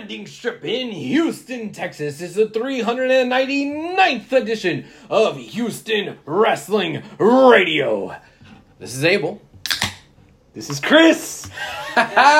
[0.00, 2.22] landing strip in Houston, Texas.
[2.22, 8.16] It's the 399th edition of Houston Wrestling Radio.
[8.78, 9.42] This is Abel.
[10.54, 11.50] This is Chris.
[11.98, 12.30] yeah!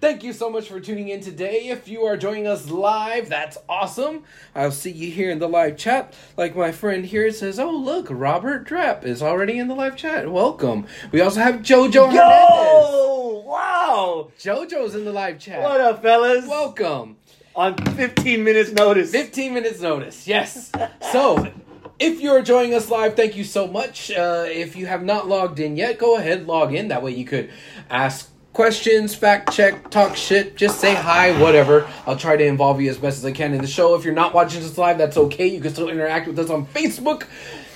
[0.00, 1.68] Thank you so much for tuning in today.
[1.68, 4.24] If you are joining us live, that's awesome.
[4.52, 6.12] I'll see you here in the live chat.
[6.36, 10.28] Like my friend here says, Oh, look, Robert Drapp is already in the live chat.
[10.30, 10.88] Welcome.
[11.12, 13.25] We also have JoJo Hernandez.
[13.46, 14.32] Wow!
[14.40, 15.62] JoJo's in the live chat.
[15.62, 16.48] What up, fellas?
[16.48, 17.16] Welcome.
[17.54, 19.12] On 15 minutes notice.
[19.12, 20.72] 15 minutes notice, yes.
[21.12, 21.52] So,
[22.00, 24.10] if you're joining us live, thank you so much.
[24.10, 26.88] Uh, if you have not logged in yet, go ahead, log in.
[26.88, 27.50] That way you could
[27.88, 31.88] ask questions, fact check, talk shit, just say hi, whatever.
[32.04, 33.94] I'll try to involve you as best as I can in the show.
[33.94, 35.46] If you're not watching us live, that's okay.
[35.46, 37.28] You can still interact with us on Facebook,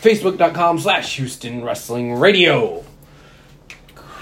[0.03, 2.85] facebook.com slash Houston Wrestling Radio.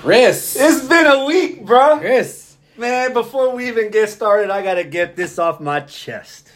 [0.01, 0.57] Chris.
[0.57, 1.99] It's been a week, bro.
[1.99, 2.57] Chris.
[2.77, 6.53] Man, before we even get started, I gotta get this off my chest.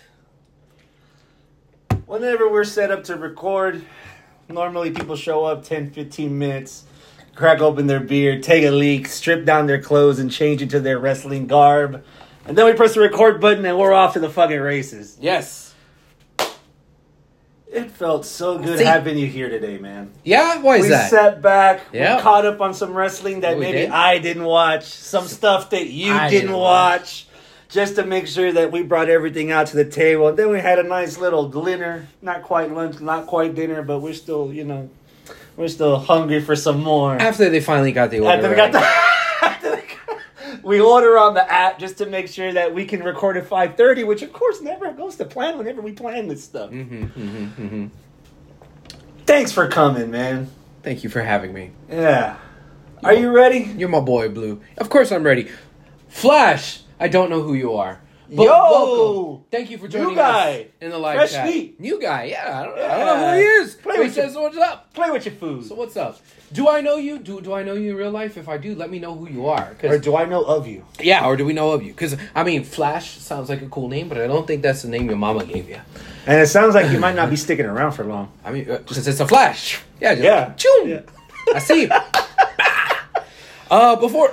[2.07, 3.85] Whenever we're set up to record,
[4.49, 6.85] normally people show up 10, 15 minutes,
[7.35, 11.01] crack open their beer, take a leak, strip down their clothes, and change into their
[11.01, 12.05] wrestling garb.
[12.47, 15.19] And then we press the record button and we're off to the fucking races.
[15.21, 15.62] Yes.
[17.73, 20.11] It felt so good See- having you here today, man.
[20.25, 20.61] Yeah?
[20.61, 21.09] Why is we that?
[21.11, 22.17] sat back, Yeah.
[22.17, 23.91] we caught up on some wrestling that Oh, we maybe did?
[23.91, 27.27] I didn't watch, some stuff that you didn't, didn't watch,
[27.71, 30.29] just to make sure that we brought everything out to the table.
[30.29, 34.01] And then we had a nice little dinner, not quite lunch, not quite dinner, but
[34.01, 34.91] we're still, you know,
[35.57, 37.15] we're still hungry for some more.
[37.17, 38.71] After they finally got the order After we right.
[38.71, 38.87] got the- we
[40.63, 44.07] we order on the app just to make sure that we can record at 5.30
[44.07, 47.91] which of course never goes to plan whenever we plan this stuff Mhm, mhm, mhm.
[49.27, 50.49] thanks for coming man
[50.83, 51.71] Thank you for having me.
[51.91, 52.37] yeah
[53.05, 54.61] are you ready You're my boy, Blue.
[54.79, 55.51] Of course I'm ready.
[56.09, 58.01] Flash, I don't know who you are.
[58.35, 58.51] But Yo!
[58.51, 59.45] welcome.
[59.51, 61.47] Thank you for joining us in the live Fresh chat.
[61.47, 61.79] meat.
[61.79, 62.61] New guy, yeah.
[62.61, 63.75] I don't, I don't know who he is.
[63.75, 64.95] Play But he with says, what's up?
[64.95, 66.19] play with your food So what's up?
[66.51, 67.19] Do I know you?
[67.19, 68.39] Do do I know you in real life?
[68.39, 69.77] If I do, let me know who you are.
[69.83, 71.93] or do I know of you yeah, or do we know of you?
[71.93, 74.89] Because I mean, Flash sounds like a cool name, but I don't think that's the
[74.89, 75.81] name your mama gave you.
[76.27, 79.07] and it sounds like you might not be sticking around for long I mean, because
[79.07, 79.79] it's a Flash.
[80.01, 80.55] Yeah, just, Yeah.
[80.57, 80.89] Choom.
[80.89, 81.55] Yeah.
[81.55, 81.91] I see
[83.71, 84.33] uh, before.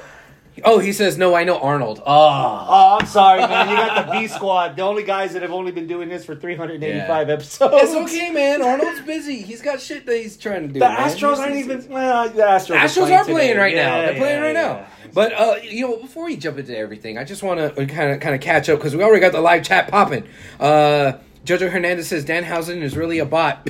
[0.66, 1.36] Oh, he says no.
[1.36, 2.02] I know Arnold.
[2.06, 5.52] Oh, oh i'm sorry man you got the b squad the only guys that have
[5.52, 7.34] only been doing this for 385 Yeah.
[7.34, 8.62] episodes it's okay, man.
[8.62, 9.42] Arnold's busy.
[9.42, 10.74] He's got shit that he's trying to do.
[10.80, 10.98] the man.
[10.98, 13.60] astros aren't even well the astros, Astros are playing today.
[13.60, 13.96] right now.
[13.98, 14.62] Yeah, They're playing yeah, right yeah.
[14.80, 14.86] now.
[15.14, 18.20] But uh, you know, before we jump into everything, I just want to kind of
[18.20, 20.28] kind of catch up because we already got the live chat popping.
[20.60, 21.14] Uh,
[21.46, 23.68] Jojo Hernandez says Danhausen is really a bot,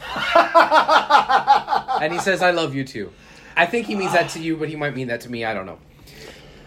[2.02, 3.12] and he says I love you too.
[3.56, 5.44] I think he means that to you, but he might mean that to me.
[5.44, 5.78] I don't know.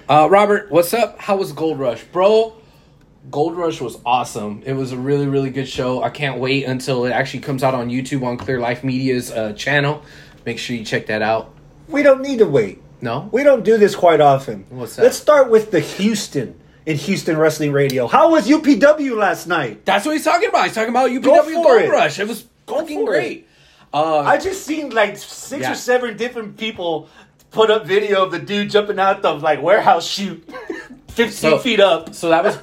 [0.10, 1.20] Uh, Robert, what's up?
[1.20, 2.54] How was Gold Rush, bro?
[3.32, 4.62] Gold Rush was awesome.
[4.66, 6.04] It was a really, really good show.
[6.04, 9.54] I can't wait until it actually comes out on YouTube on Clear Life Media's uh,
[9.54, 10.04] channel.
[10.46, 11.54] Make sure you check that out.
[11.88, 14.66] we don't need to wait No, We don't do this quite often.
[14.70, 15.04] What's that?
[15.04, 18.08] Let's start with the Houston in Houston Wrestling Radio.
[18.08, 19.86] How was UPW last night?
[19.86, 20.66] That's what he's talking about.
[20.66, 21.90] He's talking about UPW Go Gold it.
[21.90, 22.20] Rush.
[22.20, 23.48] It was Go fucking great.
[23.94, 25.72] Uh, I just seen like six Yeah.
[25.72, 27.08] or seven different people
[27.54, 30.44] put up video of the dude jumping out the like warehouse chute,
[31.08, 32.14] fifteen So- feet up.
[32.14, 32.58] so that was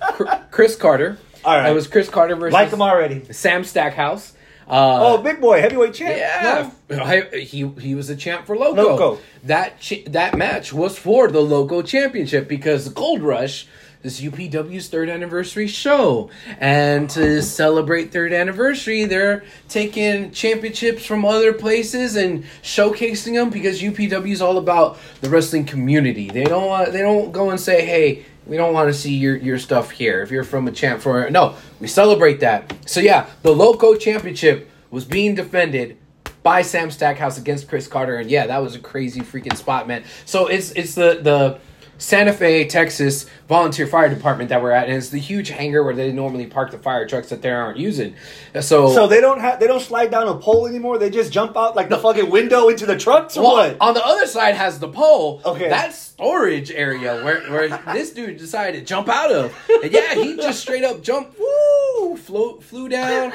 [0.51, 1.17] Chris Carter.
[1.45, 1.71] All right.
[1.71, 3.33] It was Chris Carter versus Like him already.
[3.33, 4.35] Sam Stackhouse.
[4.73, 6.17] Oh, Uh, big boy, heavyweight champ.
[6.17, 7.05] yeah, No.
[7.33, 8.83] He he was a champ for Loco.
[8.83, 9.19] Loco.
[9.45, 13.67] That ch- that match was for the Loco Championship because Gold Rush
[14.03, 21.53] is UPW's third anniversary show, and to celebrate third anniversary, they're taking championships from other
[21.53, 26.31] places and showcasing them because UPW is all about the wrestling community.
[26.31, 28.25] They don't want they don't go and say, hey.
[28.47, 30.23] We don't want to see your, your stuff here.
[30.23, 32.75] If you're from a champ for no, we celebrate that.
[32.85, 35.99] So yeah, the Loco Championship was being defended
[36.43, 40.05] by Sam Stackhouse against Chris Carter, and yeah, that was a crazy freaking spot, man.
[40.25, 41.61] So it's it's the the
[42.01, 45.95] Santa Fe, Texas volunteer fire department that we're at, and it's the huge hangar where
[45.95, 48.15] they normally park the fire trucks that they aren't using.
[48.61, 50.97] So, So they don't have they don't slide down a pole anymore.
[50.99, 53.77] They just jump out like the fucking window into the trucks or well, what?
[53.81, 55.43] on the other side has the pole.
[55.45, 55.69] Okay.
[55.69, 59.55] That's storage area where, where this dude decided to jump out of.
[59.83, 63.33] And yeah, he just straight up jumped, woo, flew, flew down.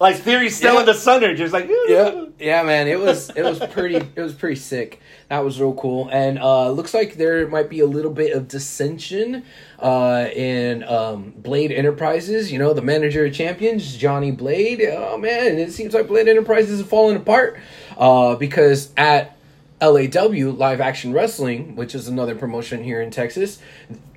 [0.00, 0.84] Like Theory still Yeah.
[0.84, 2.88] the Stunner, just like yeah, yeah, man.
[2.88, 5.00] It was it was pretty it was pretty sick.
[5.28, 8.48] That was real cool, and uh, looks like there might be a little bit of
[8.48, 9.44] dissension
[9.78, 12.50] uh, in um, Blade Enterprises.
[12.50, 14.82] You know, the manager of champions, Johnny Blade.
[14.92, 17.58] Oh man, it seems like Blade Enterprises is falling apart
[17.96, 19.36] uh, because at
[19.80, 23.58] LAW Live Action Wrestling, which is another promotion here in Texas,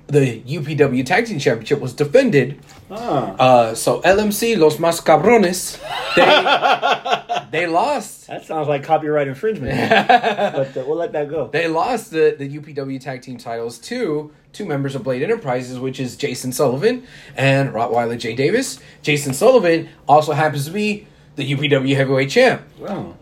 [0.08, 2.60] the UPW Tag Team Championship was defended.
[2.90, 3.34] Ah.
[3.38, 5.78] Uh, so LMC Los Mas Cabrones,
[6.14, 8.28] they they lost.
[8.28, 9.76] That sounds like copyright infringement.
[10.08, 11.48] but uh, we'll let that go.
[11.48, 15.98] They lost the, the UPW tag team titles to two members of Blade Enterprises, which
[16.00, 17.06] is Jason Sullivan
[17.36, 18.34] and Rottweiler J.
[18.34, 18.78] Davis.
[19.02, 21.06] Jason Sullivan also happens to be
[21.36, 22.62] the UPW heavyweight champ.
[22.78, 23.16] Wow.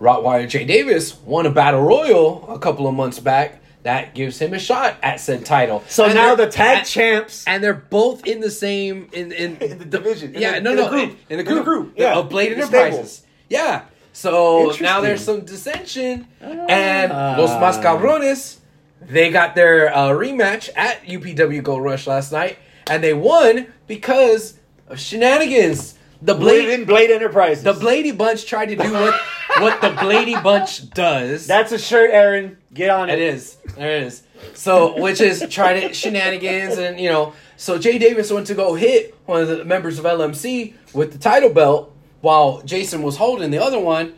[0.00, 0.64] Rottweiler J.
[0.64, 3.60] Davis won a battle royal a couple of months back.
[3.88, 5.82] That gives him a shot at said title.
[5.88, 9.56] So And now the tag and- champs and they're both in the same in in,
[9.62, 11.02] In the division, in yeah, the- no, in no, group.
[11.04, 12.14] in, in the In the group, group, yeah.
[12.18, 13.22] of Blade In the Enterprises.
[13.48, 13.82] Yeah.
[14.12, 17.36] So now there's some dissension, and Ah.
[17.38, 18.58] Los Mascabrones
[19.00, 22.58] they got their uh, rematch at UPW Gold Rush last night,
[22.90, 24.58] and they won because
[24.88, 25.94] of shenanigans.
[26.20, 27.62] The Blade, Blade, Blade Enterprises.
[27.62, 29.14] the Blady Bunch tried to do what
[29.60, 31.46] what the Blady Bunch does.
[31.46, 32.58] That's a shirt, Aaron.
[32.78, 33.34] Get on It it.
[33.34, 33.56] is.
[33.76, 34.22] There it is.
[34.54, 38.74] So, which is trying to shenanigans, and you know, so Jay Davis went to go
[38.74, 43.50] hit one of the members of LMC with the title belt while Jason was holding
[43.50, 44.14] the other one.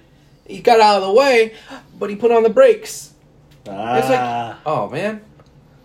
[0.47, 1.55] He got out of the way,
[1.99, 3.15] but he put on the brakes.
[3.61, 4.61] It's like, Ah.
[4.67, 5.23] oh man,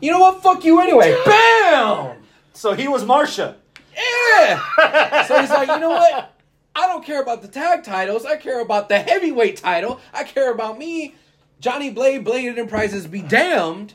[0.01, 0.43] you know what?
[0.43, 1.15] Fuck you anyway.
[1.25, 2.17] Bam.
[2.53, 3.55] so he was Marsha.
[3.97, 5.23] Yeah.
[5.27, 6.33] so he's like, you know what?
[6.75, 8.25] I don't care about the tag titles.
[8.25, 10.01] I care about the heavyweight title.
[10.13, 11.15] I care about me.
[11.59, 13.93] Johnny Blade, Blade Enterprises be damned.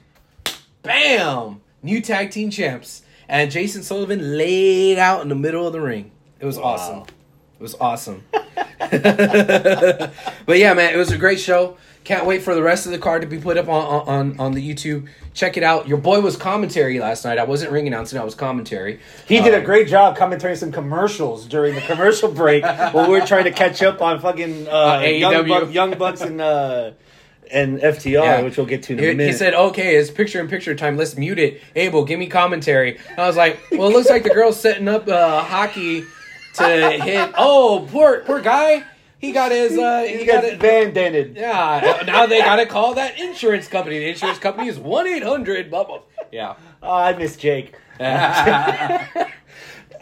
[0.82, 1.60] Bam!
[1.82, 3.02] New tag team champs.
[3.28, 6.10] And Jason Sullivan laid out in the middle of the ring.
[6.40, 7.02] It was awesome.
[7.02, 8.24] It was awesome.
[8.32, 10.12] but
[10.48, 11.76] yeah, man, it was a great show.
[12.02, 14.52] Can't wait for the rest of the card to be put up on on, on
[14.52, 15.06] the YouTube.
[15.34, 15.86] Check it out.
[15.86, 17.38] Your boy was commentary last night.
[17.38, 19.00] I wasn't ring announcing, I was commentary.
[19.28, 23.20] He did a Um, great job commentating some commercials during the commercial break while we
[23.20, 25.48] were trying to catch up on fucking uh, young, AEW.
[25.48, 26.92] Buck, young Bucks and uh,
[27.52, 28.40] and FTR, Yeah.
[28.42, 29.26] which we'll get to in a He, minute.
[29.26, 30.96] he said, "Okay, it's picture in picture time.
[30.96, 32.98] Let's mute it." Abel, give me commentary.
[33.16, 36.04] I was like, "Well, it looks like the girl's setting up uh, hockey
[36.54, 36.64] to
[37.02, 38.84] hit." Oh, poor poor guy.
[39.18, 39.76] He got his.
[39.78, 40.60] Uh, he, he got got it.
[40.60, 41.36] Van Dented.
[41.36, 42.02] Yeah.
[42.06, 43.98] Now they got to call that insurance company.
[43.98, 45.70] The insurance company is one eight hundred.
[45.70, 46.00] Blah blah.
[46.32, 46.54] Yeah.
[46.82, 47.74] Oh, I miss Jake.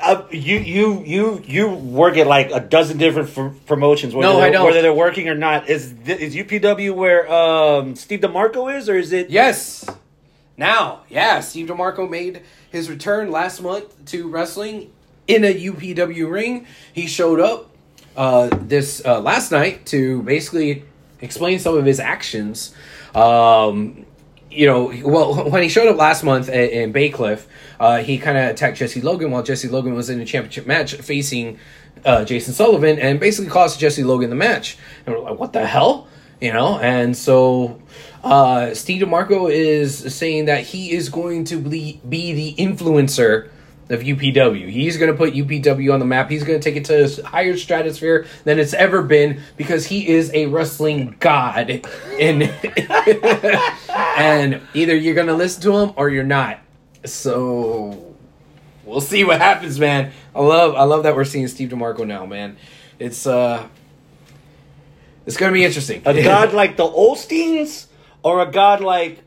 [0.01, 4.15] Uh, you you you you work at like a dozen different f- promotions.
[4.15, 4.67] Whether No, I they're- don't.
[4.67, 8.97] Whether they're working or not, is th- is UPW where um, Steve DeMarco is, or
[8.97, 9.29] is it?
[9.31, 9.85] Yes.
[10.57, 14.91] Now, yeah, Steve DeMarco made his return last month to wrestling
[15.27, 16.67] in a UPW ring.
[16.93, 17.71] He showed up
[18.17, 20.85] uh, this uh, last night to basically
[21.21, 22.73] explain some of his actions.
[23.17, 24.05] Um,
[24.51, 27.47] you know, well, when he showed up last month in, in Baycliff,
[27.81, 30.95] uh, he kind of attacked Jesse Logan while Jesse Logan was in a championship match
[30.95, 31.59] facing
[32.05, 34.79] uh, Jason Sullivan and basically cost Jesse Logan the match.
[35.07, 36.09] And we're like, what the hell?
[36.41, 37.83] You know, and so
[38.23, 43.51] uh, Steve DeMarco is saying that he is going to be, be the influencer
[43.91, 44.69] of UPW.
[44.69, 46.31] He's going to put UPW on the map.
[46.31, 50.09] He's going to take it to a higher stratosphere than it's ever been because he
[50.09, 51.83] is a wrestling god.
[52.21, 52.43] And
[53.89, 56.61] and either you're going to listen to him or you're not.
[57.05, 58.15] So
[58.85, 60.13] we'll see what happens, man.
[60.35, 62.57] I love I love that we're seeing Steve DeMarco now, man.
[62.99, 63.67] It's uh
[65.27, 66.03] it's going to be interesting.
[66.07, 67.87] A god like the Olsteins,
[68.23, 69.23] or a god like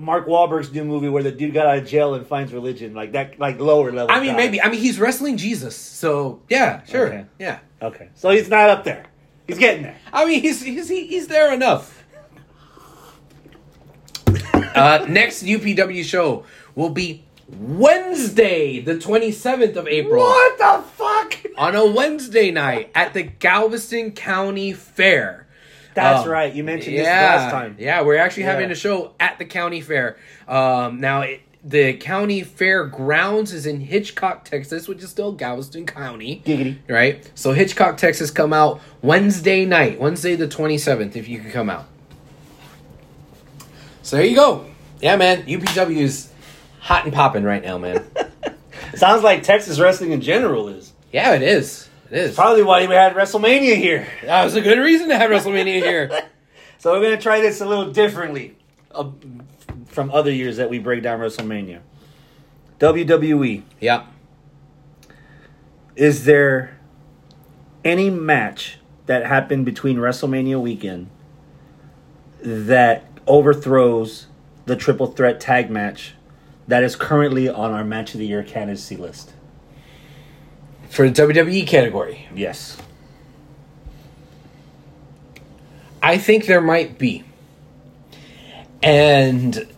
[0.00, 3.12] Mark Wahlberg's new movie where the dude got out of jail and finds religion, like
[3.12, 4.10] that, like lower level.
[4.14, 4.60] I mean, maybe.
[4.60, 7.26] I mean, he's wrestling Jesus, so yeah, sure, Okay.
[7.38, 7.58] yeah.
[7.82, 9.04] Okay, so he's not up there.
[9.46, 9.96] He's getting there.
[10.12, 12.02] I mean, he's he's he's there enough.
[14.74, 21.36] uh, next UPW show will be Wednesday, the twenty seventh of April, What the fuck?
[21.58, 25.46] on a Wednesday night at the Galveston County Fair.
[25.94, 26.52] That's Um, right.
[26.54, 27.76] You mentioned this yeah, last time.
[27.78, 28.72] Yeah, we're actually having Yeah.
[28.74, 30.16] a show at the county fair.
[30.46, 35.86] Um, now, it, the county fair grounds is in Hitchcock, Texas, which is still Galveston
[35.86, 36.42] County.
[36.46, 36.76] Giggity.
[36.88, 37.28] Right?
[37.34, 41.86] So, Hitchcock, Texas, come out Wednesday night, Wednesday the 27th, if you can come out.
[44.02, 44.66] So, there you go.
[45.00, 45.42] Yeah, man.
[45.42, 46.30] UPW is
[46.80, 48.04] hot and popping right now, man.
[48.94, 50.92] Sounds like Texas wrestling in general is.
[51.12, 51.88] yeah, it is.
[52.10, 52.34] It is.
[52.34, 54.06] Probably why we had WrestleMania here.
[54.24, 56.10] That was a good reason to have WrestleMania here.
[56.78, 58.56] So we're gonna try this a little differently
[58.92, 59.10] uh,
[59.84, 61.80] from other years that we break down WrestleMania.
[62.78, 63.62] WWE.
[63.78, 64.06] Yeah.
[65.94, 66.78] Is there
[67.84, 71.10] any match that happened between WrestleMania weekend
[72.40, 74.28] that overthrows
[74.64, 76.14] the triple threat tag match
[76.66, 79.34] that is currently on our match of the year candidacy list?
[80.90, 82.28] For the WWE category.
[82.34, 82.76] Yes.
[86.02, 87.24] I think there might be.
[88.82, 89.68] And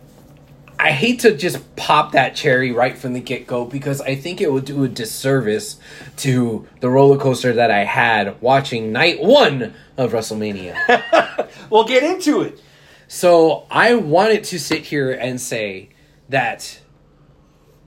[0.79, 4.41] I hate to just pop that cherry right from the get go because I think
[4.41, 5.77] it would do a disservice
[6.17, 11.47] to the roller coaster that I had watching night one of WrestleMania.
[11.69, 12.61] We'll get into it.
[13.07, 15.89] so I wanted to sit here and say
[16.29, 16.79] that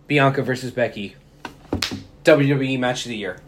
[0.09, 1.15] Bianca versus Becky,
[2.27, 3.41] WWE match of the year.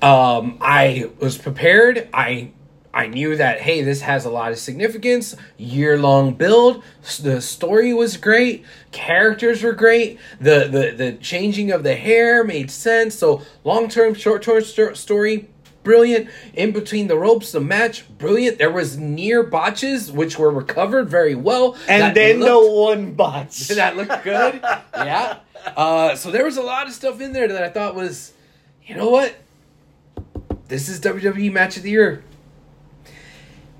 [0.00, 2.08] Um, I was prepared.
[2.12, 2.52] I
[2.92, 5.34] I knew that hey, this has a lot of significance.
[5.56, 6.84] Year long build.
[7.20, 8.64] The story was great.
[8.92, 10.20] Characters were great.
[10.40, 13.16] The the the changing of the hair made sense.
[13.16, 15.48] So long term, short term story.
[15.84, 18.58] Brilliant in between the ropes, the match brilliant.
[18.58, 23.12] There was near botches which were recovered very well, And That then looked- no one
[23.12, 23.68] botch.
[23.68, 24.60] that looked good.
[24.94, 25.38] yeah.
[25.76, 28.32] Uh, so there was a lot of stuff in there that I thought was,
[28.86, 29.34] you know what?
[30.68, 32.24] This is WWE match of the year.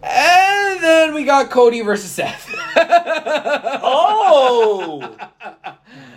[0.02, 2.46] And then we got Cody versus Seth.
[3.82, 5.16] oh,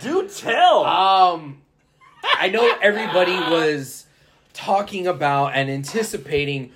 [0.01, 0.84] do tell.
[0.86, 1.62] um,
[2.24, 4.07] I know everybody was
[4.58, 6.72] talking about and anticipating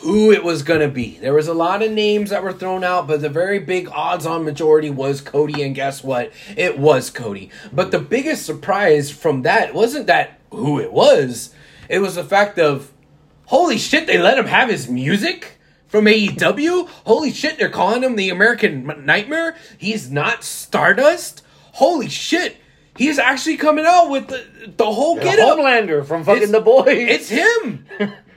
[0.00, 1.18] who it was going to be.
[1.18, 4.26] There was a lot of names that were thrown out, but the very big odds
[4.26, 6.32] on majority was Cody, and guess what?
[6.56, 7.50] It was Cody.
[7.72, 11.54] But the biggest surprise from that wasn't that who it was,
[11.88, 12.92] it was the fact of
[13.46, 16.88] holy shit, they let him have his music from AEW.
[17.04, 19.56] Holy shit, they're calling him the American Nightmare.
[19.76, 21.42] He's not Stardust.
[21.74, 22.56] Holy shit,
[23.00, 24.44] he's actually coming out with the,
[24.76, 25.58] the whole The get up.
[25.58, 26.84] Homelander from fucking It's- The Boys.
[26.88, 27.86] It's him.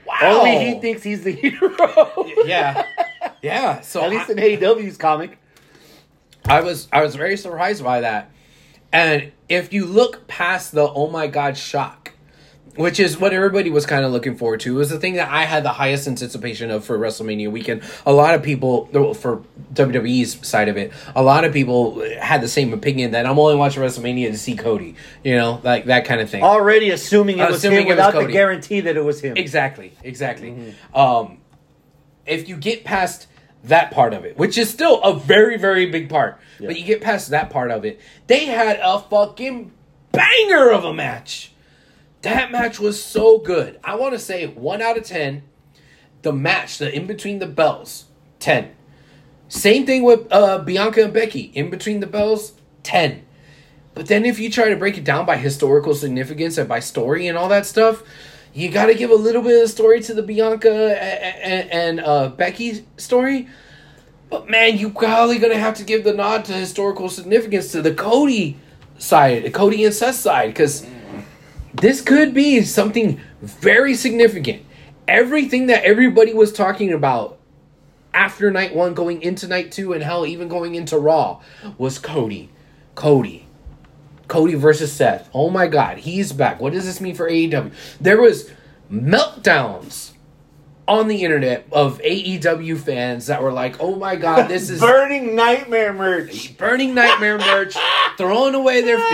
[0.06, 0.16] Wow.
[0.22, 2.26] Only he thinks he's the hero.
[2.44, 2.84] Yeah,
[3.42, 3.80] yeah.
[3.80, 5.38] So At least I, in AEW's comic.
[6.46, 8.30] I was I was very surprised by that.
[8.92, 12.03] And if you look past the oh my god shock,
[12.76, 15.44] which is what everybody was kind of looking forward to, was the thing that I
[15.44, 17.82] had the highest anticipation of for WrestleMania weekend.
[18.04, 22.48] A lot of people for WWE's side of it, a lot of people had the
[22.48, 24.96] same opinion that I'm only watching WrestleMania to see Cody.
[25.22, 26.42] You know, like that kind of thing.
[26.42, 29.36] Already assuming it was Assuming him it was without the guarantee that it was him.
[29.36, 30.74] Exactly, exactly.
[30.94, 31.38] Um,
[32.26, 33.26] if you get past
[33.64, 37.00] that part of it, which is still a very, very big part, but you get
[37.00, 39.72] past that part of it, they had a fucking
[40.12, 41.52] banger of a match.
[42.24, 43.78] That match was so good.
[43.84, 45.42] I want to say one out of ten.
[46.22, 48.06] The match, the in between the bells,
[48.38, 48.70] ten.
[49.48, 51.52] Same thing with uh, Bianca and Becky.
[51.54, 53.26] In between the bells, ten.
[53.92, 57.28] But then if you try to break it down by historical significance and by story
[57.28, 58.02] and all that stuff,
[58.54, 62.28] you got to give a little bit of story to the Bianca and, and uh,
[62.30, 63.48] Becky story.
[64.30, 67.92] But man, you probably gonna have to give the nod to historical significance to the
[67.92, 68.56] Cody
[68.96, 70.86] side, the Cody and Seth side, because
[71.74, 74.64] this could be something very significant.
[75.06, 77.38] Everything that everybody was talking about
[78.14, 81.40] after night one, going into night two, and hell, even going into Raw,
[81.76, 82.48] was Cody.
[82.94, 83.46] Cody.
[84.28, 85.28] Cody versus Seth.
[85.34, 86.60] Oh my god, he's back.
[86.60, 87.72] What does this mean for AEW?
[88.00, 88.50] There was
[88.90, 90.13] meltdowns
[90.86, 95.34] on the internet of AEW fans that were like, "Oh my god, this is Burning
[95.34, 96.56] Nightmare merch.
[96.58, 97.74] burning nightmare merch,
[98.18, 98.98] throwing away their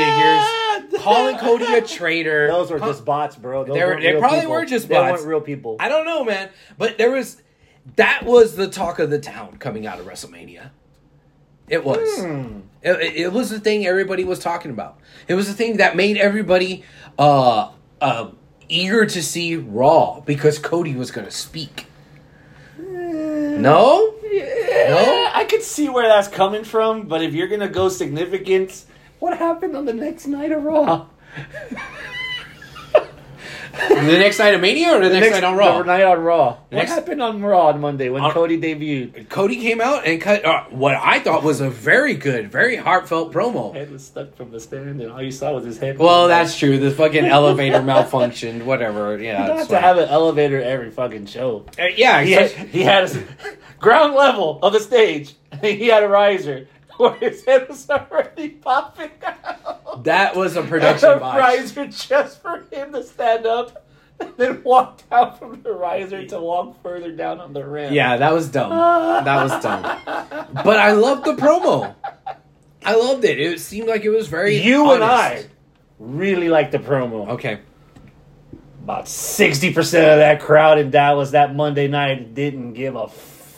[0.91, 3.65] figures, calling Cody a traitor." Those were just bots, bro.
[3.65, 4.53] Those They were- they probably people.
[4.55, 5.13] were just They bots.
[5.19, 5.77] weren't real people.
[5.79, 7.41] I don't know, man, but there was
[7.97, 10.71] that was the talk of the town coming out of WrestleMania.
[11.69, 11.99] It was.
[12.21, 12.61] Hmm.
[12.83, 14.99] It, it- it was the thing everybody was talking about.
[15.29, 16.83] It was the thing that made everybody
[17.19, 18.31] uh, uh,
[18.71, 21.87] eager to see Raw because Cody was going to speak.
[22.79, 28.87] No, Yeah, I could see where that's coming from, but if you're gonna go significance,
[29.19, 31.07] what happened on the next night of Raw?
[33.89, 35.79] the next night of Mania or the, next, night on Raw.
[35.79, 36.59] The night on Raw.
[36.71, 39.29] Next- what happened on Raw on Monday when On- Cody debuted?
[39.29, 43.33] Cody came out and cut uh, what I thought was a very good, very heartfelt
[43.33, 43.73] promo.
[43.75, 45.99] Head was stuck from the stand, and all you saw was his head.
[45.99, 46.79] Well, that's true.
[46.79, 48.65] The fucking elevator malfunctioned.
[48.65, 49.11] Whatever.
[49.21, 49.43] Yeah.
[49.43, 51.67] You don't have to have an elevator every fucking show.
[51.79, 52.23] Uh, yeah.
[52.23, 53.25] He had, he had a
[53.79, 55.35] ground level of the stage.
[55.63, 56.69] He had a riser
[57.01, 60.05] where his head was already popping out.
[60.05, 61.39] that was a And production a botch.
[61.39, 63.85] riser just for him to stand up,
[64.21, 67.95] and then walk down from the riser to walk further down on the ramp.
[67.95, 68.71] Yeah, that was dumb.
[68.71, 69.83] That was dumb.
[70.65, 71.95] But I loved the promo.
[72.85, 73.41] I loved it.
[73.41, 74.57] It seemed like it was very.
[74.59, 75.47] You and I
[75.99, 77.29] really liked the promo.
[77.31, 77.61] Okay.
[78.83, 83.09] About sixty percent of that crowd in Dallas that Monday night didn't give a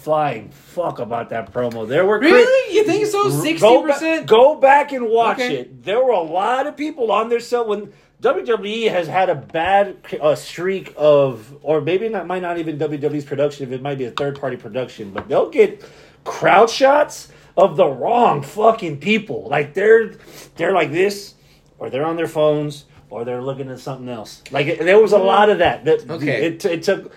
[0.02, 1.86] flying fuck about that promo.
[1.88, 2.76] There were crit- Really?
[2.76, 3.30] You think so?
[3.30, 4.26] Sixty Go, ba- percent.
[4.26, 5.56] go back and watch Okay.
[5.58, 5.82] it.
[5.84, 7.40] There were a lot of people on there.
[7.40, 12.58] So when WWE has had a bad uh, streak of, or maybe not, might not
[12.58, 13.66] even WWE's production.
[13.66, 15.84] If it might be a third party production, but they'll get
[16.24, 19.48] crowd shots of the wrong fucking people.
[19.48, 20.14] Like they're
[20.56, 21.34] they're like this,
[21.78, 24.42] or they're on their phones, or they're looking at something else.
[24.50, 25.84] Like it, there was a lot of that.
[25.84, 26.46] that Okay.
[26.46, 27.12] It, it took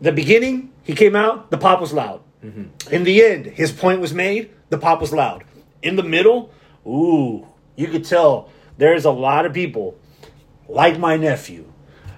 [0.00, 0.72] the beginning.
[0.84, 1.50] He came out.
[1.50, 2.22] The pop was loud.
[2.44, 2.94] Mm-hmm.
[2.94, 4.50] In the end, his point was made.
[4.70, 5.44] The pop was loud.
[5.82, 6.50] In the middle,
[6.86, 9.98] ooh, you could tell there's a lot of people
[10.68, 11.70] like my nephew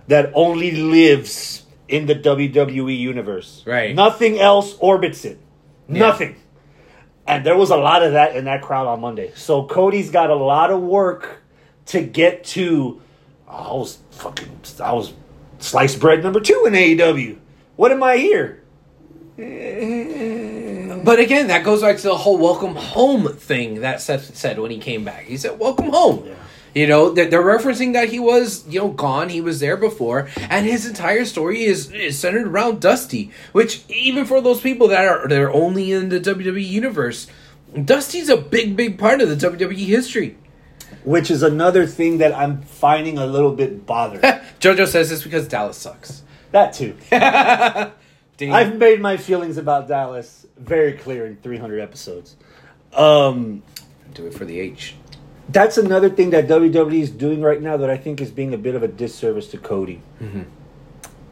[0.09, 3.63] that only lives in the WWE universe.
[3.67, 3.95] Right.
[3.95, 5.39] Nothing else orbits it.
[5.89, 6.37] Nothing.
[7.27, 9.33] And there was a lot of that in that crowd on Monday.
[9.35, 11.43] So Cody's got a lot of work
[11.87, 13.01] to get to.
[13.49, 14.61] Oh, I was fucking.
[14.83, 15.13] I was
[15.59, 17.39] sliced bread number two in AEW.
[17.81, 18.61] What am I here?
[21.03, 24.71] But again, that goes back to the whole welcome home thing that Seth said when
[24.71, 25.25] he came back.
[25.25, 26.35] He said, "Welcome home." Yeah.
[26.75, 29.31] You know, they're, they're referencing that he was, you know, gone.
[29.31, 33.31] He was there before, and his entire story is, is centered around Dusty.
[33.53, 37.29] Which, even for those people that are they're only in the WWE universe,
[37.83, 40.37] Dusty's a big, big part of the WWE history.
[41.03, 44.21] Which is another thing that I'm finding a little bit bothered.
[44.61, 46.25] JoJo says this because Dallas sucks.
[46.53, 46.97] That too.
[47.13, 52.37] I've made my feelings about Dallas very clear in 300 episodes.
[52.95, 53.63] Um,
[54.15, 54.95] do it for the H.
[55.51, 58.59] that's another thing that WWE is doing right now that I think is being a
[58.59, 60.01] bit of a disservice to Cody.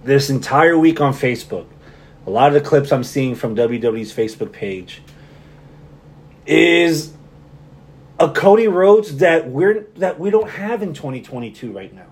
[0.04, 1.66] This entire week on Facebook,
[2.26, 5.02] a lot of the clips I'm seeing from WWE's Facebook page
[6.46, 7.12] is
[8.20, 12.06] a Cody Rhodes that we're that we don't have in 2022 right now.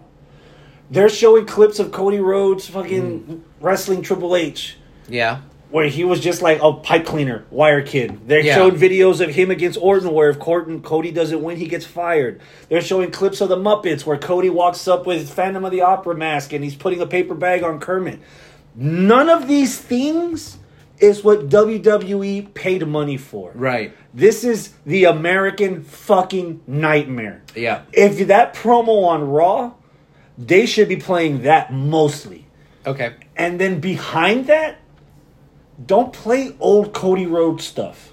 [0.91, 3.41] They're showing clips of Cody Rhodes fucking mm.
[3.61, 4.77] wrestling Triple H
[5.09, 5.39] Yeah.
[5.71, 8.29] where he was just like a pipe cleaner, wire kid.
[8.29, 8.55] They Yeah.
[8.55, 12.41] showed videos of him against Orton where if Orton, Cody doesn't win, he gets fired.
[12.69, 16.15] They're showing clips of the Muppets where Cody walks up with Phantom of the Opera
[16.15, 18.21] mask and he's putting a paper bag on Kermit.
[18.77, 20.59] None of these things
[20.99, 23.53] is what WWE paid money for.
[23.55, 23.93] Right.
[24.15, 27.43] This is the American fucking nightmare.
[27.55, 27.83] Yeah.
[27.93, 29.73] If that promo on Raw,
[30.39, 32.47] they should be playing that mostly.
[32.87, 33.15] Okay.
[33.37, 34.79] And then behind that,
[35.85, 38.13] don't play old Cody Rhodes stuff.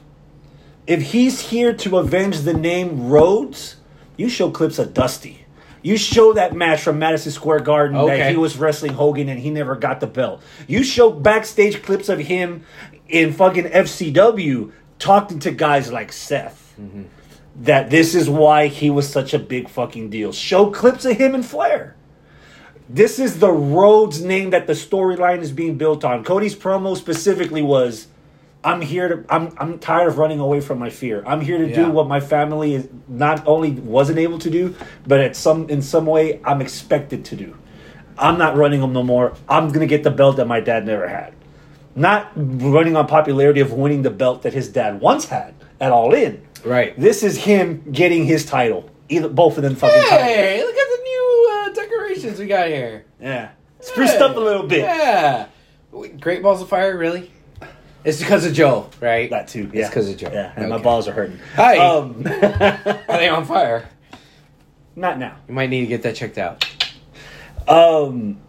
[0.85, 3.77] If he's here to avenge the name Rhodes,
[4.17, 5.45] you show clips of Dusty.
[5.81, 9.49] You show that match from Madison Square Garden that he was wrestling Hogan and he
[9.49, 10.41] never got the belt.
[10.65, 12.63] You show backstage clips of him
[13.07, 16.73] in fucking FCW talking to guys like Seth.
[16.79, 17.03] Mm-hmm.
[17.63, 20.31] That this is why he was such a big fucking deal.
[20.31, 21.95] Show clips of him and Flair.
[22.93, 26.23] This is the Rhodes name that the storyline is being built on.
[26.23, 28.05] Cody's promo specifically was
[28.63, 31.23] I'm here to I'm I'm tired of running away from my fear.
[31.25, 31.85] I'm here to Yeah.
[31.85, 34.75] do what my family is not only wasn't able to do,
[35.07, 37.55] but at some in some way I'm expected to do.
[38.15, 39.33] I'm not running them no more.
[39.49, 41.33] I'm gonna get the belt that my dad never had.
[41.95, 46.13] Not running on popularity of winning the belt that his dad once had at All
[46.13, 46.43] In.
[46.63, 46.97] Right.
[46.99, 48.87] This is him getting his title.
[49.09, 50.21] Either both of them fucking titles.
[50.21, 50.92] Hey, look at
[52.25, 53.05] uh, we got here.
[53.21, 53.51] Yeah.
[53.81, 54.79] Spruced up a little bit.
[54.79, 55.47] Yeah.
[56.19, 57.31] Great balls of fire, really?
[58.03, 59.29] It's because of Joe, right?
[59.29, 59.69] That too.
[59.73, 59.85] Yeah.
[59.85, 60.29] It's 'cause of Joe.
[60.33, 61.39] Yeah, and my balls are hurting.
[61.55, 61.77] Hi.
[61.77, 63.87] Um, Are they on fire?
[64.95, 65.37] not now.
[65.47, 66.65] You might need to get that checked out.
[67.67, 68.39] Um,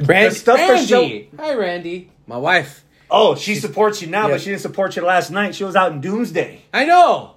[0.00, 0.34] Randy.
[0.34, 1.30] stuff Randy.
[1.38, 2.10] Hi, Randy.
[2.26, 2.84] My wife.
[3.10, 4.34] oh, she supports you now, Yeah.
[4.34, 5.54] but she didn't support you last night.
[5.54, 6.62] She was out in Doomsday.
[6.72, 7.34] I know.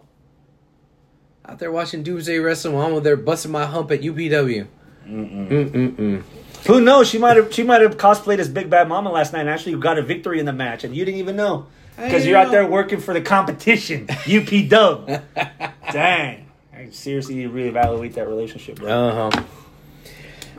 [1.46, 4.68] Out there watching Doomsday Wrestling while I'm over there busting my hump at UPW.
[5.10, 6.24] Mm-mm-mm.
[6.68, 7.10] Who knows?
[7.10, 9.78] She might have she might have cosplayed as Big Bad Mama last night and actually
[9.80, 12.66] got a victory in the match, and you didn't even know because you're out there
[12.66, 14.08] working for the competition.
[14.32, 15.08] UP Dub.
[15.92, 16.46] Dang.
[16.74, 18.90] I seriously need to reevaluate that relationship, bro.
[18.90, 19.44] Uh huh.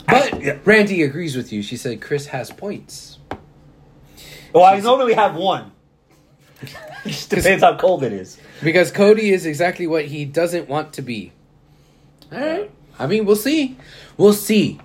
[0.07, 0.59] But yeah.
[0.65, 1.63] Randy agrees with you.
[1.63, 3.19] She said Chris has points.
[4.53, 5.73] well, I normally have one.
[7.05, 8.39] Just depends how cold it is.
[8.63, 11.33] Because Cody is exactly what he doesn't want to be.
[12.33, 12.71] All right.
[13.01, 13.77] I mean, we'll see.
[14.17, 14.79] We'll see.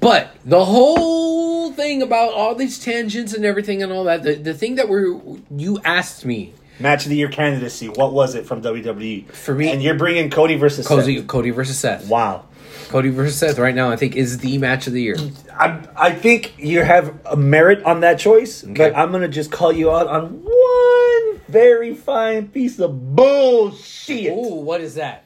[0.00, 4.52] But the whole thing about all these tangents and everything and all that, the, the
[4.52, 5.20] thing that we're,
[5.56, 7.88] you asked me, Match of the year candidacy.
[7.88, 9.30] What was it from WWE?
[9.30, 11.26] For me- and you're bringing Cody versus Cody, Seth.
[11.28, 12.08] Cody versus Seth.
[12.08, 12.46] Wow.
[12.88, 15.16] Cody versus Seth right now, I think, is the match of the year.
[15.52, 19.70] I I think you have a merit on that choice, but I'm gonna just call
[19.72, 24.32] you out on one very fine piece of bullshit.
[24.32, 25.24] Ooh, what is that?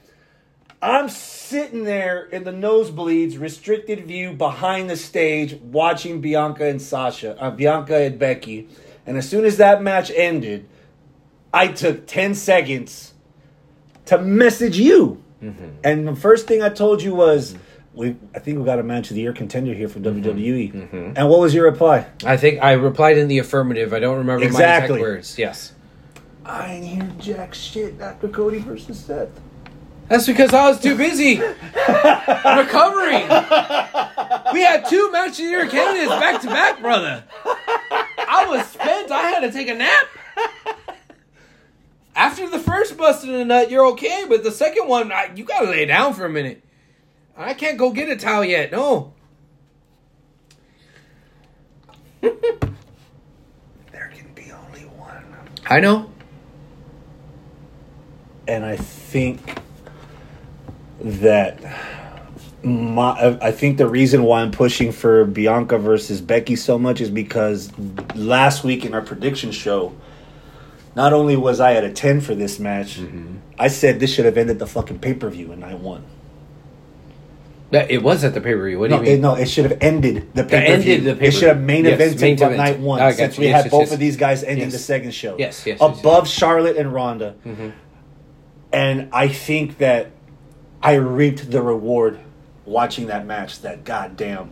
[0.81, 7.39] I'm sitting there in the nosebleeds, restricted view behind the stage, watching Bianca and Sasha,
[7.41, 8.67] uh, Bianca and Becky,
[9.05, 10.67] and as soon as that match ended,
[11.51, 13.13] I took ten seconds
[14.05, 15.69] to message you, mm-hmm.
[15.83, 17.55] and the first thing I told you was.
[17.93, 20.21] We, I think we got a match of the year contender here from mm-hmm.
[20.29, 20.71] WWE.
[20.71, 21.13] Mm-hmm.
[21.15, 22.05] And what was your reply?
[22.23, 23.91] I think I replied in the affirmative.
[23.91, 24.97] I don't remember my Exactly.
[24.97, 25.39] exact words.
[25.39, 25.73] Yes.
[26.45, 29.31] I ain't hear jack shit after Cody versus Seth.
[30.09, 33.27] That's because I was too busy recovering.
[34.53, 37.23] We had two match of the year candidates back to back, brother.
[37.45, 39.11] I was spent.
[39.11, 40.05] I had to take a nap.
[42.15, 45.69] After the first busting a nut, you're okay, but the second one, I, you gotta
[45.69, 46.63] lay down for a minute.
[47.35, 48.71] I can't go get a towel yet.
[48.71, 49.13] No.
[52.21, 52.31] There
[53.91, 55.23] can be only one.
[55.69, 56.09] I know.
[58.47, 59.59] and I think
[61.01, 61.59] that
[62.63, 67.09] my I think the reason why I'm pushing for Bianca versus Becky so much is
[67.09, 67.71] because
[68.15, 69.93] last week in our prediction show,
[70.95, 72.99] not only was I at a ten for this match,
[73.59, 76.03] I said this should have ended the fucking pay per view, and I won.
[77.69, 78.79] That- It was at the pay per view.
[78.79, 79.17] What do No, you mean?
[79.17, 81.17] it, no, it should have ended the pay per view.
[81.21, 82.57] It should have main Yes, evented main event.
[82.57, 83.41] night one, got since you.
[83.41, 85.35] we Yes, had yes, both of these guys ending the second show.
[85.37, 86.27] Yes, yes, above.
[86.27, 87.35] Charlotte and Ronda.
[87.45, 87.69] Mm-hmm.
[88.73, 90.11] And I think that
[90.87, 92.17] I reaped the reward
[92.63, 93.59] watching that match.
[93.59, 94.51] That goddamn.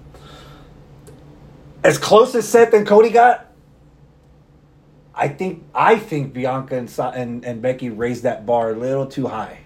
[1.81, 3.53] As close as Seth and Cody got,
[5.13, 9.27] I think I think Bianca and and, and Becky raised that bar a little too
[9.27, 9.59] high.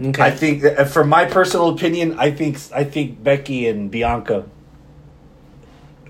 [0.00, 0.22] Okay.
[0.22, 4.46] I think, that, for my personal opinion, I think I think Becky and Bianca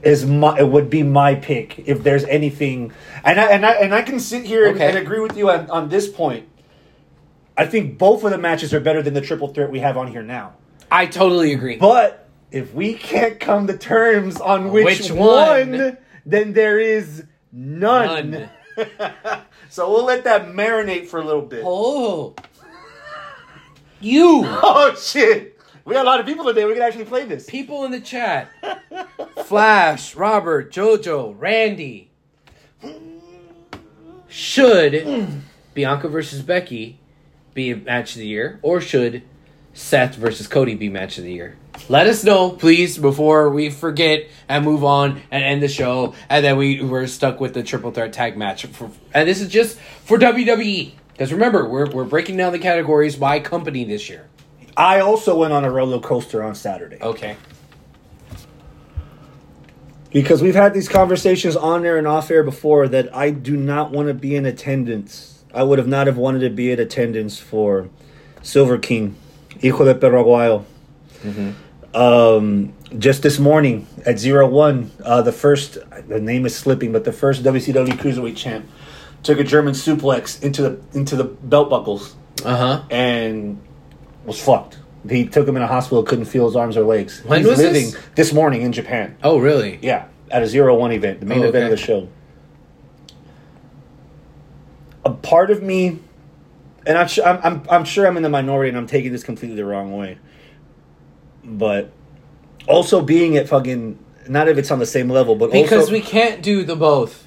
[0.03, 2.93] is my it would be my pick if there's anything,
[3.25, 5.69] and I and I and I can sit here and, and agree with you on,
[5.69, 6.49] on this point.
[7.59, 10.07] I think both of the matches are better than the triple threat we have on
[10.07, 10.55] here now.
[10.93, 11.77] I totally agree.
[11.77, 15.99] But if we can't come to terms on which, Which one, one?
[16.25, 18.31] then there is none.
[18.31, 18.51] None.
[19.69, 21.63] so we'll let that marinate for a little bit.
[21.67, 22.37] Oh.
[24.01, 24.45] You.
[24.47, 25.59] Oh shit!
[25.85, 26.65] We got a lot of people today.
[26.65, 27.47] We can actually play this.
[27.51, 28.49] People in the chat.
[29.45, 32.11] Flash, Robert, Jojo, Randy.
[34.29, 35.41] Should mm.
[35.75, 37.01] Bianca versus Becky
[37.59, 39.23] be match of the year, or should
[39.75, 41.57] Seth versus Cody be match of the year?
[41.89, 46.45] Let us know, please, before we forget and move on and end the show, and
[46.45, 48.65] then we we're stuck with the triple threat tag match.
[48.67, 53.17] For, and this is just for WWE, because remember we're we're breaking down the categories
[53.17, 54.29] by company this year.
[54.77, 57.37] I also went on a roller coaster on Saturday Okay.
[60.13, 63.91] because we've had these conversations on air and off air before that I do not
[63.91, 65.38] want to be in attendance.
[65.55, 67.89] I would have not have wanted to be in attendance for
[68.43, 69.17] Silver King,
[69.63, 70.65] Hijo de Perro Aguayo.
[71.95, 77.05] Um, just this morning at zero one, uh, the first the name is slipping, but
[77.05, 78.67] the first WCW Cruiserweight champ
[79.23, 82.83] took a German suplex into the into the belt buckles Uh huh.
[82.91, 83.61] and
[84.25, 84.79] was fucked.
[85.09, 87.23] He took him in a hospital, couldn't feel his arms or legs.
[87.25, 87.99] When He's was living this?
[88.15, 89.17] this morning in Japan.
[89.23, 89.79] Oh really?
[89.81, 92.09] Yeah, at a zero one event, the main Oh, event of the show.
[95.09, 95.99] A part of me,
[96.87, 99.25] and I'm, su- I'm, I'm, I'm sure I'm in the minority, and I'm taking this
[99.25, 100.19] completely the wrong way.
[101.43, 101.91] But
[102.67, 106.03] also being at fucking not if it's on the same level, but because also, we
[106.03, 107.27] can't do the both.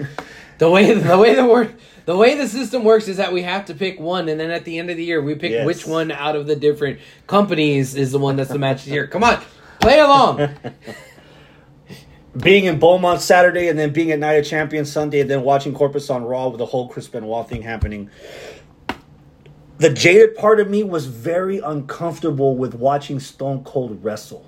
[0.58, 3.64] the way the way the word the way the system works is that we have
[3.66, 5.66] to pick one, and then at the end of the year we pick Yes.
[5.66, 8.92] which one out of the different companies is the one that's the match of the
[8.92, 9.06] year.
[9.06, 9.40] Come on,
[9.80, 10.50] play along.
[12.36, 15.74] being in Beaumont Saturday and then being at Night of Champions Sunday and then watching
[15.74, 18.10] Corpus on Raw with the whole Chris Benoit thing happening.
[19.78, 24.46] The jaded part of me was very uncomfortable with watching Stone Cold wrestle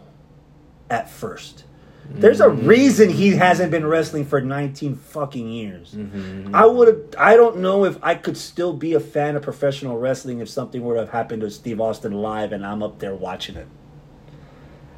[0.89, 1.65] at first.
[2.11, 3.39] There's a reason he mm.
[3.39, 5.95] hasn't been wrestling for 19 fucking years.
[5.95, 6.55] Mm-hmm.
[6.55, 9.99] I would have I don't know if I could still be a fan of professional
[9.99, 13.15] wrestling if something were to have happened to Steve Austin live and I'm up there
[13.15, 13.67] watching it.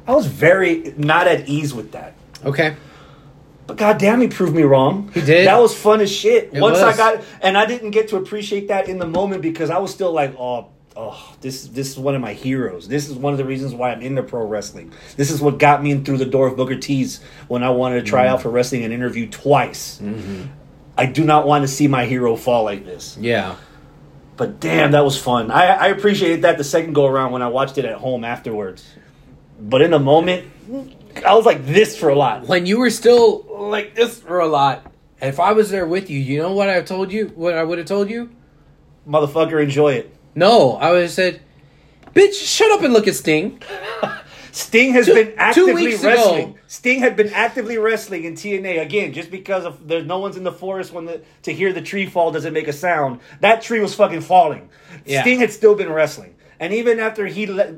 [0.05, 2.13] I was very not at ease with that.
[2.45, 2.75] Okay,
[3.65, 5.09] But goddamn, he proved me wrong.
[5.13, 5.47] He did.
[5.47, 6.51] That was fun as shit.
[6.53, 9.69] It Once I got, and I didn't get to appreciate that in the moment because
[9.69, 12.87] I was still like, oh, oh, this this is one of my heroes.
[12.87, 14.93] This is one of the reasons why I'm into pro wrestling.
[15.17, 18.03] This is what got me in through the door of Booker T's when I wanted
[18.05, 18.33] to try Mm-hmm.
[18.35, 20.01] out for wrestling and interview twice.
[20.97, 23.17] I do not want to see my hero fall like this.
[23.19, 23.55] yeah.
[24.37, 25.49] But damn, that was fun.
[25.49, 28.85] I, I appreciated that the second go around when I watched it at home afterwards.
[29.59, 30.47] But in the moment,
[31.25, 32.47] I was like this for a lot.
[32.47, 36.19] When you were still like this for a lot, if I was there with you,
[36.19, 37.27] you know what I told you?
[37.35, 38.29] What I would have told you?
[39.07, 40.13] Motherfucker, enjoy it.
[40.35, 41.41] No, I would have said,
[42.13, 43.61] "Bitch, shut up and look at Sting."
[44.51, 46.07] Sting has Two- been actively weeks ago.
[46.09, 46.59] wrestling.
[46.67, 50.43] Sting had been actively wrestling in TNA again, just because of there's no one's in
[50.43, 53.19] the forest when the to hear the tree fall doesn't make a sound.
[53.41, 54.69] That tree was fucking falling.
[55.05, 55.21] Yeah.
[55.21, 57.77] Sting had still been wrestling, and even after he le-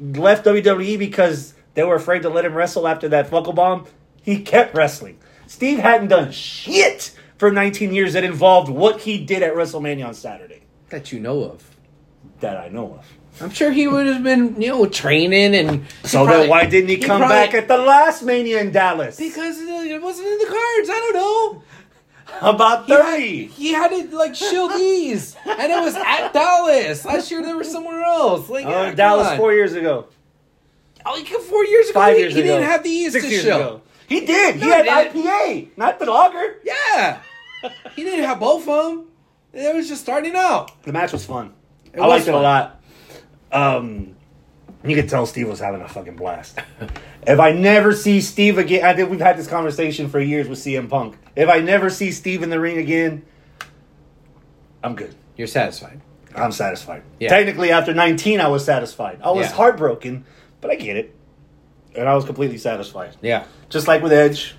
[0.00, 3.86] left WWE because they were afraid to let him wrestle after that fuckle bomb,
[4.20, 5.16] he kept wrestling.
[5.46, 10.12] Steve hadn't done shit for 19 years that involved what he did at WrestleMania on
[10.12, 11.76] Saturday That you know of.
[12.40, 13.06] that I know of.
[13.40, 15.86] I'm sure he would have been, you know, training and.
[16.02, 19.16] So probably- then why didn't he come probably- back at the last Mania in Dallas?
[19.16, 20.90] Because it wasn't in the cards.
[20.90, 21.62] I don't know.
[22.42, 23.46] About He had, 30.
[23.46, 27.04] he had it like Shield Ease, and it was at Dallas.
[27.04, 28.48] Last year they were somewhere else.
[28.50, 29.36] Like Oh, yeah, Dallas on.
[29.38, 30.06] four years ago.
[31.06, 32.48] Oh, like four years ago, Five he, years he ago.
[32.58, 33.56] didn't have the Ease Six to years show.
[33.56, 33.82] ago.
[34.08, 34.56] He did.
[34.56, 35.26] He No, had he didn't.
[35.26, 36.56] IPA, not the lager.
[36.64, 37.20] Yeah,
[37.96, 39.04] he didn't have both of them.
[39.52, 40.82] It was just starting out.
[40.82, 41.52] The match was fun.
[41.92, 42.42] It I was liked it a fun.
[42.42, 42.80] lot.
[43.50, 44.14] Um,
[44.84, 46.58] you could tell Steve was having a fucking blast.
[47.26, 50.58] if I never see Steve again, I think we've had this conversation for years with
[50.58, 51.16] CM Punk.
[51.34, 53.24] If I never see Steve in the ring again,
[54.84, 55.14] I'm good.
[55.36, 56.00] You're satisfied.
[56.34, 57.02] I'm satisfied.
[57.18, 57.30] Yeah.
[57.30, 59.20] Technically, after 19, I was satisfied.
[59.22, 59.52] I was Yeah.
[59.54, 60.24] heartbroken,
[60.60, 61.14] but I get it,
[61.94, 63.16] and I was completely satisfied.
[63.22, 64.54] Yeah, Just like with Edge,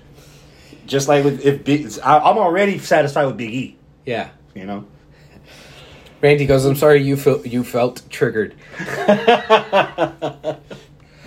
[0.86, 3.76] just like with if Big, I, I'm already satisfied with Big E.
[4.06, 4.30] yeah.
[4.54, 4.84] You know.
[6.20, 8.54] Randy goes, "I'm sorry you felt you felt triggered.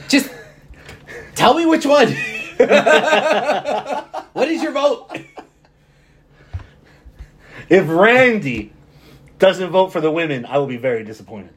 [0.07, 0.29] Just
[1.35, 2.09] tell me which one.
[4.33, 5.09] what is your vote?
[7.69, 8.71] If Randy
[9.39, 11.53] doesn't vote for the women, I will be very disappointed.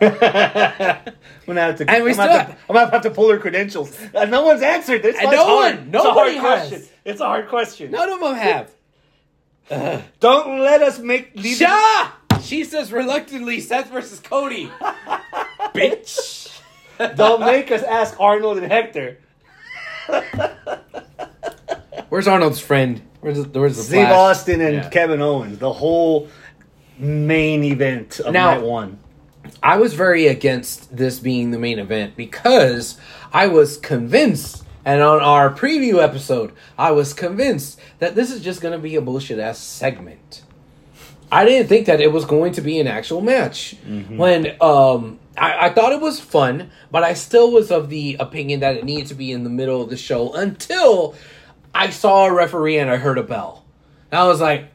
[0.00, 1.14] I'm
[1.46, 1.90] gonna have to.
[1.90, 3.98] And we I'm, still have to I'm gonna have to pull her credentials.
[4.14, 5.16] Uh, no one's answered this.
[5.20, 5.76] And no hard.
[5.76, 6.40] one- It's a hard has.
[6.68, 6.82] question.
[7.04, 7.90] It's a hard question.
[7.90, 10.04] None of them have.
[10.20, 11.32] Don't let us make.
[11.38, 12.12] Sha!
[12.42, 14.66] She says reluctantly Seth versus Cody.
[15.74, 16.54] Bitch.
[17.16, 19.18] Don't make us ask Arnold and Hector.
[22.08, 23.02] Where's Arnold's friend?
[23.20, 24.12] Where's the, where's the Steve Flash?
[24.12, 24.88] Austin and Yeah.
[24.88, 25.58] Kevin Owens.
[25.58, 26.28] The whole
[26.98, 28.98] main event of Now- night one.
[29.62, 32.98] I was very against this being the main event because
[33.32, 38.60] I was convinced, and on our preview episode, I was convinced that this is just
[38.60, 40.42] going to be a bullshit ass segment.
[41.30, 43.76] I didn't think that it was going to be an actual match.
[44.16, 48.60] When um, I, I thought it was fun, but I still was of the opinion
[48.60, 51.14] that it needed to be in the middle of the show until
[51.74, 53.64] I saw a referee and I heard a bell.
[54.10, 54.70] And I was like,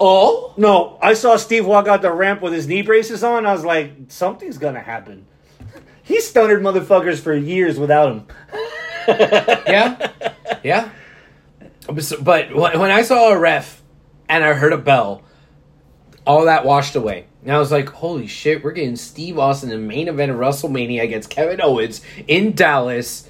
[0.00, 0.54] oh?
[0.56, 3.46] No, I saw Steve walk out the ramp with his knee braces on.
[3.46, 5.26] I was like, something's gonna happen.
[6.02, 8.26] He stunnered motherfuckers for years without him.
[9.08, 10.10] yeah,
[10.64, 10.90] yeah.
[11.86, 13.80] But when when I saw a ref
[14.28, 15.22] and I heard a bell,
[16.26, 17.26] all that washed away.
[17.42, 20.38] And I was like, holy shit, we're getting Steve Austin in the main event of
[20.38, 23.28] WrestleMania against Kevin Owens in Dallas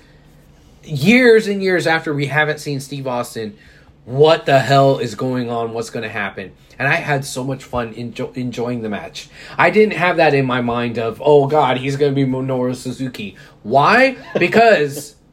[0.82, 3.56] years and years after we haven't seen Steve Austin.
[4.04, 5.72] What the hell is going on?
[5.72, 6.52] What's going to happen?
[6.78, 9.28] And I had so much fun enjo- enjoying the match.
[9.58, 12.74] I didn't have that in my mind of, oh god, he's going to be Minoru
[12.74, 13.36] Suzuki.
[13.62, 14.16] Why?
[14.38, 15.16] Because.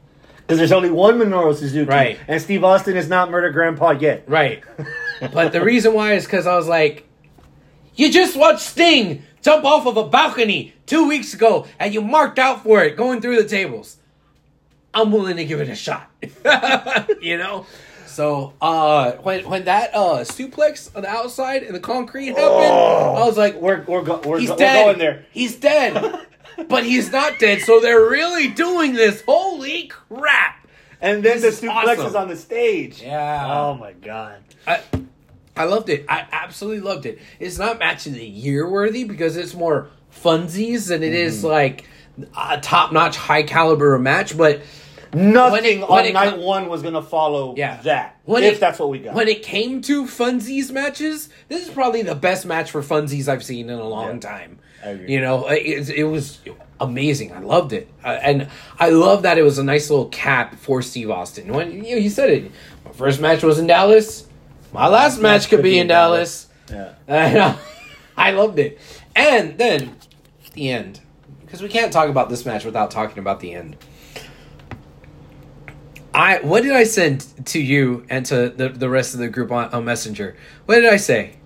[0.46, 1.86] Because there's only one Minoru Suzuki.
[1.86, 2.18] Right.
[2.26, 4.24] And Steve Austin is not Murder Grandpa yet.
[4.26, 4.64] Right.
[5.34, 7.06] but the reason why is because I was like,
[7.96, 12.38] you just watched Sting jump off of a balcony two weeks ago and you marked
[12.38, 13.98] out for it going through the tables.
[14.94, 16.10] I'm willing to give it a shot.
[17.20, 17.66] you know?
[18.18, 23.24] So uh when when that uh suplex on the outside and the concrete happened, I
[23.24, 24.74] was like, We're, we're, go, we're, he's go- dead.
[24.86, 25.26] we're going there.
[25.30, 26.26] He's dead.
[26.68, 29.22] but he's not dead, so they're really doing this.
[29.24, 30.66] Holy crap.
[31.00, 32.06] And then This the suplex awesome.
[32.06, 33.00] is on the stage.
[33.00, 33.56] Yeah.
[33.56, 34.42] Oh my god.
[34.66, 34.80] I
[35.56, 36.04] I loved it.
[36.08, 37.20] I absolutely loved it.
[37.38, 41.84] It's not match of the year worthy because it's more funsies than it is like
[42.36, 44.36] a top notch, high caliber match.
[44.36, 44.62] But
[45.14, 47.78] Nothing it- when on night com- one was going to follow Yeah.
[47.84, 48.16] that.
[48.24, 49.14] When if it- that's what we got.
[49.14, 53.42] when it came to funsies matches, this is probably the best match for funsies I've
[53.44, 54.30] seen in a long Yeah.
[54.30, 54.58] time.
[54.84, 55.12] I agree.
[55.14, 56.38] You know, it, it was
[56.80, 57.32] amazing.
[57.32, 58.46] I loved it, uh, and
[58.78, 61.52] I love that it was a nice little cap for Steve Austin.
[61.52, 62.50] When you know, he said it,
[62.84, 64.24] my first match was in Dallas.
[64.72, 66.46] My last match could be in Dallas.
[66.70, 66.90] yeah.
[67.08, 67.54] And uh,
[68.16, 68.78] I loved it.
[69.16, 69.96] And then
[70.52, 71.00] the end.
[71.44, 73.76] Because we can't talk about this match without talking about the end.
[76.18, 79.52] I what did I send to you and to the, the rest of the group
[79.52, 80.36] on, on Messenger?
[80.66, 81.36] What did I say?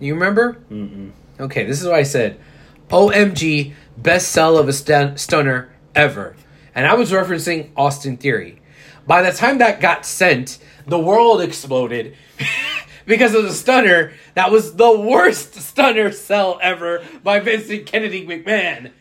[0.00, 0.54] You remember?
[0.70, 1.12] Mm-mm.
[1.38, 2.40] Okay, this is what I said.
[2.88, 6.34] OMG, best sell of a stun- stunner ever.
[6.74, 8.62] And I was referencing Austin Theory.
[9.06, 12.16] By the time that got sent, the world exploded
[13.06, 18.92] because of the stunner that was the worst stunner sell ever by Vincent Kennedy McMahon.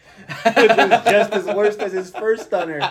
[0.45, 2.81] It was just as worst as his first stunner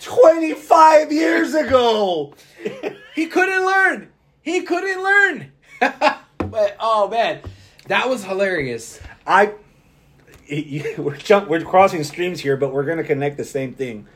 [0.00, 2.34] 25 years ago.
[3.14, 4.10] he couldn't learn.
[4.42, 5.52] He couldn't learn.
[5.80, 7.40] but oh man,
[7.86, 9.00] that was hilarious.
[9.26, 9.54] I
[10.98, 14.06] we're jump, we're crossing streams here, but we're going to connect the same thing.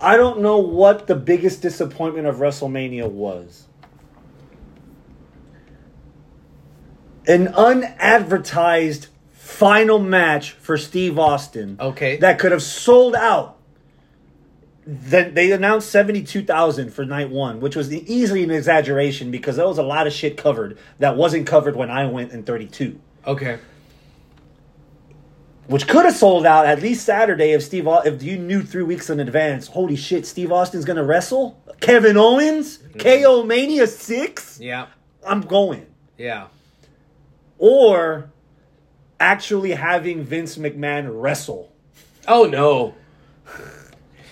[0.00, 3.66] I don't know what the biggest disappointment of WrestleMania was.
[7.26, 11.76] an unadvertised final match for Steve Austin.
[11.80, 12.16] Okay.
[12.16, 13.53] That could have sold out.
[14.86, 19.78] Then they announced 72,000 for night one, which was easily an exaggeration because there was
[19.78, 23.00] a lot of shit covered that wasn't covered when I went in 32.
[23.26, 23.58] Okay.
[25.66, 29.08] Which could have sold out at least Saturday if Steve if you knew three weeks
[29.08, 29.68] in advance.
[29.68, 32.98] Holy shit, Steve Austin's gonna wrestle Kevin Owens, mm-hmm.
[32.98, 34.60] KO Mania six.
[34.60, 34.88] Yeah.
[35.26, 35.86] I'm going.
[36.18, 36.48] Yeah.
[37.56, 38.30] Or
[39.18, 41.72] actually having Vince McMahon wrestle.
[42.28, 42.94] Oh no.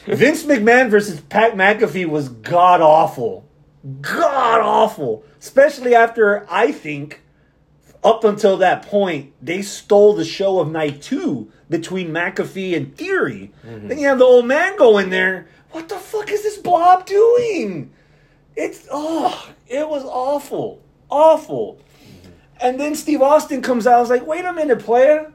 [0.06, 3.48] Vince McMahon versus Pat McAfee was god awful.
[4.00, 5.24] God awful.
[5.38, 7.22] Especially after I think
[8.04, 13.52] up until that point, they stole the show of night two between McAfee and Theory.
[13.64, 13.88] Mm-hmm.
[13.88, 15.48] Then you have the old man go in there.
[15.70, 17.92] What the fuck is this blob doing?
[18.56, 20.82] It's oh, it was awful.
[21.08, 21.76] Awful.
[21.76, 22.30] Mm-hmm.
[22.60, 23.98] And then Steve Austin comes out.
[23.98, 25.32] I was like, wait a minute, player.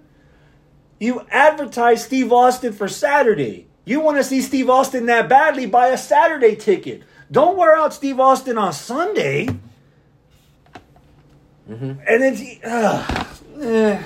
[1.00, 3.67] You advertise Steve Austin for Saturday.
[3.88, 7.04] You want to see Steve Austin that badly, buy a Saturday ticket.
[7.32, 9.47] Don't wear out Steve Austin on Sunday.
[11.69, 13.26] And then, uh,
[13.62, 14.04] eh.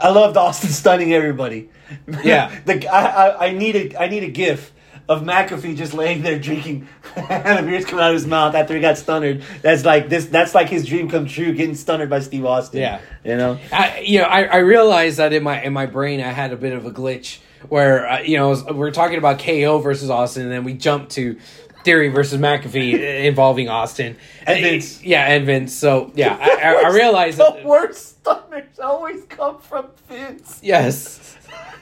[0.00, 1.68] I loved Austin stunning everybody.
[2.22, 2.58] Yeah.
[2.66, 4.72] the I, I, I need a I need a gif
[5.08, 6.86] of McAfee just laying there drinking,
[7.16, 9.42] and the beer's coming out of his mouth after he got stunned.
[9.62, 10.26] That's like this.
[10.26, 12.80] That's like his dream come true, getting stunned by Steve Austin.
[12.80, 13.00] Yeah.
[13.24, 13.58] you know.
[13.72, 16.56] I, you know, I, I realized that in my in my brain I had a
[16.56, 17.38] bit of a glitch
[17.68, 21.38] where uh, you know we're talking about KO versus Austin, and then we jump to
[21.84, 24.16] Theory versus McAfee involving Austin
[24.46, 25.02] And Vince.
[25.02, 25.72] Yeah, and Vince.
[25.74, 27.38] So yeah, I, I, I realized.
[27.38, 30.60] the That, worst stunners always come from Vince.
[30.62, 31.36] yes.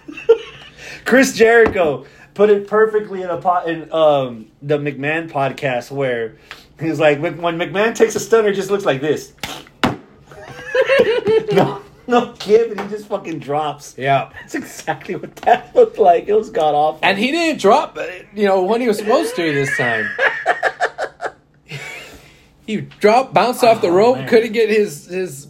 [1.05, 6.37] Chris Jericho put it perfectly in a po- in um, the McMahon podcast where
[6.81, 9.33] he's like, when when McMahon takes a stunner, it just looks like this.
[11.53, 13.95] no, no give, and he just fucking drops.
[13.99, 14.31] Yeah.
[14.40, 16.29] That's exactly what that looked like.
[16.29, 17.01] It was god awful.
[17.03, 20.09] And he didn't drop, uh, you know, when he was supposed to this time.
[22.66, 24.29] he dropped, bounced off the Oh, rope, man.
[24.29, 25.47] couldn't get his his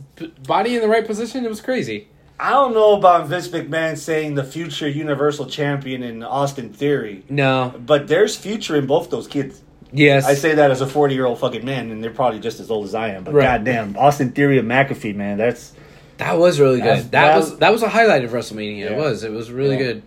[0.47, 1.45] body in the right position.
[1.45, 2.09] It was crazy.
[2.39, 7.73] I don't know about Vince McMahon saying the future Universal Champion in Austin Theory, No.
[7.87, 9.63] but there's future in both those kids.
[9.91, 10.27] Yes.
[10.27, 12.71] I say that as a 40 year old fucking man, and they're probably just as
[12.71, 13.25] old as I am.
[13.25, 13.45] But Right.
[13.45, 15.73] goddamn, Austin Theory of McAfee, man, that's
[16.19, 16.87] That was really good.
[16.87, 18.91] That's- that that- was that was a highlight of WrestleMania.
[18.93, 19.23] It was.
[19.25, 19.83] It was really Yeah.
[19.83, 20.03] good.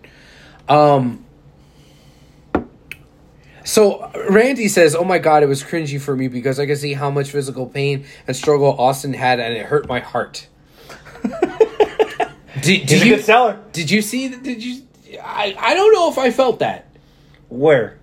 [0.68, 1.24] Um
[3.62, 6.94] So Randy says, "Oh my god, it was cringy for me because I could see
[6.94, 10.48] how much physical pain and struggle Austin had, and it hurt my heart."
[12.62, 13.58] did, did you seller.
[13.72, 14.28] did you see?
[14.28, 14.82] Did you?
[15.22, 16.86] I I don't know if I felt that.
[17.48, 17.98] Where?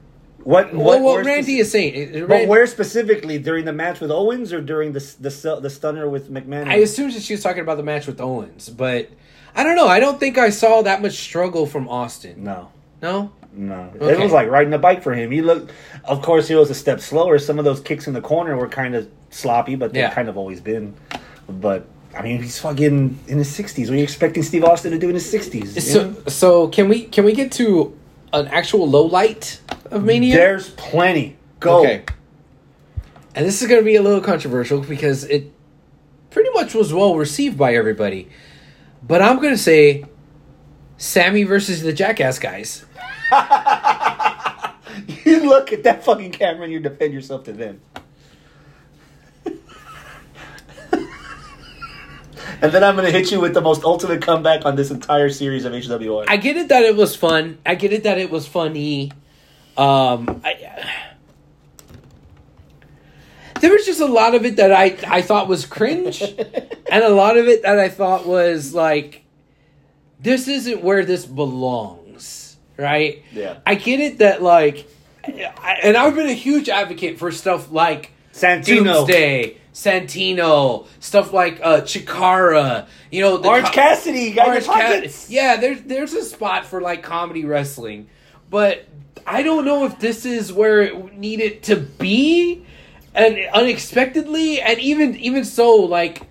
[0.48, 0.74] What?
[0.74, 1.94] What, what Randy speci- is saying?
[1.96, 6.08] It- But where specifically during the match with Owens or during the the the, stunner
[6.08, 6.68] with McMahon?
[6.68, 9.10] I assume that she was talking about the match with Owens, but
[9.54, 9.90] I don't know.
[9.90, 12.46] I don't think I saw that much struggle from Austin.
[12.46, 12.70] no,
[13.02, 13.32] No.
[13.52, 13.92] no.
[14.00, 15.32] It was like riding a bike for him.
[15.32, 15.72] He looked.
[16.06, 17.40] Of course, he was a step slower.
[17.40, 20.14] Some of those kicks in the corner were kind of sloppy, but they've Yeah.
[20.14, 20.94] kind of always been.
[21.50, 23.90] But I mean, he's fucking in his sixties.
[23.90, 25.70] What are you expecting Steve Austin to do in his sixties?
[25.92, 27.94] So so can we can we get to
[28.34, 29.62] an actual low light
[29.92, 30.36] of Mania?
[30.36, 31.38] There's plenty.
[31.60, 31.80] Go.
[31.80, 32.04] Okay.
[33.36, 35.52] And this is going to be a little controversial because it
[36.32, 38.30] pretty much was well received by everybody.
[39.04, 40.06] But I'm going to say
[40.98, 42.86] Sammy versus the Jackass guys.
[45.24, 47.82] You look at that fucking camera and you defend yourself to them.
[52.62, 55.66] And then I'm gonna hit you with the most ultimate comeback on this entire series
[55.66, 56.26] of HWR.
[56.28, 57.58] I get it that it was fun.
[57.66, 59.12] I get it that it was funny.
[59.78, 61.06] Um, I,
[63.62, 66.22] there was just a lot of it that I I thought was cringe,
[66.92, 69.24] and a lot of it that I thought was like,
[70.20, 73.24] this isn't where this belongs, right?
[73.32, 73.58] Yeah.
[73.66, 74.88] I get it that like,
[75.24, 78.84] I, and I've been a huge advocate for stuff like Santino.
[78.84, 85.28] Doomsday, Santino, stuff like uh Chikara, you know, the Orange co- Cassidy, got Orange Cat.
[85.30, 88.10] Yeah, there's there's a spot for like comedy wrestling,
[88.50, 88.88] but
[89.28, 92.66] I don't know if this is where it needed to be,
[93.14, 96.24] and unexpectedly, and even even so, like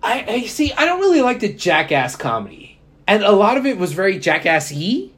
[0.00, 0.72] I, I see.
[0.72, 2.78] I don't really like the jackass comedy,
[3.08, 5.10] and a lot of it was very jackassy.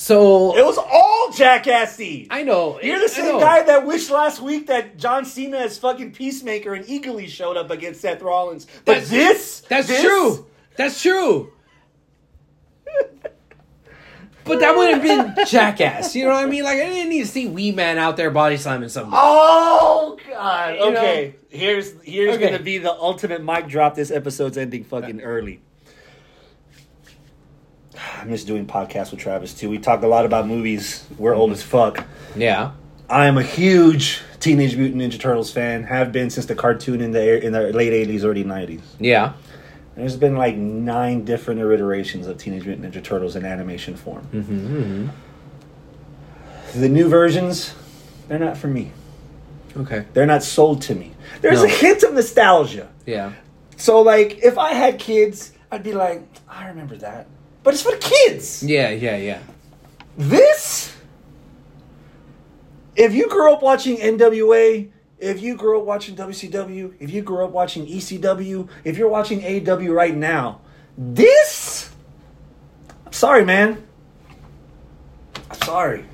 [0.00, 2.26] So It was all jackassy.
[2.30, 6.12] I know You're the same guy that wished last week that John Cena as fucking
[6.12, 8.66] Peacemaker and eagerly showed up against Seth Rollins.
[8.86, 10.46] But That's- this, That's this- true.
[10.76, 11.52] That's true.
[14.42, 16.16] But that would have been jackass.
[16.16, 16.64] You know what I mean?
[16.64, 19.20] Like I didn't need to see Wee Man out there body slamming somebody.
[19.22, 20.74] Oh God!
[20.74, 20.86] You know?
[20.98, 22.46] Okay, here's here's Okay.
[22.46, 23.94] gonna be the ultimate mic drop.
[23.94, 25.60] This episode's ending fucking early.
[28.20, 29.68] I miss doing podcasts with Travis too.
[29.70, 31.06] We talk a lot about movies.
[31.18, 32.04] We're old as fuck.
[32.36, 32.72] Yeah.
[33.08, 35.82] I am a huge Teenage Mutant Ninja Turtles fan.
[35.84, 38.80] Have been since the cartoon in the in the late '80s, early '90s.
[38.98, 39.32] Yeah.
[39.96, 44.26] There's been like nine different iterations of Teenage Mutant Ninja Turtles in animation form.
[44.32, 45.08] Mm-hmm.
[46.80, 47.74] The new versions,
[48.28, 48.92] they're not for me.
[49.76, 50.04] Okay.
[50.14, 51.12] They're not sold to me.
[51.40, 51.64] There's No.
[51.66, 52.88] a hint of nostalgia.
[53.06, 53.32] Yeah.
[53.76, 57.26] So like if I had kids, I'd be like, I remember that.
[57.62, 58.62] But it's for the kids.
[58.62, 58.90] Yeah.
[58.90, 59.16] Yeah.
[59.16, 59.42] Yeah.
[60.16, 60.94] This
[62.96, 67.44] if you grew up watching NWA, if you grew up watching WCW, if you grew
[67.44, 70.60] up watching ECW, if you're watching AEW right now,
[70.98, 71.90] this
[73.06, 73.82] I'm sorry, man.
[75.50, 76.04] I'm sorry.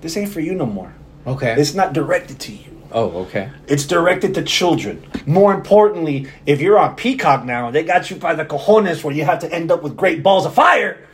[0.00, 0.94] This ain't for you no more.
[1.26, 1.54] Okay.
[1.58, 2.71] It's not directed to you.
[2.92, 3.22] Oh.
[3.22, 3.50] Okay.
[3.66, 5.04] It's directed to children.
[5.26, 9.24] More importantly, if you're on Peacock now, they got you by the cojones where you
[9.24, 11.06] have to end up with great balls of fire.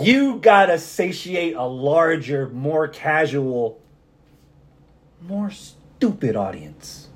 [0.00, 3.80] You gotta satiate a larger, more casual,
[5.20, 7.08] more stupid audience.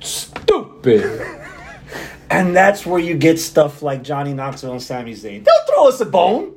[0.00, 1.20] Stupid.
[2.30, 5.44] And that's where you get stuff like Johnny Knoxville and Sami Zayn.
[5.44, 6.53] They'll throw us a bone.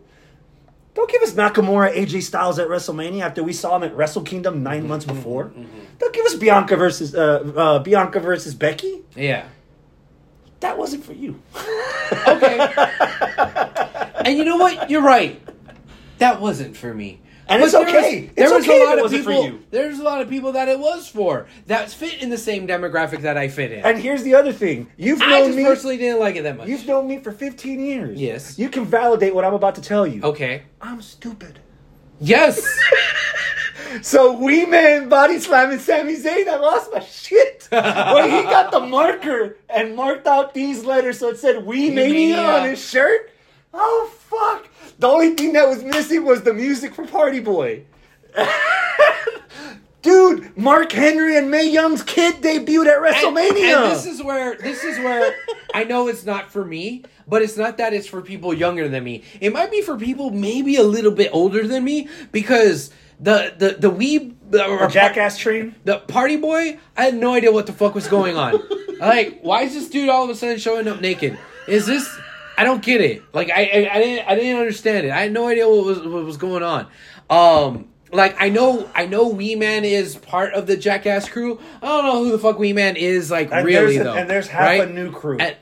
[0.98, 4.64] Don't give us Nakamura, AJ Styles at WrestleMania after we saw him at Wrestle Kingdom
[4.64, 5.52] 9 months before.
[6.00, 9.04] Don't give us Bianca versus uh, uh, Bianca versus Becky.
[9.16, 9.46] yeah.
[10.62, 11.40] That wasn't for you.
[12.28, 12.58] Okay.
[14.26, 14.90] and you know what?
[14.90, 15.40] You're right.
[16.18, 17.20] That wasn't for me.
[17.50, 18.22] And But it's there okay.
[18.26, 19.44] Was, there It's was okay a lot it of people.
[19.46, 19.64] you.
[19.72, 21.48] There's a lot of people that it was for.
[21.68, 23.86] That fit in the same demographic that I fit in.
[23.86, 24.90] And here's the other thing.
[24.98, 25.64] You've I known me.
[25.64, 26.68] personally didn't like it that much.
[26.68, 28.20] You've known me for 15 years.
[28.20, 28.60] Yes.
[28.60, 30.22] You can validate what I'm about to tell you.
[30.24, 30.64] okay.
[30.82, 31.60] I'm stupid.
[32.20, 32.66] Yes.
[34.02, 37.68] So Wee Man body slamming Sami Zayn, I lost my shit.
[37.72, 42.38] when he got the marker and marked out these letters so it said "Wee Mania.
[42.38, 43.32] on his shirt.
[43.74, 44.68] Oh fuck.
[45.00, 47.84] The only thing that was missing was the music for Party Boy.
[50.02, 53.84] Dude, Mark Henry and Mae Young's kid debuted at WrestleMania.
[53.84, 55.36] And, this is where this is where
[55.74, 59.04] I know it's not for me, but it's not that it's for people younger than
[59.04, 59.24] me.
[59.42, 63.76] It might be for people maybe a little bit older than me because the the
[63.80, 65.76] the wee the jackass train.
[65.84, 66.80] the party boy.
[66.96, 68.62] I had no idea what the fuck was going on.
[69.00, 71.38] like, why is this dude all of a sudden showing up naked?
[71.68, 72.08] Is this?
[72.58, 73.22] I don't get it.
[73.34, 75.12] Like, I I, I didn't I didn't understand it.
[75.12, 76.88] I had no idea what was what was going on.
[77.30, 77.88] Um.
[78.10, 81.60] Like I know, I know, Wee Man is part of the Jackass crew.
[81.82, 84.14] I don't know who the fuck Wee Man is, like And really there's a- though.
[84.16, 84.88] and there's half right?
[84.88, 85.38] a new crew.
[85.38, 85.58] And-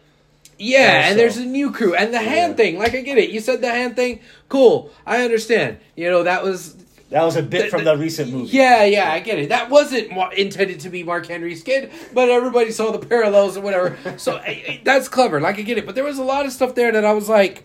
[0.60, 1.10] yeah, Also.
[1.10, 2.78] and there's a new crew, and the hand thing.
[2.78, 3.32] Like I get it.
[3.32, 4.20] You said the hand thing.
[4.48, 5.78] Cool, I understand.
[5.96, 6.76] You know that was
[7.16, 8.50] that was a bit the- from the- the recent movie.
[8.58, 9.48] yeah, yeah, I get it.
[9.50, 13.98] That wasn't intended to be Mark Henry's kid, but everybody saw the parallels or whatever.
[14.18, 15.40] So I, I- that's clever.
[15.40, 17.30] Like I get it, but there was a lot of stuff there that I was
[17.30, 17.64] like,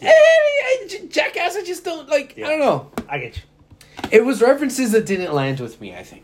[0.00, 0.12] eh,
[1.08, 1.56] Jackass.
[1.56, 2.34] I just don't like.
[2.38, 2.90] I don't know.
[3.08, 3.42] I get you.
[4.12, 5.94] It was references that didn't land with me.
[5.94, 6.22] I think.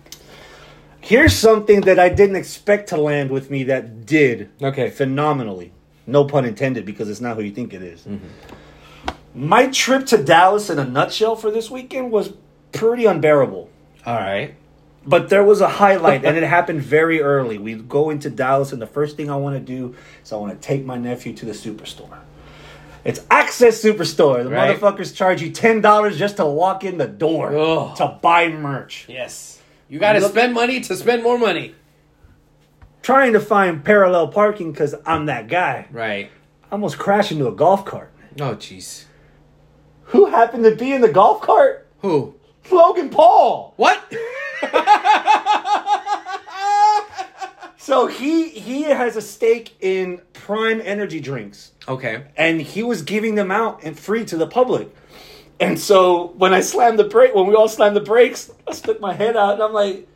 [1.01, 4.89] Here's something that I didn't expect to land with me that did Okay.
[4.89, 5.73] phenomenally.
[6.07, 8.07] No pun intended, because it's not who you think it is.
[9.35, 12.33] My trip to Dallas in a nutshell for this weekend was
[12.73, 13.71] pretty unbearable.
[14.05, 14.55] All right.
[15.07, 17.59] But there was a highlight, and it happened very early.
[17.59, 20.53] We go into Dallas, and the first thing I want to do is I want
[20.53, 22.19] to take my nephew to the superstore.
[23.05, 24.45] It's Axxess Superstore.
[24.45, 24.79] The Right.
[24.79, 27.97] motherfuckers charge you ten dollars just to walk in the door Ugh.
[27.97, 29.07] to buy merch.
[29.09, 29.61] Yes.
[29.89, 31.75] You got to spend money to spend more money.
[33.03, 35.87] Trying to find parallel parking because I'm that guy.
[35.91, 36.31] Right.
[36.71, 38.13] I almost crashed into a golf cart.
[38.41, 39.07] Oh, jeez.
[40.13, 41.87] Who happened to be in the golf cart?
[42.01, 42.35] Who?
[42.71, 43.75] Logan Paul.
[43.77, 44.01] What?
[47.79, 51.73] So he he has a stake in Prime Energy drinks.
[51.89, 52.23] okay.
[52.37, 54.95] and he was giving them out and free to the public.
[55.59, 59.01] And so when I slammed the brake, when we all slammed the brakes, I stuck
[59.01, 60.07] my head out and I'm like,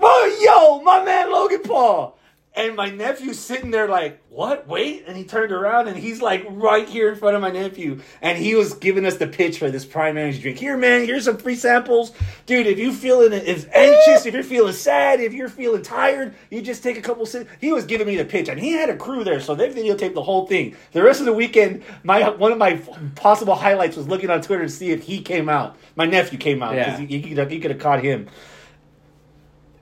[0.00, 2.18] "Oh, yo, my man Logan Paul!"
[2.54, 4.68] And my nephew's sitting there like, "What?
[4.68, 8.00] Wait!" And he turned around and he's like right here in front of my nephew,
[8.20, 10.58] and he was giving us the pitch for this Prime Energy drink.
[10.58, 12.12] Here, man, here's some free samples,
[12.44, 12.66] dude.
[12.66, 16.82] If you're feeling if anxious, if you're feeling sad, if you're feeling tired, you just
[16.82, 17.50] take a couple sips.
[17.58, 20.12] He was giving me the pitch, and he had a crew there, so they videotaped
[20.12, 20.76] the whole thing.
[20.92, 22.76] The rest of the weekend, my one of my
[23.14, 25.76] possible highlights was looking on Twitter to see if he came out.
[25.96, 27.06] My nephew came out because Yeah.
[27.48, 28.28] you, could have caught him.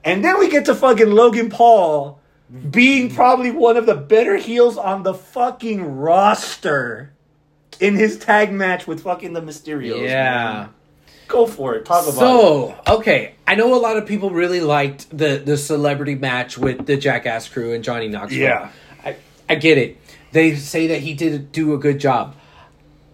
[0.05, 2.20] And then we get to fucking Logan Paul
[2.69, 7.13] being probably one of the better heels on the fucking roster.
[7.79, 10.01] in his tag match with fucking the Mysterios.
[10.07, 10.33] Yeah.
[10.53, 10.69] man.
[11.27, 11.85] Go for it.
[11.85, 12.19] Talk about it.
[12.19, 16.85] So okay, I know a lot of people really liked the the celebrity match with
[16.85, 18.39] the Jackass Crew and Johnny Knoxville.
[18.39, 18.69] Yeah.
[19.03, 19.15] I
[19.49, 19.97] I get it.
[20.33, 22.35] They say that he did do a good job.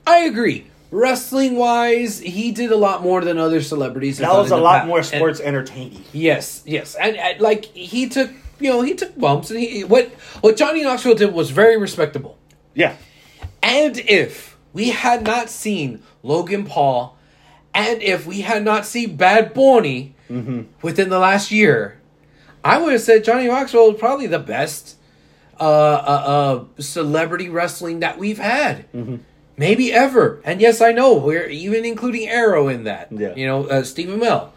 [0.07, 0.65] I agree.
[0.89, 4.17] Wrestling wise, he did a lot more than other celebrities.
[4.19, 4.87] That was a lot past.
[4.87, 6.03] more And- sports entertaining.
[6.13, 10.07] Yes, yes, and, and like he took, you know, he took bumps, and he what
[10.41, 12.37] what Johnny Knoxville did was very respectable.
[12.73, 12.95] Yeah.
[13.63, 17.17] And if we had not seen Logan Paul,
[17.73, 20.15] and if we had not seen Bad Bunny
[20.81, 21.99] within the last year,
[22.63, 24.97] I would have said Johnny Knoxville was probably the best
[25.59, 28.85] uh, uh, uh, celebrity wrestling that we've had.
[29.57, 30.39] Maybe ever.
[30.43, 33.11] And yes, I know we're even including Arrow in that.
[33.11, 33.33] Yeah.
[33.35, 34.51] You know, uh, Stephen Amell.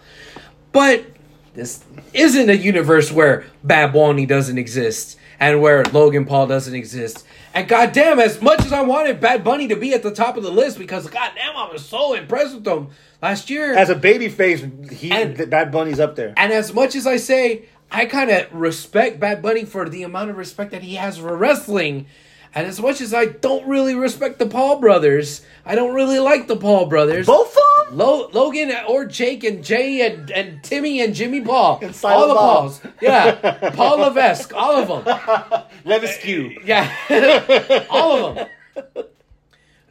[0.72, 1.06] But
[1.54, 1.84] this
[2.14, 7.24] isn't a universe where Bad Bunny doesn't exist and where Logan Paul doesn't exist.
[7.54, 10.42] And goddamn, as much as I wanted Bad Bunny to be at the top of
[10.42, 12.88] the list because goddamn, I was so impressed with him
[13.20, 13.74] last year.
[13.74, 16.34] As a babyface, he And- Bad Bunny's up there.
[16.36, 20.30] and as much as I say I kind of respect Bad Bunny for the amount
[20.30, 22.06] of respect that he has for wrestling,
[22.54, 26.46] and as much as I don't really respect the Paul brothers, I don't really like
[26.48, 27.26] the Paul brothers.
[27.26, 27.98] Both of them?
[27.98, 31.78] Lo- Logan or Jake and Jay and, and Timmy and Jimmy Paul.
[31.82, 32.58] And all the Bob.
[32.60, 32.80] Pauls.
[33.00, 33.70] Yeah.
[33.70, 34.52] Paul Levesque.
[34.54, 35.62] All of them.
[35.84, 36.24] Levesque.
[36.64, 37.86] Yeah.
[37.90, 38.48] all of them.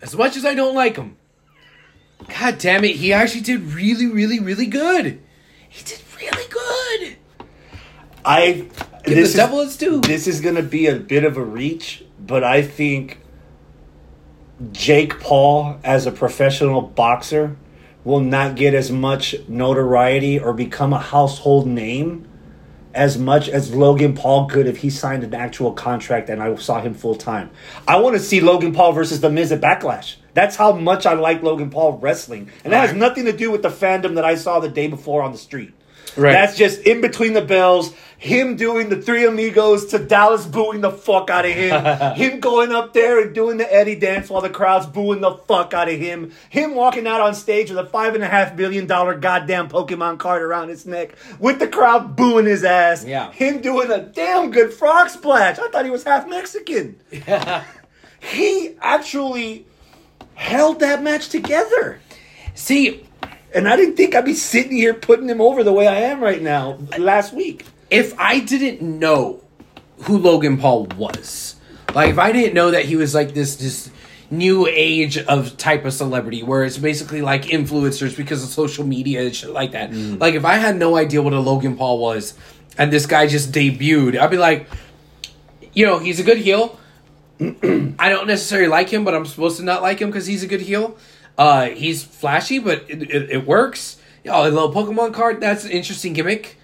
[0.02, 1.18] As much as I don't like him.
[2.40, 2.96] God damn it.
[2.98, 5.22] He actually did really, really, really good.
[5.70, 7.18] He did really good.
[8.26, 8.52] I.
[9.06, 10.02] Give this the is- devil its due.
[10.02, 13.20] This is going to be a bit of a reach, but I think
[14.72, 17.58] Jake Paul, as a professional boxer,
[18.04, 22.28] will not get as much notoriety or become a household name
[22.94, 26.80] as much as Logan Paul could if he signed an actual contract and I saw
[26.82, 27.50] him full time.
[27.88, 30.16] I want to see Logan Paul versus The Miz at Backlash.
[30.36, 32.52] That's how much I like Logan Paul wrestling.
[32.64, 35.24] And that has nothing to do with the fandom that I saw the day before
[35.24, 35.74] on the street.
[36.16, 36.32] Right.
[36.34, 37.94] That's just in between the bells.
[38.20, 41.86] Him doing the Three Amigos to Dallas booing the fuck out of him.
[42.16, 45.74] him going up there and doing the Eddie dance while the crowd's booing the fuck
[45.74, 46.34] out of him.
[46.50, 50.18] Him walking out on stage with a five and a half billion dollar goddamn Pokemon
[50.18, 53.06] card around his neck with the crowd booing his ass.
[53.06, 53.32] Yeah.
[53.32, 55.58] Him doing a damn good frog splash.
[55.58, 57.00] I thought he was half Mexican.
[57.10, 57.64] Yeah.
[58.20, 59.66] he actually
[60.36, 62.02] held that match together.
[62.54, 63.06] See,
[63.54, 66.20] And I didn't think I'd be sitting here putting him over the way I am
[66.22, 67.66] right now last week.
[67.90, 69.44] If I didn't know
[70.02, 71.56] who Logan Paul was,
[71.94, 73.90] like if I didn't know that he was like this this
[74.32, 79.22] new age of type of celebrity where it's basically like influencers because of social media
[79.24, 79.92] and shit like that.
[80.20, 82.36] Like if I had no idea what a Logan Paul was
[82.78, 84.68] and this guy just debuted, I'd be like,
[85.74, 86.80] you know, he's a good heel.
[87.42, 90.48] I don't necessarily like him, but I'm supposed to not like him because he's a
[90.48, 90.96] good heel.
[91.38, 93.98] Uh, he's flashy, but it, it, it works.
[94.28, 96.59] Oh, a little Pokemon card, that's an interesting gimmick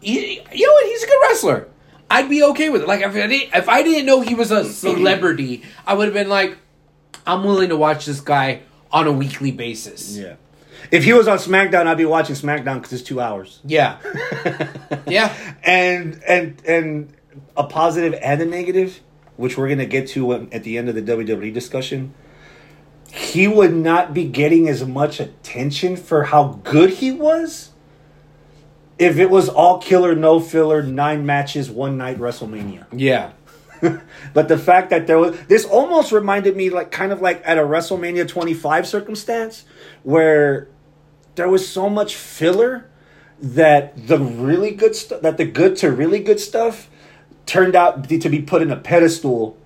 [0.00, 0.86] he, you know what?
[0.86, 1.68] He's a good wrestler.
[2.10, 2.88] I'd be okay with it.
[2.88, 6.14] Like if I didn't, if I didn't know he was a celebrity, I would have
[6.14, 6.58] been like,
[7.26, 10.16] I'm willing to watch this guy on a weekly basis.
[10.16, 10.34] Yeah.
[10.90, 13.60] If he was on SmackDown, I'd be watching SmackDown because it's two hours.
[13.64, 13.98] Yeah,
[15.06, 15.36] yeah.
[15.62, 17.12] And and and
[17.56, 19.00] a positive and a negative,
[19.36, 22.14] which we're gonna get to at the end of the WWE discussion.
[23.12, 27.69] He would not be getting as much attention for how good he was
[29.00, 32.86] if it was all killer, no filler, nine matches, one night WrestleMania.
[32.92, 33.32] yeah.
[34.34, 37.56] But the fact that there was this almost reminded me like kind of like at
[37.56, 39.64] a WrestleMania 25 circumstance
[40.02, 40.68] where
[41.34, 42.90] there was so much filler
[43.40, 46.90] that the really good stuff that the good to really good stuff
[47.46, 49.56] turned out to be put in a pedestal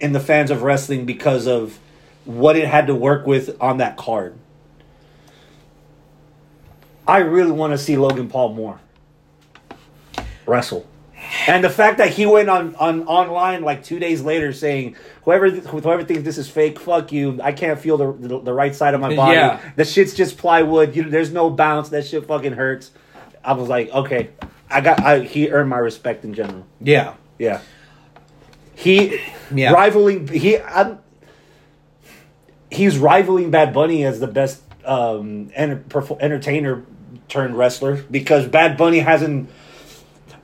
[0.00, 1.78] in the fans of wrestling because of
[2.24, 4.34] what it had to work with on that card.
[7.08, 8.78] I really want to see Logan Paul more
[10.46, 10.86] wrestle.
[11.46, 15.50] And the fact that he went on, on online like two days later saying, "Whoever
[15.50, 17.40] whoever thinks this is fake, fuck you.
[17.42, 19.34] I can't feel the the, the right side of my body.
[19.34, 19.60] Yeah.
[19.76, 20.94] The shit's just plywood.
[20.94, 21.88] You, there's no bounce.
[21.90, 22.92] That shit fucking hurts."
[23.44, 24.30] I was like, "Okay,
[24.70, 25.00] I got.
[25.02, 26.66] I, he earned my respect in general.
[26.80, 27.14] Yeah.
[27.38, 27.60] Yeah.
[28.74, 29.20] He
[29.52, 29.72] Yeah.
[29.72, 30.98] rivaling he I'm,
[32.70, 36.84] he's rivaling Bad Bunny as the best um enter, perf- entertainer
[37.28, 39.50] turned wrestler because Bad Bunny hasn't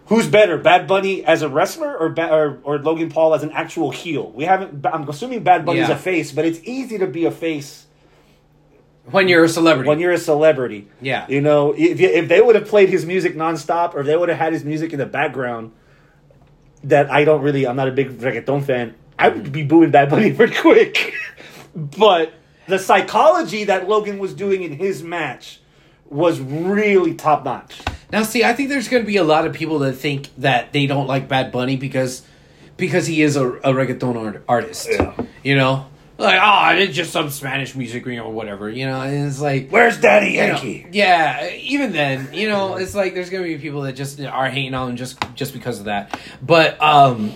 [0.08, 3.50] Who's better, Bad Bunny as a wrestler or, ba- or or Logan Paul as an
[3.52, 4.30] actual heel?
[4.32, 4.84] We haven't.
[4.84, 5.94] I'm assuming Bad Bunny's Yeah.
[5.94, 7.86] a face, but it's easy to be a face
[9.10, 9.88] When you're a celebrity.
[9.88, 10.88] when you're a celebrity.
[11.00, 11.24] Yeah.
[11.26, 14.14] You know, if you- if they would have played his music nonstop, or if they
[14.14, 15.72] would have had his music in the background,
[16.82, 18.94] that I don't really, I'm not a big reggaeton fan.
[19.18, 21.14] I would be booing Bad Bunny pretty quick.
[21.74, 22.30] but
[22.68, 25.60] the psychology that Logan was doing in his match
[26.14, 27.82] was really top notch.
[28.12, 30.72] Now, see, I think there's going to be a lot of people that think that
[30.72, 32.22] they don't like Bad Bunny because
[32.76, 34.88] because he is a, a reggaeton art, artist.
[34.90, 35.14] Yeah.
[35.42, 35.86] You know,
[36.16, 38.70] like oh, it's just some Spanish music, know, whatever.
[38.70, 40.86] You know, and it's like Where's Daddy you know, Yankee?
[40.92, 41.50] yeah.
[41.50, 44.74] Even then, you know, it's like there's going to be people that just are hating
[44.74, 46.18] on him just just because of that.
[46.40, 47.32] But um,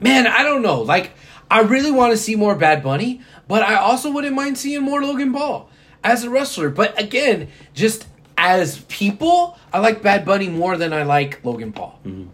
[0.00, 0.80] man, I don't know.
[0.80, 1.12] Like,
[1.50, 5.02] I really want to see more Bad Bunny, but I also wouldn't mind seeing more
[5.02, 5.70] Logan Paul
[6.06, 6.70] as a wrestler.
[6.70, 8.06] But again, just
[8.38, 11.98] as people, I like Bad Bunny more than I like Logan Paul.
[12.04, 12.30] Mm-hmm.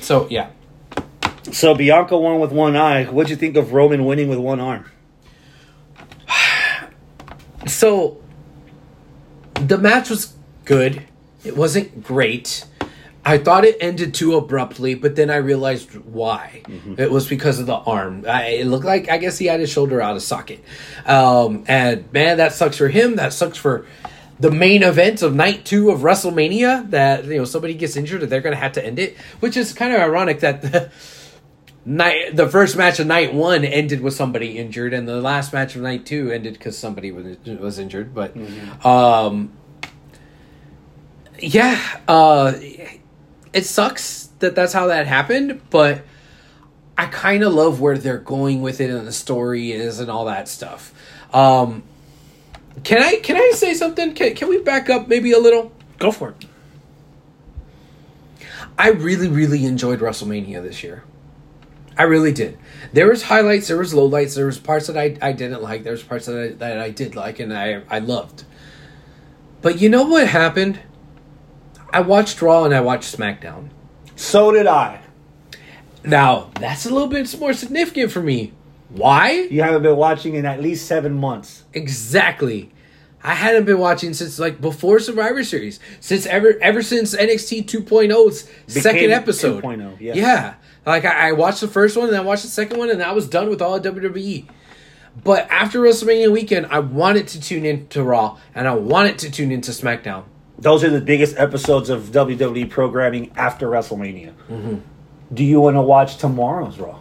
[0.00, 0.50] So yeah,
[1.50, 3.04] So Bianca won with one eye.
[3.04, 4.90] What'd you think of Roman winning with one arm?
[7.66, 8.20] so
[9.54, 10.34] the match was
[10.64, 11.02] good.
[11.44, 12.66] It wasn't great.
[13.24, 16.62] I thought it ended too abruptly, but then I realized why.
[16.98, 18.24] It was because of the arm.
[18.28, 20.62] I, it looked like I guess he had his shoulder out of socket.
[21.06, 23.16] Um, and man, that sucks for him.
[23.16, 23.86] That sucks for
[24.40, 26.90] the main event of night two of WrestleMania.
[26.90, 29.56] That you know somebody gets injured and they're going to have to end it, which
[29.56, 30.62] is kind of ironic that.
[30.62, 30.90] The,
[31.84, 35.74] Night, the first match of night one ended with somebody injured, and the last match
[35.74, 38.14] of night two ended because somebody was was injured.
[38.14, 38.36] But,
[38.84, 39.50] um,
[41.40, 42.52] yeah, uh,
[43.52, 45.60] it sucks that that's how that happened.
[45.70, 46.04] But
[46.96, 50.26] I kind of love where they're going with it, and the story is, and all
[50.26, 50.94] that stuff.
[51.32, 51.82] Um,
[52.84, 54.14] can I can I say something?
[54.14, 55.72] Can can we back up maybe a little?
[55.98, 56.46] Go for it.
[58.78, 61.04] I really, really enjoyed WrestleMania this year.
[61.96, 62.58] I really did.
[62.92, 65.92] There was highlights, there was lowlights, there was parts that I, I didn't like, there
[65.92, 68.44] was parts that I, that I did like and I, I loved.
[69.60, 70.80] But you know what happened?
[71.92, 73.68] I watched Raw and I watched SmackDown.
[74.16, 75.00] So did I.
[76.04, 78.52] Now, that's a little bit more significant for me.
[78.88, 79.46] Why?
[79.50, 81.64] You haven't been watching in at least seven months.
[81.72, 82.70] Exactly.
[83.24, 85.78] I hadn't been watching since like before Survivor Series.
[86.00, 89.62] Since ever ever since NXT 2.0's second oh, episode.
[89.62, 90.14] 2.0, yeah.
[90.14, 90.54] Yeah.
[90.84, 93.12] Like I, I watched the first one and I watched the second one and I
[93.12, 94.48] was done with all of WWE.
[95.22, 99.30] But after WrestleMania weekend, I wanted to tune in to Raw and I wanted to
[99.30, 100.24] tune into SmackDown.
[100.62, 104.32] Those are the biggest episodes of WWE programming after WrestleMania.
[104.48, 104.76] Mm-hmm.
[105.34, 107.00] Do you want to watch tomorrow's Raw?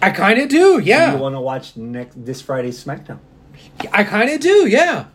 [0.00, 1.12] I kind of do, Do yeah.
[1.12, 3.18] you want to watch next this Friday's SmackDown?
[3.92, 5.06] I kind of do, yeah.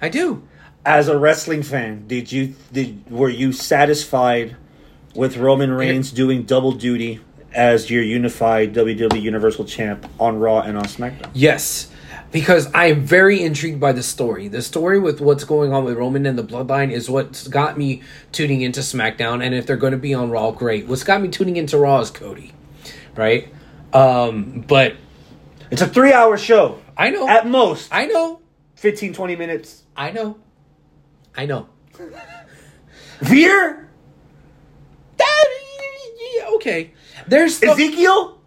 [0.00, 0.42] I do.
[0.84, 4.56] As a wrestling fan, did you did were you satisfied
[5.14, 7.20] with Roman Reigns doing double duty
[7.54, 11.30] as your unified WWE Universal Champ on Raw and on SmackDown?
[11.34, 11.91] Yes,
[12.32, 14.48] because I am very intrigued by the story.
[14.48, 18.02] The story with what's going on with Roman and the Bloodline is what's got me
[18.32, 19.44] tuning into SmackDown.
[19.44, 20.86] And if they're going to be on Raw, great.
[20.86, 22.52] What's got me tuning into Raw is Cody,
[23.14, 23.52] right?
[23.92, 24.96] Um, but
[25.70, 26.80] It's a three hour show.
[26.96, 28.40] I know, At most, I know,
[28.76, 29.82] 15, 20 minutes.
[29.96, 30.38] I know,
[31.36, 31.68] I know.
[33.20, 33.88] Veer?
[35.16, 35.44] That,
[36.54, 36.92] okay.
[37.28, 38.38] There's stuff- Ezekiel?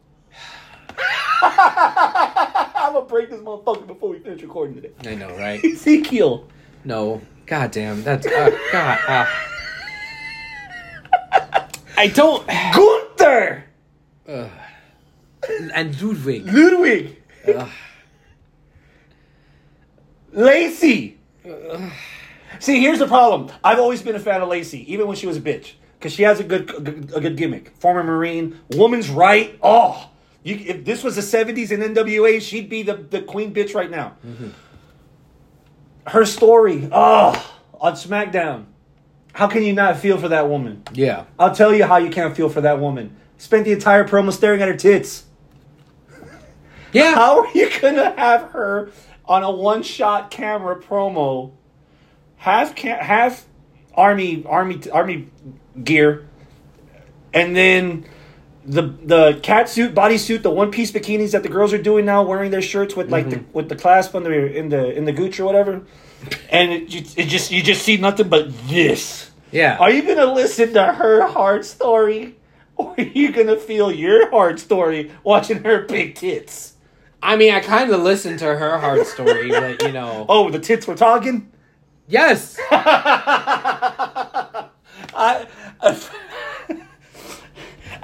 [2.85, 4.91] I'm gonna break this motherfucker before we finish recording today.
[5.09, 5.63] I know, right?
[5.65, 6.47] Ezekiel.
[6.83, 8.99] No, god damn, that's uh, god.
[9.07, 9.25] Uh,
[11.97, 12.45] I don't.
[12.47, 13.65] Gunther!
[14.27, 16.45] And Ludwig.
[16.45, 17.23] Ludwig!
[17.47, 17.69] Ugh.
[20.33, 21.17] Lacey!
[22.59, 23.51] See, here's the problem.
[23.63, 25.73] I've always been a fan of Lacey, even when she was a bitch.
[25.97, 26.69] Because she has a good,
[27.15, 27.75] a good gimmick.
[27.77, 29.57] Former Marine, woman's right.
[29.63, 30.11] Oh,
[30.45, 33.89] you, if this was the 70s in NWA, she'd be the, the queen bitch right
[33.89, 34.15] now.
[34.25, 34.49] Mm-hmm.
[36.05, 38.65] Her story, oh, on SmackDown.
[39.33, 40.83] How can you not feel for that woman?
[40.93, 41.25] Yeah.
[41.39, 43.15] I'll tell you how you can't feel for that woman.
[43.39, 45.25] Spent the entire promo staring at her tits.
[46.93, 47.15] Yeah.
[47.15, 48.89] How are you gonna have her
[49.25, 51.51] on a one-shot camera promo?
[52.37, 53.43] Half, ca- have
[53.95, 55.27] army army army
[55.83, 56.25] gear,
[57.33, 58.05] and then
[58.65, 62.23] the the cat suit, bodysuit, the one piece bikinis that the girls are doing now,
[62.23, 63.53] wearing their shirts with like the, mm-hmm.
[63.53, 65.83] with the clasp on the in the in the gooch or whatever,
[66.49, 69.31] and it, it just you just see nothing but this.
[69.51, 69.77] Yeah.
[69.77, 72.35] Are you gonna listen to her hard story,
[72.75, 76.73] or are you gonna feel your hard story watching her big tits?
[77.21, 80.25] I mean, I kind of listened to her hard story, but you know.
[80.29, 81.51] Oh, the tits were talking.
[82.07, 82.59] Yes.
[82.71, 84.69] I,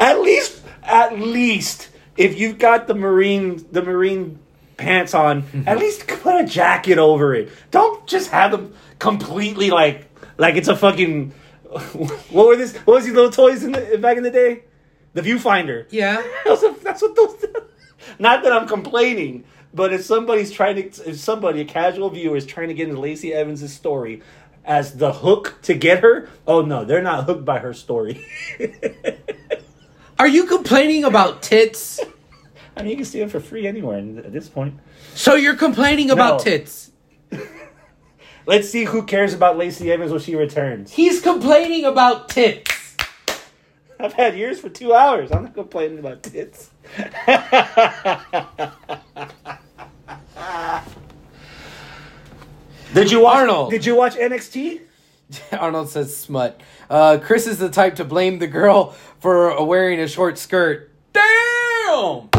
[0.01, 4.39] at least, at least, if you've got the marine, the marine
[4.77, 5.67] pants on, mm-hmm.
[5.67, 7.49] at least put a jacket over it.
[7.69, 11.33] Don't just have them completely like, like it's a fucking.
[11.71, 12.75] What were this?
[12.79, 14.63] What was these little toys in the, back in the day?
[15.13, 15.85] The viewfinder.
[15.89, 16.21] Yeah.
[16.45, 17.45] That's what- that's what those.
[18.19, 22.45] Not that I'm complaining, but if somebody's trying to, if somebody, a casual viewer, is
[22.45, 24.21] trying to get into Lacey Evans' story
[24.65, 28.25] as the hook to get her, oh no, they're not hooked by her story.
[30.21, 31.99] Are you complaining about tits?
[32.77, 34.75] I mean, you can see them for free anywhere at this point.
[35.15, 36.43] So you're complaining about No.
[36.43, 36.91] tits?
[38.45, 40.91] Let's see who cares about Lacey Evans when she returns.
[40.91, 42.97] He's complaining about tits.
[43.99, 45.31] I've had yours for two hours.
[45.31, 46.69] I'm not complaining about tits.
[52.93, 53.71] did you watch Arnold.
[53.71, 54.81] Did you watch NXT?
[55.51, 56.61] Arnold says smut.
[56.89, 60.91] Uh, Chris is the type to blame the girl for wearing a short skirt.
[61.13, 62.29] Damn!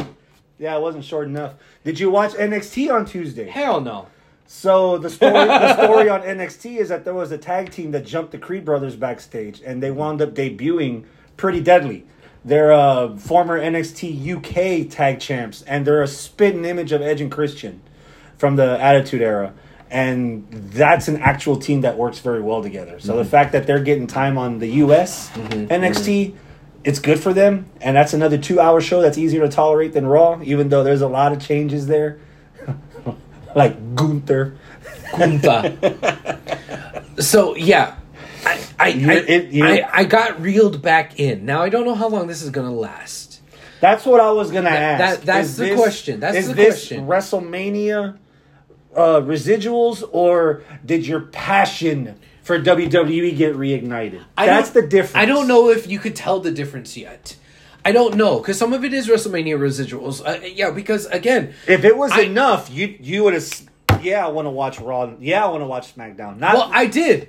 [0.58, 1.54] Yeah, it wasn't short enough.
[1.84, 3.48] Did you watch NXT on Tuesday?
[3.48, 4.06] Hell no.
[4.46, 8.04] So the story the story on NXT is that there was a tag team that
[8.04, 11.04] jumped the Creed brothers backstage, and they wound up debuting
[11.36, 12.06] pretty deadly.
[12.44, 17.30] They're uh, former NXT UK tag champs, and they're a spitting image of Edge and
[17.30, 17.80] Christian
[18.36, 19.54] from the Attitude Era.
[19.92, 22.98] And that's an actual team that works very well together.
[22.98, 23.30] So the mm-hmm.
[23.30, 25.66] fact that they're getting time on the US mm-hmm.
[25.66, 26.36] NXT, mm-hmm.
[26.82, 27.66] it's good for them.
[27.78, 31.02] And that's another two hour show that's easier to tolerate than Raw, even though there's
[31.02, 32.20] a lot of changes there.
[33.54, 34.56] like Gunther.
[35.14, 36.40] Gunther.
[37.18, 37.96] so yeah,
[38.46, 38.90] I I, I,
[39.28, 41.44] it- I I got reeled back in.
[41.44, 43.42] Now I don't know how long this is gonna last.
[43.82, 45.20] That's what I was gonna That- ask.
[45.20, 46.20] that- that's Is the question.
[46.20, 47.06] That's is the this question.
[47.06, 48.16] WrestleMania
[48.96, 54.22] uh, residuals, or did your passion for WWE get reignited?
[54.36, 55.16] I that's the difference.
[55.16, 57.36] I don't know if you could tell the difference yet.
[57.84, 60.24] I don't know because some of it is WrestleMania residuals.
[60.24, 63.48] Uh, yeah, because again, If it was I- enough, you you would have.
[64.02, 65.12] Yeah, I want to watch Raw.
[65.20, 66.38] Yeah, I want to watch SmackDown.
[66.38, 67.28] Not well, I did.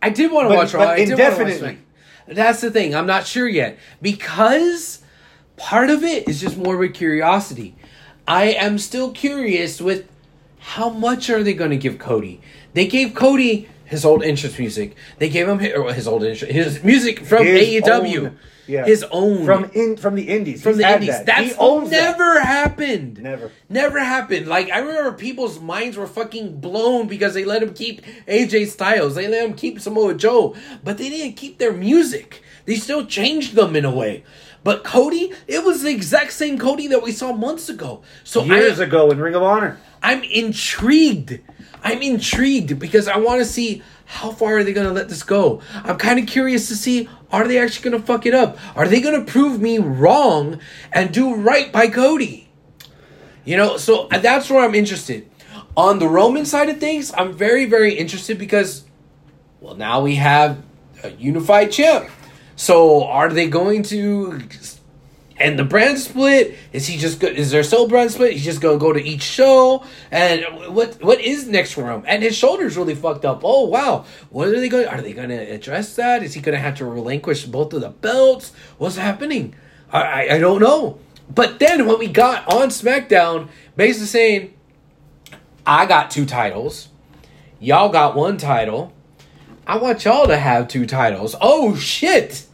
[0.00, 0.80] I did want to watch Raw.
[0.80, 1.78] but I did wanna watch indefinitely.
[2.28, 2.94] That's the thing.
[2.94, 5.02] I'm not sure yet because
[5.56, 7.74] part of it is just more with curiosity.
[8.26, 10.06] I am still curious with
[10.62, 12.40] how much are they going to give Cody?
[12.74, 14.96] They gave Cody his old interest music.
[15.18, 18.18] They gave him his, uh, his old interest, his music from His AEW.
[18.26, 18.38] own-
[18.68, 18.84] yeah.
[18.86, 20.62] His own from in from the Indies.
[20.62, 21.08] from He's the indies.
[21.08, 21.26] that.
[21.26, 22.12] That's owns that.
[22.12, 23.20] never happened.
[23.20, 23.50] Never.
[23.68, 24.46] Never happened.
[24.46, 29.16] Like I remember people's minds were fucking blown because they let him keep AJ Styles.
[29.16, 30.54] They let him keep Samoa Joe,
[30.84, 32.40] but they didn't keep their music.
[32.64, 34.22] They still changed them in a way.
[34.62, 38.02] But Cody, it was the exact same Cody that we saw months ago.
[38.22, 39.80] So years I, ago in Ring of Honor.
[40.02, 41.40] I'm intrigued.
[41.82, 45.22] I'm intrigued because I want to see how far are they going to let this
[45.22, 45.62] go.
[45.72, 48.58] I'm kind of curious to see are they actually going to fuck it up?
[48.76, 50.60] Are they going to prove me wrong
[50.92, 52.50] and do right by Cody?
[53.44, 55.28] You know, so uh, that's where I'm interested.
[55.76, 58.84] On the Roman side of things, I'm very very interested because
[59.60, 60.62] well, now we have
[61.02, 62.10] a unified champ.
[62.56, 64.40] So are they going to
[65.38, 68.32] and the brand split is he just go, is there still brand split?
[68.32, 69.84] He's just gonna go to each show?
[70.10, 72.04] And what what is next for him?
[72.06, 73.40] And his shoulders really fucked up.
[73.44, 74.04] Oh wow.
[74.30, 76.22] What are they going are they gonna address that?
[76.22, 78.52] Is he gonna have to relinquish both of the belts?
[78.78, 79.54] What's happening?
[79.90, 80.98] I i, I don't know.
[81.34, 84.54] But then when we got on smackdown basically saying
[85.66, 86.88] i got two titles.
[87.58, 88.92] Y'all got one title.
[89.66, 91.36] I want y'all to have two titles.
[91.40, 92.46] Oh shit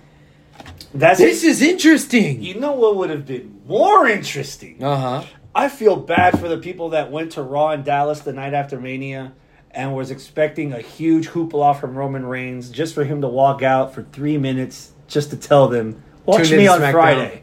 [0.94, 4.82] That's this is interesting You know what would have been more interesting?
[4.82, 5.24] uh-huh
[5.54, 8.80] I feel bad for the people that went to Raw in Dallas the night after
[8.80, 9.32] Mania
[9.72, 13.92] and was expecting a huge hoopla from Roman Reigns just for him to walk out
[13.92, 17.42] for three minutes just to tell them, watch Tune me on SmackDown." Friday.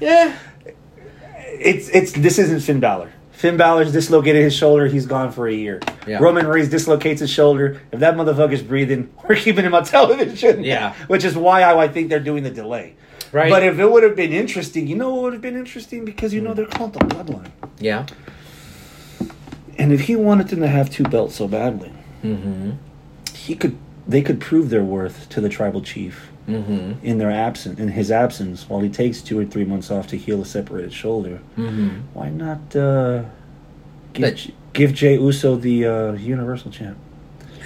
[0.00, 0.36] Yeah.
[1.46, 3.12] It's it's this isn't Finn Balor.
[3.34, 4.86] Finn Balor's dislocated his shoulder.
[4.86, 5.80] He's gone for a year.
[6.06, 6.18] Yeah.
[6.18, 7.80] Roman Reigns dislocates his shoulder.
[7.92, 10.64] If that motherfucker's breathing, we're keeping him on television.
[10.64, 10.94] Yeah.
[11.08, 12.94] Which is why I, I think they're doing the delay.
[13.32, 13.50] Right.
[13.50, 16.04] But if it would have been interesting, you know what would have been interesting?
[16.04, 17.50] Because you know they're called the Bloodline.
[17.78, 18.06] Yeah.
[19.76, 22.70] And if he wanted them to have two belts so badly, Mm-hmm.
[23.34, 23.76] he could
[24.08, 27.04] they could prove their worth to the tribal chief Mm-hmm.
[27.06, 30.16] in their absence in his absence while he takes two or three months off to
[30.18, 31.40] heal a separated shoulder.
[31.56, 31.88] Mm-hmm.
[32.12, 33.22] Why not uh,
[34.12, 36.98] give J- give Jey Uso the uh, Universal Champ?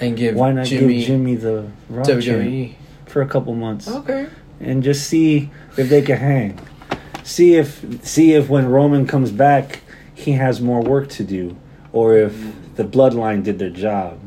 [0.01, 2.75] And give Why not Jimmy, give Jimmy the Raw Champ WWE.
[3.07, 4.29] for a couple months Okay.
[4.61, 6.61] and just see if they can hang?
[7.25, 9.81] See if see if when Roman comes back,
[10.15, 11.57] he has more work to do,
[11.93, 12.35] or if
[12.77, 14.21] the Bloodline did their job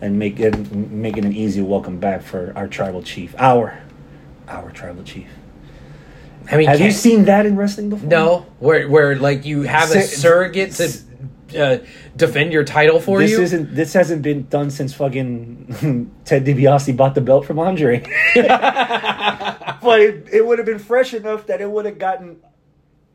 [0.00, 3.82] and make it make it an easy welcome back for our tribal chief, our
[4.48, 5.28] our tribal chief.
[6.50, 8.08] I mean, Have you seen that in wrestling before?
[8.08, 10.92] No, where where like you have a surrogate to
[11.58, 11.78] uh,
[12.16, 13.40] defend your title for this you.
[13.42, 13.74] isn't.
[13.74, 18.00] This hasn't been done since fucking Ted DiBiase bought the belt from Andre.
[18.34, 22.40] but it, it would have been fresh enough that it would have gotten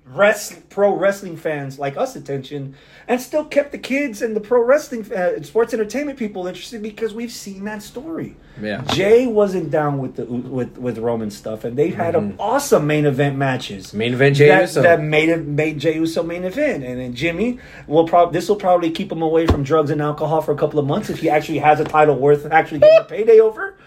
[0.05, 2.75] rest, pro wrestling fans like us attention,
[3.07, 7.13] and still kept the kids and the pro wrestling uh, sports entertainment people interested because
[7.13, 8.35] we've seen that story.
[8.61, 8.81] Yeah.
[8.93, 12.39] Jey wasn't down with the with with Roman stuff, and they had Mm-hmm.
[12.39, 13.93] awesome main event matches.
[13.93, 14.81] Main event Jey that, Uso.
[14.81, 18.55] that made it made Jey Uso main event, and then Jimmy will probably this will
[18.55, 21.29] probably keep him away from drugs and alcohol for a couple of months if he
[21.29, 23.77] actually has a title worth actually getting a payday over.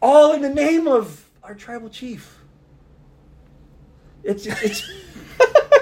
[0.00, 2.38] All in the name of our tribal chief.
[4.22, 4.82] It's it's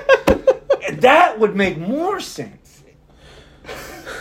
[0.90, 2.82] that would make more sense.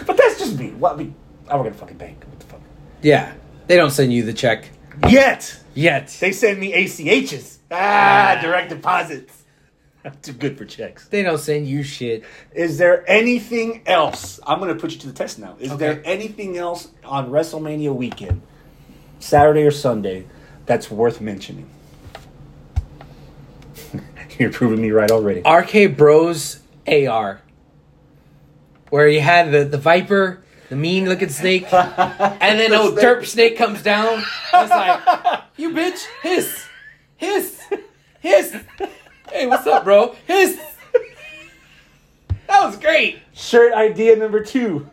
[0.05, 0.71] But that's just me.
[0.71, 1.15] What I mean,
[1.47, 2.23] I work at a fucking bank.
[2.27, 2.61] What the fuck?
[3.01, 3.33] Yeah.
[3.67, 4.69] They don't send you the check
[5.09, 6.15] Yet yet.
[6.19, 7.57] they send me ACHs.
[7.71, 9.43] Ah, direct deposits.
[10.03, 11.07] I'm too good for checks.
[11.07, 12.23] They don't send you shit.
[12.53, 14.39] Is there anything else?
[14.45, 15.55] I'm going to put you to the test now.
[15.59, 15.77] Is Okay.
[15.77, 18.41] there anything else on WrestleMania weekend,
[19.19, 20.25] Saturday or Sunday,
[20.65, 21.69] that's worth mentioning?
[24.39, 25.41] You're proving me right already.
[25.41, 27.41] RK Bros AR.
[28.89, 33.57] Where you had the, the Viper, the mean looking snake, and then old Derp Snake
[33.57, 34.23] comes down.
[34.51, 36.65] I was like, you bitch, hiss,
[37.15, 37.61] hiss,
[38.19, 38.57] hiss.
[39.31, 40.15] Hey, what's up, bro?
[40.27, 40.59] Hiss.
[42.47, 43.19] That was great.
[43.33, 44.89] Shirt idea number two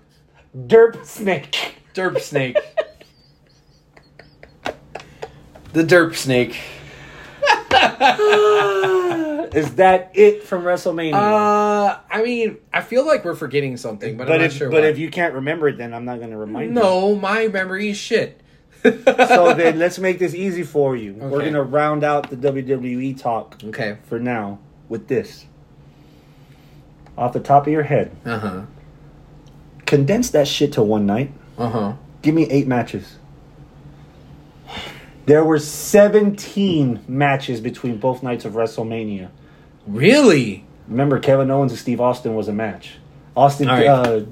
[0.56, 1.74] Derp Snake.
[1.92, 2.56] Derp Snake.
[5.72, 6.56] The Derp Snake.
[9.54, 11.14] Is that it from WrestleMania?
[11.14, 14.70] Uh, I mean, I feel like we're forgetting something, but, but I'm not if, sure.
[14.70, 14.88] but why.
[14.88, 16.74] if you can't remember it, then I'm not going to remind you.
[16.74, 18.40] no, my memory is shit.
[18.82, 18.92] So
[19.56, 21.14] then let's make this easy for you.
[21.14, 23.98] We're going to round out the WWE talk okay.
[24.04, 24.58] for now
[24.88, 25.46] with this.
[27.16, 28.62] Off the top of your head, Uh huh.
[29.86, 31.32] condense that shit to one night.
[31.56, 31.92] Uh huh.
[32.22, 33.17] Give me eight matches.
[35.28, 39.28] There were 17 matches between both nights of WrestleMania.
[39.86, 40.64] Really?
[40.86, 42.94] Remember, Kevin Owens and Steve Austin was a match.
[43.36, 43.86] Austin, right.
[43.86, 44.22] uh,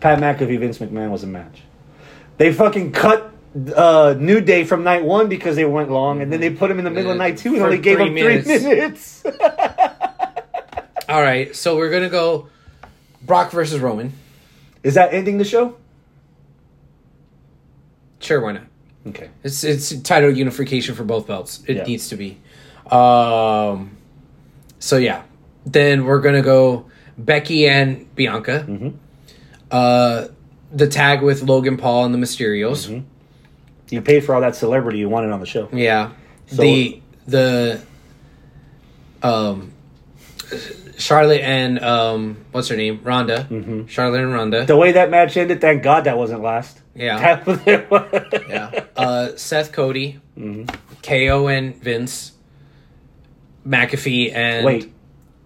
[0.00, 1.60] Pat McAfee, Vince McMahon was a match.
[2.38, 3.34] They fucking cut
[3.74, 6.78] uh, New Day from night one because they went long, and then they put him
[6.78, 8.48] in the middle of night two and only gave him three minutes.
[8.48, 9.26] minutes.
[11.06, 11.54] All right.
[11.54, 12.48] So we're gonna go
[13.20, 14.14] Brock versus Roman.
[14.82, 15.76] Is that ending the show?
[18.20, 18.62] Sure, why not?
[19.08, 19.30] Okay.
[19.44, 21.62] It's it's title unification for both belts.
[21.66, 21.84] It Yeah.
[21.84, 22.38] needs to be.
[22.90, 23.96] Um.
[24.78, 25.22] So yeah,
[25.64, 26.86] then we're gonna go
[27.18, 28.64] Becky and Bianca.
[28.68, 28.88] Mm-hmm.
[29.70, 30.26] Uh,
[30.72, 32.88] the tag with Logan Paul and the Mysterios.
[32.88, 33.04] Mm-hmm.
[33.90, 35.68] You paid for all that celebrity you wanted on the show.
[35.72, 36.10] Yeah.
[36.46, 37.80] So- the the
[39.22, 39.72] um
[40.98, 43.00] Charlotte and um what's her name?
[43.02, 43.46] Ronda.
[43.50, 43.88] Mhm.
[43.88, 44.64] Charlotte and Ronda.
[44.66, 46.80] The way that match ended, thank God that wasn't last.
[46.94, 47.42] Yeah.
[47.46, 47.60] Was
[48.48, 48.84] yeah.
[48.96, 50.74] Uh Seth Cody, Mhm.
[51.02, 52.32] KO and Vince.
[53.66, 54.92] McAfee and Wait.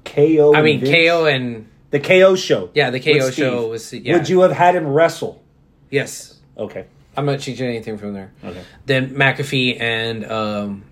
[0.04, 0.54] KO.
[0.54, 0.90] I mean Vince?
[1.08, 2.70] KO and The KO show.
[2.74, 4.14] yeah, the KO show was yeah.
[4.16, 5.42] Would you have had him wrestle?
[5.90, 6.38] Yes.
[6.56, 6.84] Okay.
[7.16, 8.30] I'm not changing anything from there.
[8.44, 8.62] Okay.
[8.86, 10.84] Then McAfee and um,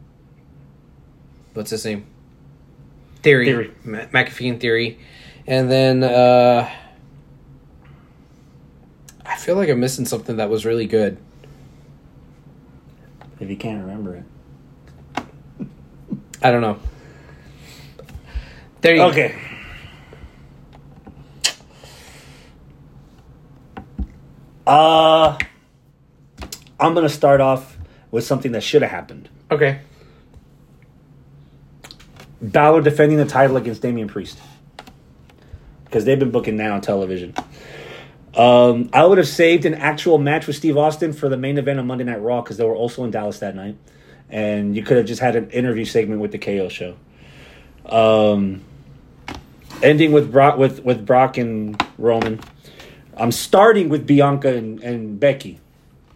[1.55, 2.07] what's his name?
[3.29, 3.45] Theory.
[3.45, 3.73] Theory.
[3.85, 4.99] Ma- McAfee and Theory,
[5.47, 6.67] and then uh,
[9.27, 11.19] I feel like I'm missing something that was really good.
[13.39, 15.25] If you can't remember it.
[16.43, 16.79] I don't know.
[18.81, 19.35] There you Okay.
[24.67, 25.37] Uh,
[26.81, 27.77] I'm gonna start off
[28.11, 29.29] with something that should have happened.
[29.51, 29.81] Okay.
[32.41, 34.39] Balor defending the title against Damian Priest
[35.85, 37.35] because they've been booking that on television.
[38.35, 41.81] Um, I would have saved an actual match with Steve Austin for the main event
[41.81, 43.77] on Monday Night Raw because they were also in Dallas that night,
[44.29, 46.97] and you could have just had an interview segment with the KO show.
[47.87, 48.63] Um,
[49.83, 52.41] ending with Brock with with Brock and Roman.
[53.17, 55.59] I'm starting with Bianca and, and Becky.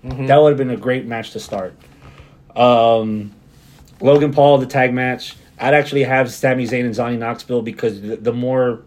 [0.05, 1.75] That would have been a great match to start.
[2.55, 3.33] Um,
[4.01, 5.37] Logan Paul, the tag match.
[5.63, 8.83] I'd actually have Sami Zayn and Johnny Knoxville because the, the more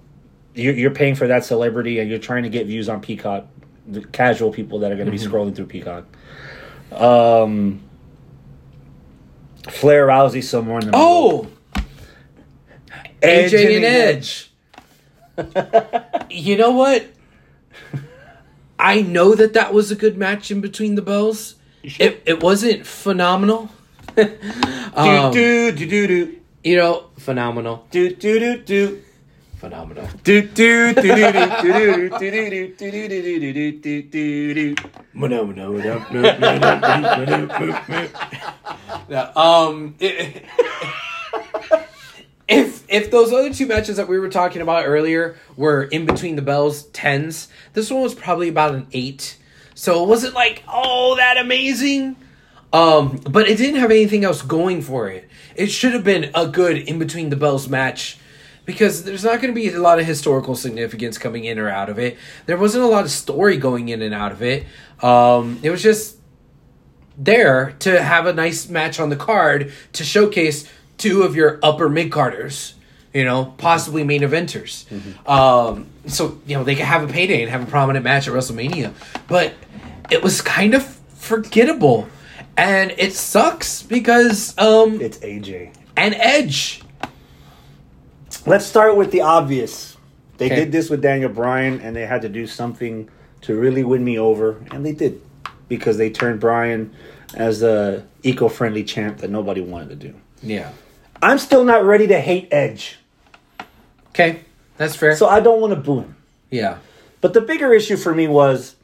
[0.53, 3.47] you're, you're paying for that celebrity and you're trying to get views on Peacock,
[3.88, 6.05] the casual people that are going to be scrolling through Peacock.
[6.91, 7.82] Um,
[9.69, 11.01] Flair Rousey somewhere in the middle.
[11.01, 11.47] Oh,
[13.21, 14.51] AJ and Edge.
[16.30, 17.05] you know what?
[18.78, 21.55] I know that that was a good match in between the bells.
[21.84, 23.69] It it wasn't phenomenal.
[24.93, 29.01] um, do do do do you know, phenomenal, do do do do.
[29.57, 30.07] phenomenal.
[30.24, 31.30] Do do do do do
[31.61, 34.76] do do do do do do do do do do do.
[39.07, 40.43] Yeah, um, it-
[42.47, 46.36] if if those other two matches that we were talking about earlier were in between
[46.36, 49.38] the bells tens, this one was probably about an eight.
[49.74, 52.16] So it wasn't like oh that amazing.
[52.74, 55.30] Um, but it didn't have anything else going for it.
[55.56, 58.18] It should have been a good in between the bells match
[58.66, 61.89] because there's not going to be a lot of historical significance coming in or out
[61.89, 62.18] of it.
[62.45, 64.66] There wasn't a lot of story going in and out of it.
[65.01, 66.18] Um, it was just
[67.18, 71.89] there to have a nice match on the card to showcase two of your upper
[71.89, 72.74] mid carders,
[73.14, 74.86] you know, possibly main eventers.
[75.30, 78.34] Um, so you know they could have a payday and have a prominent match at
[78.34, 78.93] WrestleMania,
[79.28, 79.53] but
[80.12, 82.08] it was kind of forgettable,
[82.58, 85.72] and it sucks because um It's AJ.
[85.97, 86.82] and Edge.
[88.45, 89.97] Let's start with the obvious.
[90.38, 90.56] They Okay.
[90.56, 93.10] did this with Daniel Bryan, and they had to do something
[93.41, 95.22] to really win me over, and they did
[95.68, 96.91] because they turned Bryan
[97.34, 100.14] as a eco-friendly champ that nobody wanted to do.
[100.43, 100.70] Yeah.
[101.24, 102.97] I'm still not ready to hate Edge,
[104.10, 104.41] Okay,
[104.78, 105.16] that's fair.
[105.16, 106.16] so I don't want to boo him.
[106.51, 106.78] yeah.
[107.22, 108.76] But the bigger issue for me was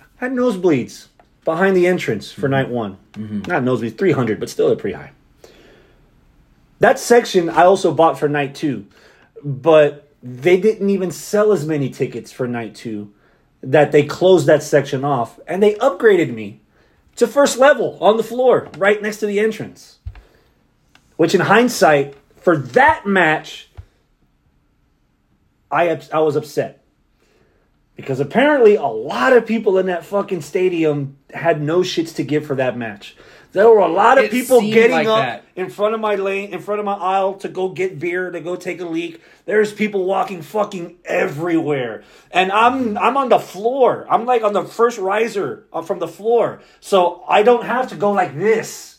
[0.00, 1.06] I had nosebleeds
[1.44, 2.50] behind the entrance for mm-hmm.
[2.50, 2.98] night one.
[3.12, 3.42] Mm-hmm.
[3.50, 5.12] Not nosebleeds, 300, but still they're pretty high.
[6.80, 8.86] That section I also bought for night two,
[9.42, 13.12] but they didn't even sell as many tickets for night two
[13.62, 16.60] that they closed that section off and they upgraded me
[17.16, 19.98] to first level on the floor right next to the entrance.
[21.16, 23.70] Which in hindsight, for that match,
[25.70, 26.83] I, I was upset
[27.96, 32.46] because apparently a lot of people in that fucking stadium had no shits to give
[32.46, 33.16] for that match.
[33.52, 35.44] There were a lot of It people getting like up that.
[35.54, 38.40] in front of my lane, in front of my aisle to go get beer, to
[38.40, 39.22] go take a leak.
[39.46, 44.06] There's people walking fucking everywhere, and I'm I'm on the floor.
[44.10, 47.96] I'm like on the first riser uh, from the floor, so I don't have to
[47.96, 48.98] go like this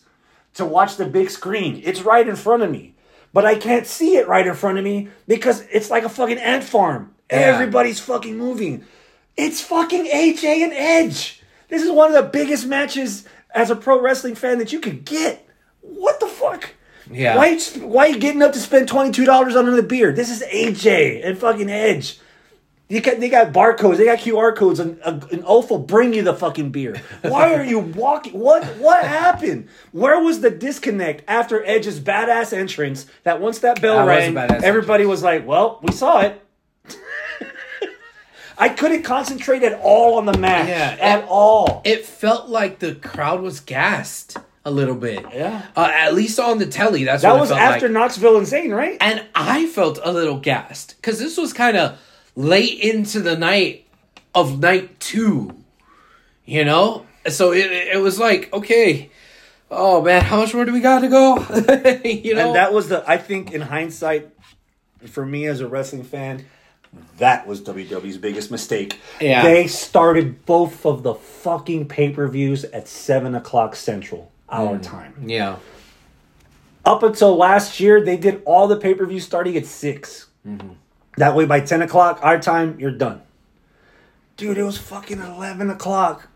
[0.54, 1.82] to watch the big screen.
[1.84, 2.94] It's right in front of me.
[3.34, 6.38] But I can't see it right in front of me because it's like a fucking
[6.38, 7.14] ant farm.
[7.30, 8.84] Everybody's fucking moving.
[9.36, 11.42] It's fucking AJ and Edge.
[11.68, 15.04] This is one of the biggest matches as a pro wrestling fan that you could
[15.04, 15.48] get.
[15.80, 16.74] What the fuck?
[17.10, 17.36] Yeah.
[17.36, 20.12] Why, why are you getting up to spend $22 on another beer?
[20.12, 22.18] This is AJ and fucking Edge.
[22.88, 26.14] You got, they got barcodes, they got QR codes, and uh, an oath will bring
[26.14, 27.02] you the fucking beer.
[27.22, 28.38] Why are you walking?
[28.38, 29.68] What what happened?
[29.90, 33.06] Where was the disconnect after Edge's badass entrance?
[33.24, 36.40] That once that bell That rang, badass everybody was like, "Well, we saw it."
[38.58, 40.68] I couldn't concentrate at all on the match.
[40.68, 41.82] Yeah, at it- all.
[41.84, 45.24] It felt like the crowd was gassed a little bit.
[45.32, 45.62] Yeah.
[45.76, 47.04] Uh, at least on the telly.
[47.04, 47.92] That's that what was it felt after like.
[47.94, 48.96] Knoxville and Zayn, right?
[49.00, 51.98] and I felt a little gassed because this was kind of
[52.34, 53.86] late into the night
[54.34, 55.54] of night two,
[56.44, 57.06] you know.
[57.28, 59.10] So it it was like okay,
[59.70, 61.36] oh man, how much more do we got to go?
[62.04, 64.30] you know, And that was the I think in hindsight,
[65.06, 66.44] for me as a wrestling fan,
[67.18, 69.00] that was WWE's biggest mistake.
[69.20, 69.42] Yeah.
[69.42, 74.82] They started both of the fucking pay per views at seven o'clock central our mm.
[74.82, 75.14] time.
[75.26, 75.56] yeah,
[76.84, 80.72] Up until last year, they did all the pay per views starting at 6 mm-hmm.
[81.16, 83.22] That way, by ten o'clock our time, you're done.
[84.36, 86.28] Dude, it was fucking eleven o'clock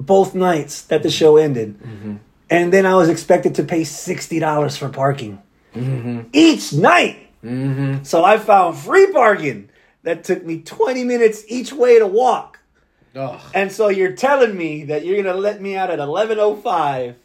[0.00, 1.78] both nights that the show ended.
[1.78, 2.16] Mm-hmm.
[2.48, 5.42] And then I was expected to pay sixty dollars for parking
[5.74, 6.22] mm-hmm.
[6.32, 7.28] each night.
[8.02, 9.68] So I found free parking
[10.04, 12.60] that took me twenty minutes each way to walk.
[13.16, 13.40] Ugh.
[13.54, 17.16] And so you're telling me that you're gonna let me out at eleven oh five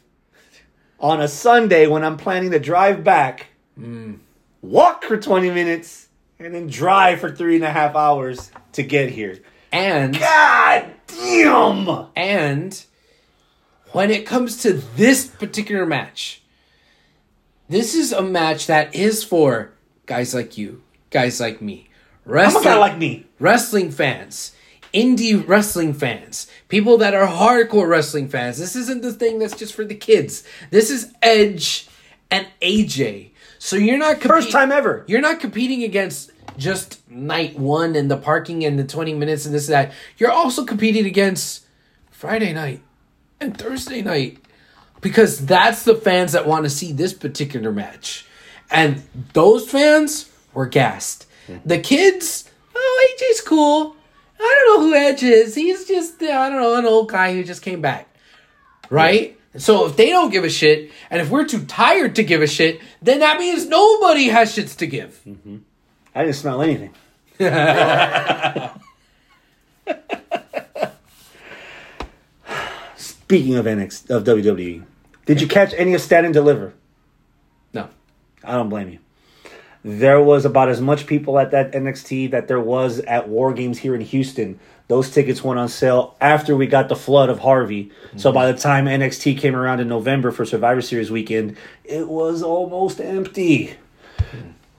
[0.98, 3.46] on a Sunday when I'm planning to drive back,
[3.78, 4.18] mm.
[4.62, 6.08] walk for twenty minutes,
[6.38, 9.38] and then drive for three and a half hours to get here.
[9.72, 12.06] and God damn!
[12.16, 12.84] And
[13.92, 16.42] when it comes to this particular match,
[17.68, 19.72] this is a match that is for
[20.06, 21.89] guys like you, guys like me,
[22.30, 23.26] I'm a wrestling, guy like me.
[23.38, 24.52] wrestling fans,
[24.94, 28.58] indie wrestling fans, people that are hardcore wrestling fans.
[28.58, 30.44] This isn't the thing that's just for the kids.
[30.70, 31.88] This is Edge
[32.30, 33.30] and AJ.
[33.58, 35.04] So you're not compete- First time ever.
[35.06, 39.54] you're not competing against just night one and the parking and the 20 minutes and
[39.54, 39.92] this and that.
[40.18, 41.64] You're also competing against
[42.10, 42.82] Friday night
[43.40, 44.38] and Thursday night
[45.00, 48.26] because that's the fans that want to see this particular match.
[48.70, 49.02] And
[49.32, 51.26] those fans were gassed.
[51.64, 53.96] The kids, oh, AJ's cool.
[54.38, 55.54] I don't know who Edge is.
[55.54, 58.08] He's just, I don't know, an old guy who just came back.
[58.88, 59.38] Right?
[59.56, 62.46] So if they don't give a shit, and if we're too tired to give a
[62.46, 65.20] shit, then that means nobody has shits to give.
[65.26, 65.58] Mm-hmm.
[66.14, 66.94] I didn't smell anything.
[72.96, 74.84] Speaking of NX of WWE,
[75.26, 76.74] did you catch any of Stand and Deliver?
[77.72, 77.88] No.
[78.42, 78.98] I don't blame you.
[79.82, 83.78] There was about as much people at that NXT that there was at War Games
[83.78, 84.60] here in Houston.
[84.88, 87.90] Those tickets went on sale after we got the flood of Harvey.
[88.16, 92.42] So by the time NXT came around in November for Survivor Series weekend, it was
[92.42, 93.76] almost empty.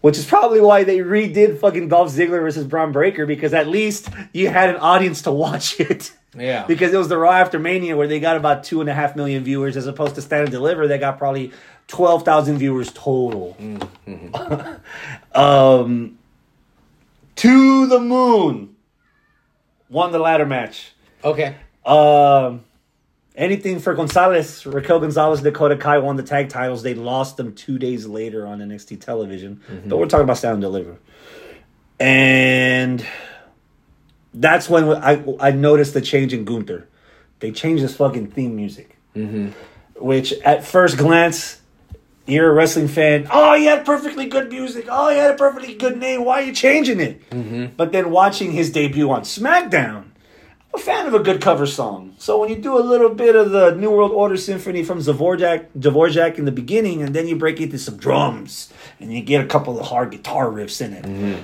[0.02, 4.10] Which is probably why they redid fucking Dolph Ziggler versus Bron Breakker because at least
[4.34, 6.12] you had an audience to watch it.
[6.38, 6.66] Yeah.
[6.66, 9.18] because it was the Raw after Mania where they got about two and a half
[9.18, 11.52] million viewers as opposed to Stand and Deliver they got probably
[11.88, 13.58] twelve thousand viewers total.
[15.34, 16.18] um,
[17.36, 18.76] to the moon
[19.90, 20.94] won the ladder match.
[21.24, 21.56] Okay.
[21.86, 22.64] Um,
[23.36, 26.84] anything for Gonzalez, Raquel Gonzalez, Dakota Kai won the tag titles.
[26.84, 29.62] They lost them two days later on NXT television.
[29.90, 30.98] But we're talking about Sound Deliver.
[32.00, 33.06] And
[34.34, 36.88] that's when I I noticed the change in Gunther.
[37.40, 38.98] They changed his fucking theme music,
[39.96, 41.61] which at first glance,
[42.28, 43.28] you're a wrestling fan.
[43.32, 44.86] Oh, he had perfectly good music.
[44.90, 46.24] Oh, he had a perfectly good name.
[46.24, 47.30] Why are you changing it?
[47.30, 47.76] Mm-hmm.
[47.76, 50.06] But then watching his debut on SmackDown,
[50.74, 52.16] I'm a fan of a good cover song.
[52.18, 55.66] So when you do a little bit of the New World Order Symphony from Dvorak,
[55.78, 59.44] Dvorak in the beginning, and then you break it into some drums, and you get
[59.44, 61.42] a couple of hard guitar riffs in it, mm-hmm.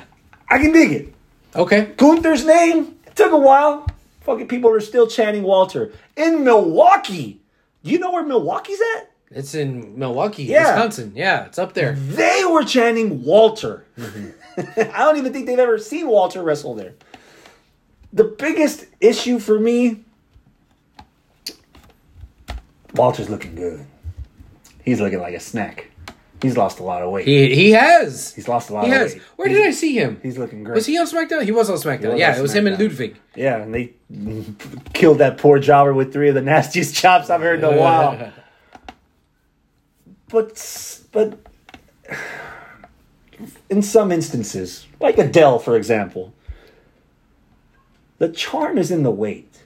[0.50, 1.14] I can dig it.
[1.56, 1.94] Okay.
[1.98, 3.88] Gunther's name it took a while.
[4.22, 7.42] Fucking people are still chanting Walter in Milwaukee.
[7.84, 9.12] Do you know where Milwaukee's at?
[9.32, 10.64] It's in Milwaukee, Yeah.
[10.74, 11.12] Wisconsin.
[11.16, 11.94] Yeah, it's up there.
[11.94, 13.86] They were chanting Walter.
[13.98, 14.30] Mm-hmm.
[14.96, 16.94] I don't even think they've ever seen Walter wrestle there.
[18.14, 20.04] The biggest issue for me
[22.94, 23.86] Walter's looking good.
[24.84, 25.92] He's looking like a snack.
[26.42, 27.26] He's lost a lot of weight.
[27.28, 28.34] He he has.
[28.34, 29.14] He's lost a lot He of has.
[29.14, 29.22] weight.
[29.36, 30.20] Where He's- did I see him?
[30.24, 30.76] He's looking great.
[30.76, 31.44] Was he on SmackDown?
[31.44, 32.12] He was on SmackDown.
[32.12, 33.18] was yeah, on it was him and Ludwig.
[33.36, 33.94] Yeah, and they
[34.94, 38.32] killed that poor jobber with three of the nastiest chops I've heard in a while.
[40.30, 41.40] But but
[43.70, 46.34] in some instances, like Adele, for example,
[48.18, 49.64] the charm is in the weight.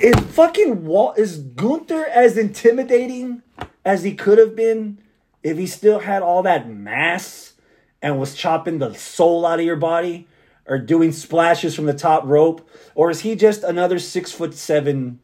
[0.00, 3.42] Is fucking Walt is Gunther as intimidating
[3.84, 4.98] as he could have been
[5.42, 7.54] if he still had all that mass
[8.00, 10.28] and was chopping the soul out of your body
[10.66, 15.20] or doing splashes from the top rope, or is he just another six foot seven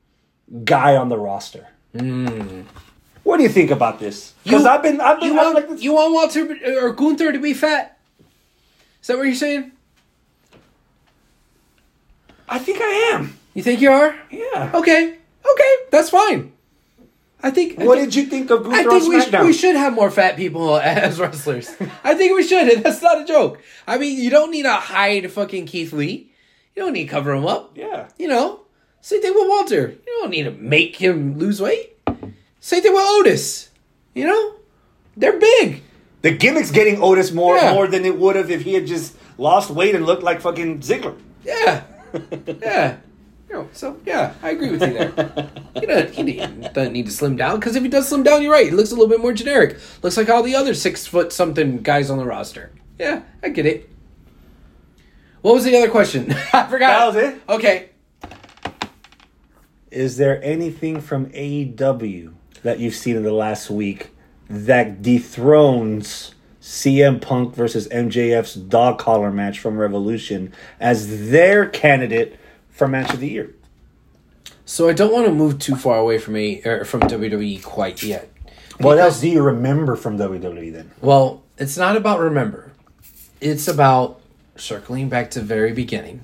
[0.64, 1.68] guy on the roster?
[1.96, 2.62] Hmm.
[3.28, 4.32] What do you think about this?
[4.42, 6.48] Because I've been, I've been, You want like this- you want Walter
[6.82, 7.98] or Gunther to be fat?
[9.02, 9.70] Is that what you're saying?
[12.48, 13.36] I think I am.
[13.52, 14.16] You think you are?
[14.30, 14.70] Yeah.
[14.74, 15.18] Okay.
[15.52, 16.52] Okay, that's fine.
[17.42, 17.78] I think.
[17.78, 20.10] I What think- did you think of I think we, sh- we should have more
[20.10, 21.68] fat people as wrestlers.
[22.02, 22.78] I think we should.
[22.82, 23.60] That's not a joke.
[23.86, 26.32] I mean, you don't need to hide fucking Keith Lee.
[26.74, 27.76] You don't need to cover him up.
[27.76, 28.08] Yeah.
[28.18, 28.60] You know,
[29.02, 29.88] same thing with Walter.
[30.06, 31.97] You don't need to make him lose weight.
[32.68, 33.70] Same thing with Otis.
[34.14, 34.54] You know,
[35.16, 35.82] they're big.
[36.20, 37.72] The gimmick's getting Otis more Yeah.
[37.72, 40.80] more than it would have if he had just lost weight and looked like fucking
[40.80, 41.16] Ziggler.
[41.46, 41.84] Yeah,
[42.60, 42.96] yeah.
[43.48, 45.48] You know, so yeah, I agree with you there.
[45.80, 48.42] He doesn't, he need- doesn't need to slim down because if he does slim down,
[48.42, 48.66] you're right.
[48.66, 49.78] He looks a little bit more generic.
[50.02, 52.70] Looks like all the other six foot something guys on the roster.
[52.98, 53.88] Yeah, I get it.
[55.40, 56.30] What was the other question?
[56.52, 56.80] I forgot.
[56.80, 57.40] That was it?
[57.48, 57.88] Okay.
[59.90, 64.10] Is there anything from AEW that you've seen in the last week
[64.48, 72.38] that dethrones CM Punk versus MJF's dog collar match from Revolution as their candidate
[72.70, 73.54] for match of the year?
[74.64, 78.02] So I don't want to move too far away from a or from WWE quite
[78.02, 78.30] yet.
[78.78, 80.90] What else do you remember from WWE then?
[81.00, 82.70] Well, it's not about remember.
[83.40, 84.20] It's about
[84.56, 86.22] circling back to the very beginning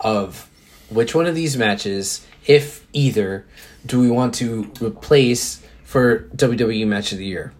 [0.00, 0.49] of
[0.90, 3.46] which one of these matches, if either,
[3.86, 7.52] do we want to replace for WWE Match of the Year.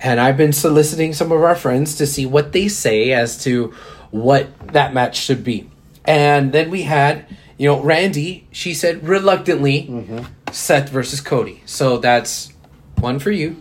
[0.00, 3.74] And I've been soliciting some of our friends to see what they say as to
[4.12, 5.68] what that match should be.
[6.04, 7.26] And then we had,
[7.58, 11.64] you know, Randy, she said reluctantly Seth versus Cody.
[11.66, 12.52] So that's
[12.98, 13.56] one for you,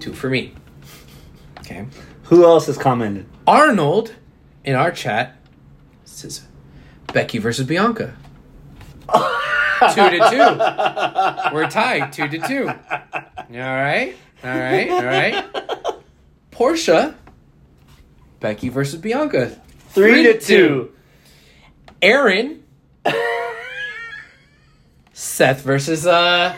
[0.00, 0.54] two for me.
[1.58, 1.86] Okay.
[2.24, 3.26] Who else has commented?
[3.46, 4.14] Arnold
[4.64, 5.36] in our chat
[6.06, 6.46] says
[7.12, 8.16] Becky versus Bianca.
[9.94, 11.54] Two to two.
[11.54, 12.68] We're tied two to two.
[12.68, 12.74] All
[13.48, 14.16] right.
[14.44, 14.90] All right.
[14.90, 15.44] All right.
[16.50, 17.14] Portia.
[18.40, 19.58] Becky versus Bianca.
[19.90, 20.92] Three, to two.
[22.02, 22.62] Aaron.
[25.12, 26.54] Seth versus uh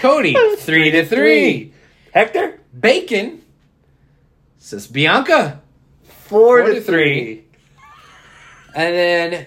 [0.00, 0.34] Cody.
[0.58, 1.72] Three to three.
[2.12, 2.60] Hector?
[2.78, 3.42] Bacon
[4.58, 5.60] says Bianca.
[6.04, 7.44] Four, Four to, to three.
[8.74, 9.46] And then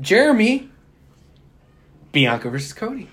[0.00, 0.70] Jeremy,
[2.16, 3.10] Bianca versus Cody.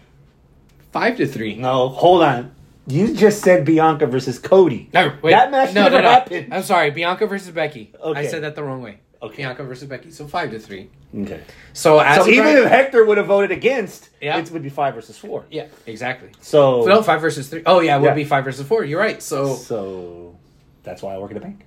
[0.93, 1.55] Five to three.
[1.55, 2.51] No, hold on.
[2.88, 4.89] You just said Bianca versus Cody.
[4.93, 5.31] No, wait.
[5.31, 6.09] That match no, never no, no.
[6.09, 6.53] happened.
[6.53, 6.89] I'm sorry.
[6.91, 7.91] Bianca versus Becky.
[8.01, 8.19] Okay.
[8.21, 8.99] I said that the wrong way.
[9.21, 9.38] Okay.
[9.43, 10.09] Bianca versus Becky.
[10.09, 10.89] So five to three.
[11.13, 11.41] Okay.
[11.73, 14.38] So as So even if Hector would have voted against, Yeah.
[14.38, 15.43] it would be five versus four.
[15.51, 16.30] yeah, exactly.
[16.39, 17.63] So No, five versus three.
[17.65, 18.13] Oh yeah, it would Yeah.
[18.13, 18.85] be five versus four.
[18.85, 19.21] You're right.
[19.21, 20.38] So So
[20.84, 21.65] that's why I work at a bank.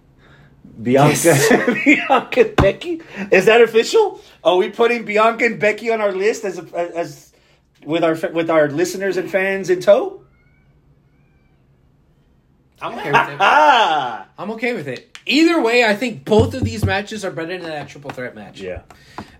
[0.83, 1.49] Bianca, Yes.
[1.85, 3.03] Bianca and Becky.
[3.31, 4.21] Is that official?
[4.45, 7.33] Are we putting Bianca and Becky on our list as a, as
[7.85, 10.23] with our with our listeners and fans in tow?
[12.81, 13.37] I'm okay with it.
[13.41, 15.17] Ah, I'm okay with it.
[15.25, 18.61] Either way, I think both of these matches are better than that triple threat match.
[18.61, 18.83] yeah.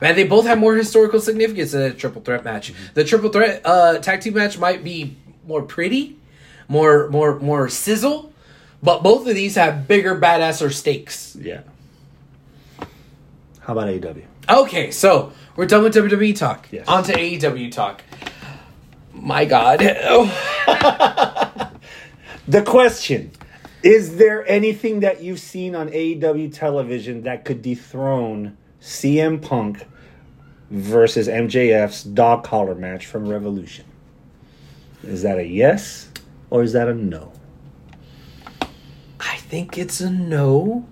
[0.01, 2.73] Man, they both have more historical significance than a triple threat match.
[2.95, 5.17] The triple threat uh, tag team match might be
[5.47, 6.19] more pretty,
[6.69, 8.33] more more more sizzle,
[8.87, 11.35] but both of these have bigger badasser stakes.
[11.35, 11.63] Yeah.
[13.59, 14.25] How about AEW?
[14.49, 16.69] Okay, so we're done with WWE talk.
[16.71, 16.87] Yes.
[16.87, 18.05] On to AEW talk.
[19.13, 19.83] My God.
[22.49, 23.33] The question
[23.83, 29.85] Is there anything that you've seen on AEW television that could dethrone CM Punk
[30.71, 33.85] versus MJF's dog collar match from Revolution?
[35.03, 36.09] Is that a yes
[36.51, 37.33] or is that a no?
[39.47, 40.89] I think it's a no.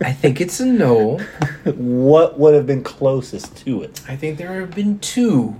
[0.00, 1.18] I think it's a no.
[1.64, 4.00] What would have been closest to it?
[4.06, 5.56] I think there have been two.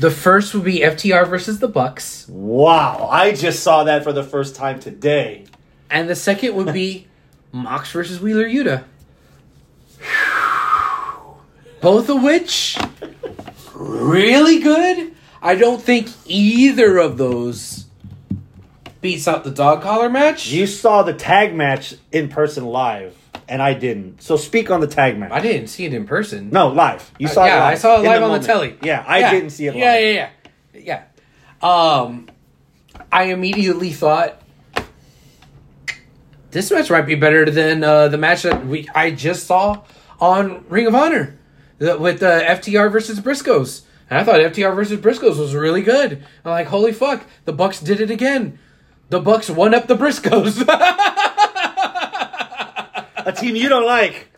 [0.00, 4.24] The first would be FTR versus the Bucks, Wow, I just saw that for the
[4.24, 5.44] first time today.
[5.88, 7.06] and the second would be
[7.52, 8.82] Mox versus Wheeler Yuta.
[11.80, 12.76] Both of which
[13.74, 15.14] really good.
[15.40, 17.86] I don't think either of those
[19.02, 20.46] beats out the dog collar match.
[20.48, 23.14] You saw the tag match in person live,
[23.48, 24.22] and I didn't.
[24.22, 25.30] So speak on the tag match.
[25.32, 26.48] I didn't see it in person.
[26.50, 27.12] No, live.
[27.18, 27.72] You saw Uh, it yeah, live.
[27.72, 28.42] I saw it in live on moment.
[28.42, 28.76] the telly.
[28.82, 29.80] Yeah, I didn't see it live.
[29.80, 30.30] Yeah, yeah,
[30.74, 31.02] yeah,
[31.62, 32.00] yeah.
[32.00, 32.28] Um,
[33.10, 34.40] I immediately thought
[36.50, 39.82] this match might be better than uh, the match that we I just saw
[40.20, 41.38] on Ring of Honor
[41.78, 43.82] the, with uh, FTR versus Briscoes.
[44.10, 46.22] And I thought FTR versus Briscoes was really good.
[46.44, 48.58] I'm like, holy fuck, the Bucks did it again.
[49.12, 50.62] The Bucks won up the Briscoes.
[53.26, 54.28] A team you don't like.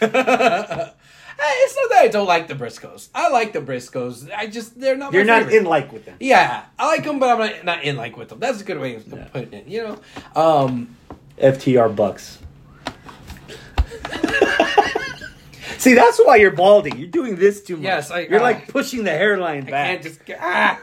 [1.38, 3.10] Hey, it's not that I don't like the Briscoes.
[3.14, 4.32] I like the Briscoes.
[4.34, 5.12] I just they're not.
[5.12, 5.58] You're not favorite.
[5.58, 6.16] in like with them.
[6.18, 8.40] Yeah, I like them, but I'm not, not in like with them.
[8.40, 9.66] That's a good way of putting it.
[9.68, 10.00] You know,
[10.34, 10.96] um,
[11.36, 12.38] FTR Bucks.
[15.76, 16.96] See, that's why you're balding.
[16.96, 17.84] You're doing this too much.
[17.84, 19.86] Yes, I- You're uh, like pushing the hairline I back.
[19.88, 20.80] can't just ah.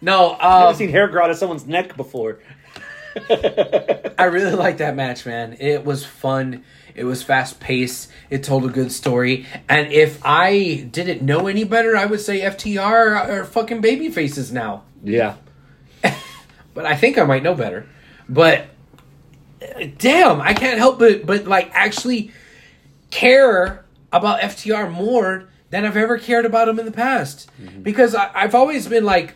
[0.00, 2.38] No, I've um, seen hair grow out of someone's neck before.
[4.18, 5.56] I really like that match, man.
[5.58, 6.64] It was fun.
[6.94, 8.10] It was fast paced.
[8.30, 9.46] It told a good story.
[9.68, 14.52] And if I didn't know any better, I would say FTR are fucking baby faces
[14.52, 14.84] now.
[15.02, 15.36] Yeah.
[16.74, 17.86] but I think I might know better.
[18.28, 18.66] But
[19.98, 22.32] damn, I can't help but but like actually
[23.10, 27.50] care about FTR more than I've ever cared about them in the past
[27.82, 29.34] because I, I've always been like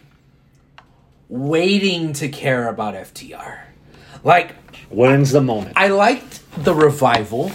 [1.34, 3.60] waiting to care about FTR.
[4.22, 4.54] Like
[4.88, 5.72] When's the moment?
[5.76, 7.50] I liked the revival,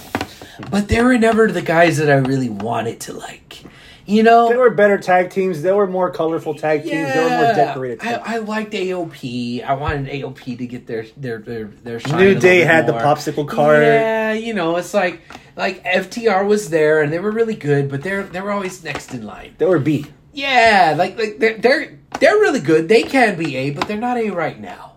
[0.69, 3.63] but they were never the guys that I really wanted to like.
[4.05, 5.61] You know, There were better tag teams.
[5.61, 7.13] There were more colorful tag teams.
[7.13, 7.99] There were more decorated.
[8.01, 9.63] I, I liked AOP.
[9.63, 12.93] I wanted AOP to get their their their their shine New Day bit had the
[12.93, 13.83] popsicle cart.
[13.83, 15.21] Yeah, you know, it's like
[15.55, 19.13] like FTR was there and they were really good, but they're they were always next
[19.13, 19.53] in line.
[19.59, 20.07] They were B.
[20.33, 22.87] Yeah, like like they're they're, they're really good.
[22.87, 24.93] They can be A, but they're not A right now,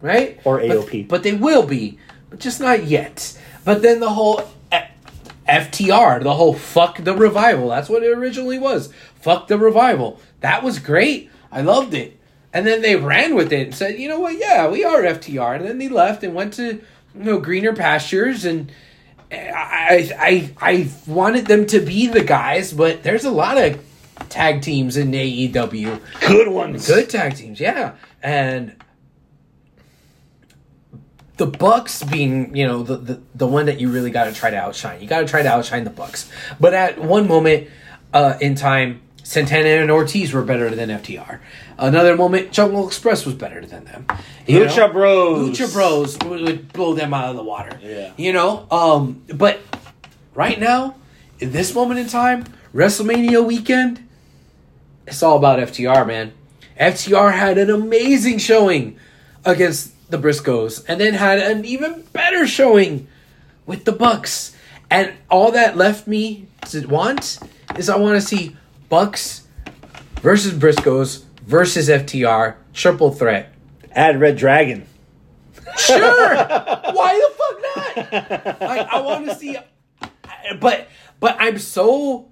[0.00, 0.40] right?
[0.44, 1.08] Or But- AOP.
[1.08, 3.36] but, they will be, but just not yet.
[3.64, 4.42] But then the whole
[5.48, 7.68] FTR, the whole fuck the revival.
[7.68, 8.92] That's what it originally was.
[9.20, 10.20] Fuck the revival.
[10.40, 11.28] That was great.
[11.50, 12.16] I loved it.
[12.52, 14.38] And then they ran with it and said, you know what?
[14.38, 15.56] Yeah, we are FTR.
[15.56, 16.80] And then they left and went to you
[17.24, 18.70] know greener pastures and.
[19.32, 23.78] I, I I wanted them to be the guys, but there's a lot of
[24.30, 26.00] tag teams in AEW.
[26.26, 26.86] Good ones.
[26.86, 27.96] Good tag teams, yeah.
[28.22, 28.74] And
[31.36, 34.50] the Bucks being, you know, the, the, the one that you really got to try
[34.50, 35.00] to outshine.
[35.00, 36.30] You got to try to outshine the Bucks.
[36.58, 37.68] But at one moment
[38.12, 41.40] uh, in time, Santana and Ortiz were better than FTR.
[41.78, 44.06] Another moment, Jungle Express was better than them.
[44.46, 44.92] You Lucha know?
[44.92, 45.58] Bros.
[45.58, 47.78] Lucha Bros would, would blow them out of the water.
[47.82, 48.12] Yeah.
[48.16, 49.60] You know, um, but
[50.34, 50.96] right now,
[51.38, 52.44] in this moment in time,
[52.74, 54.06] WrestleMania weekend,
[55.10, 56.32] it's all about FTR, man.
[56.78, 58.98] FTR had an amazing showing
[59.44, 63.06] against the Briscoes, and then had an even better showing
[63.66, 64.56] with the Bucks.
[64.90, 67.38] And all that left me to want
[67.76, 68.56] is I want to see
[68.88, 69.46] Bucks
[70.16, 73.52] versus Briscoes versus FTR triple threat.
[73.92, 74.86] Add Red Dragon.
[75.76, 75.98] Sure.
[76.34, 78.60] Why the fuck not?
[78.60, 79.56] Like I want to see,
[80.60, 80.88] but
[81.20, 82.30] but I'm so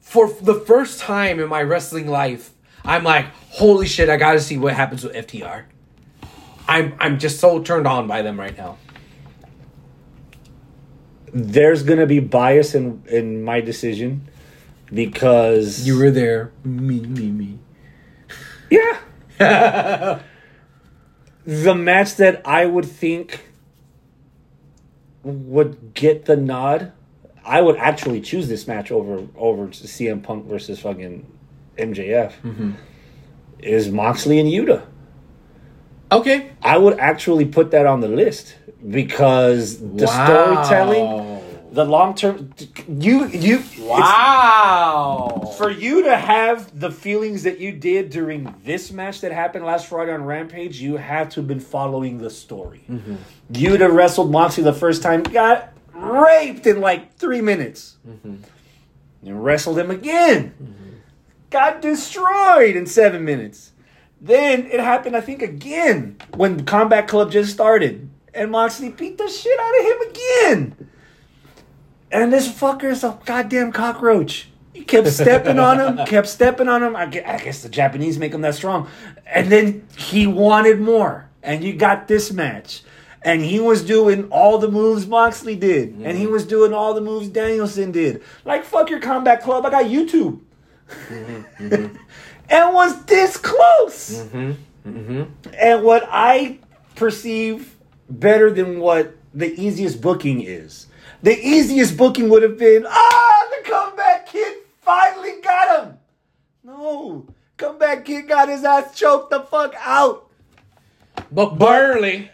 [0.00, 2.50] for the first time in my wrestling life,
[2.84, 4.08] I'm like, holy shit!
[4.08, 5.64] I got to see what happens with FTR.
[6.68, 8.78] I'm I'm just so turned on by them right now.
[11.32, 14.28] There's gonna be bias in in my decision
[14.92, 17.58] because You were there, me me me.
[18.70, 18.98] yeah.
[21.46, 23.44] the match that I would think
[25.22, 26.92] would get the nod,
[27.50, 31.26] I would actually choose this match over over CM Punk versus fucking
[31.76, 32.32] MJF.
[32.44, 32.70] Mm-hmm.
[33.58, 34.86] Is Moxley and Yuta.
[36.12, 36.50] Okay.
[36.62, 38.56] I would actually put that on the list
[38.88, 40.24] because the Wow.
[40.26, 41.40] storytelling,
[41.72, 42.52] the long term,
[42.88, 45.52] you you Wow.
[45.58, 49.86] for you to have the feelings that you did during this match that happened last
[49.86, 52.82] Friday on Rampage, you have to have been following the story.
[52.90, 53.16] Mm-hmm.
[53.54, 57.96] You'd have wrestled Moxley the first time, got raped in like three minutes.
[58.06, 58.36] Mm-hmm.
[59.22, 60.96] and wrestled him again, mm-hmm.
[61.50, 63.72] got destroyed in seven minutes.
[64.20, 69.28] Then it happened, I think, again when Combat Club just started, and Moxley beat the
[69.28, 70.88] shit out of him again.
[72.12, 74.48] And this fucker is a goddamn cockroach.
[74.72, 76.96] He kept stepping on him, kept stepping on him.
[76.96, 78.88] I guess the Japanese make him that strong.
[79.26, 81.28] And then he wanted more.
[81.42, 82.82] And you got this match.
[83.22, 85.94] And he was doing all the moves Moxley did.
[85.94, 86.32] And he mm-hmm.
[86.32, 88.22] was doing all the moves Danielson did.
[88.44, 89.66] Like, fuck your combat club.
[89.66, 90.40] I got YouTube.
[90.88, 91.68] Mm-hmm.
[91.68, 91.96] Mm-hmm.
[92.48, 94.26] and was this close.
[94.32, 96.58] And what I
[96.94, 97.76] perceive
[98.08, 100.86] better than what the easiest booking is.
[101.22, 105.98] The easiest booking would have been, ah, the comeback kid finally got him.
[106.64, 107.26] No,
[107.56, 110.30] comeback kid got his ass choked the fuck out,
[111.30, 112.30] But Burley.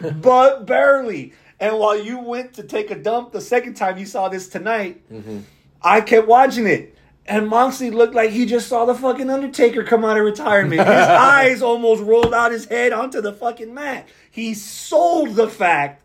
[0.22, 1.32] but barely.
[1.58, 5.02] And while you went to take a dump the second time you saw this tonight,
[5.12, 5.40] mm-hmm.
[5.82, 6.96] I kept watching it.
[7.26, 10.80] And Moxley looked like he just saw the fucking Undertaker come out of retirement.
[10.80, 14.08] His eyes almost rolled out his head onto the fucking mat.
[14.30, 16.02] He sold the fact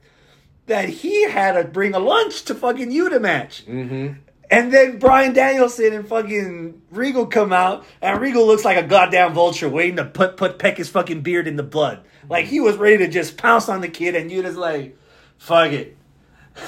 [0.68, 3.66] that he had to bring a lunch to fucking Yuta match.
[3.66, 4.20] Mm-hmm.
[4.50, 9.34] And then Bryan Danielson and fucking Regal come out, and Regal looks like a goddamn
[9.34, 12.02] vulture waiting to put put peck his fucking beard in the blood.
[12.30, 14.98] Like he was ready to just pounce on the kid, and Yuta's like,
[15.38, 15.98] "Fuck it."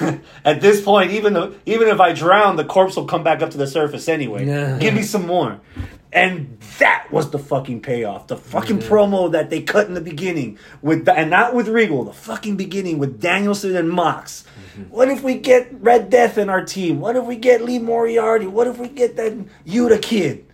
[0.44, 3.50] At this point, even though, even if I drown, the corpse will come back up
[3.50, 4.46] to the surface anyway.
[4.46, 4.78] Yeah.
[4.78, 5.60] Give me some more.
[6.12, 8.28] And that was the fucking payoff.
[8.28, 12.04] The fucking promo that they cut in the beginning with, and not with Regal.
[12.04, 14.44] The fucking beginning with Danielson and Mox.
[14.90, 17.00] What if we get Red Death in our team?
[17.00, 18.46] What if we get Lee Moriarty?
[18.46, 19.32] What if we get that
[19.66, 20.46] Yuta kid?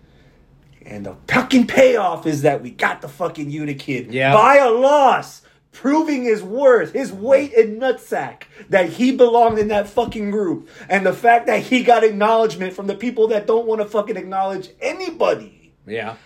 [0.87, 4.33] And the fucking payoff is that we got the fucking Yuta kid Yeah.
[4.35, 5.43] by a loss,
[5.73, 11.05] proving his worth, his weight in nutsack, that he belonged in that fucking group, and
[11.07, 14.69] the fact that he got acknowledgement from the people that don't want to fucking acknowledge
[14.81, 15.73] anybody.
[15.87, 16.17] Yeah.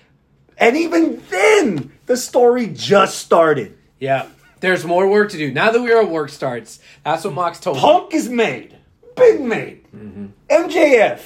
[0.56, 3.78] And even then, the story just started.
[4.00, 4.26] Yeah.
[4.60, 5.52] There's more work to do.
[5.52, 7.82] Now that we're at work starts, that's what Mox told me.
[7.82, 8.76] Punk is made,
[9.16, 9.84] been made.
[9.92, 10.26] Mm-hmm.
[10.50, 11.20] MJF,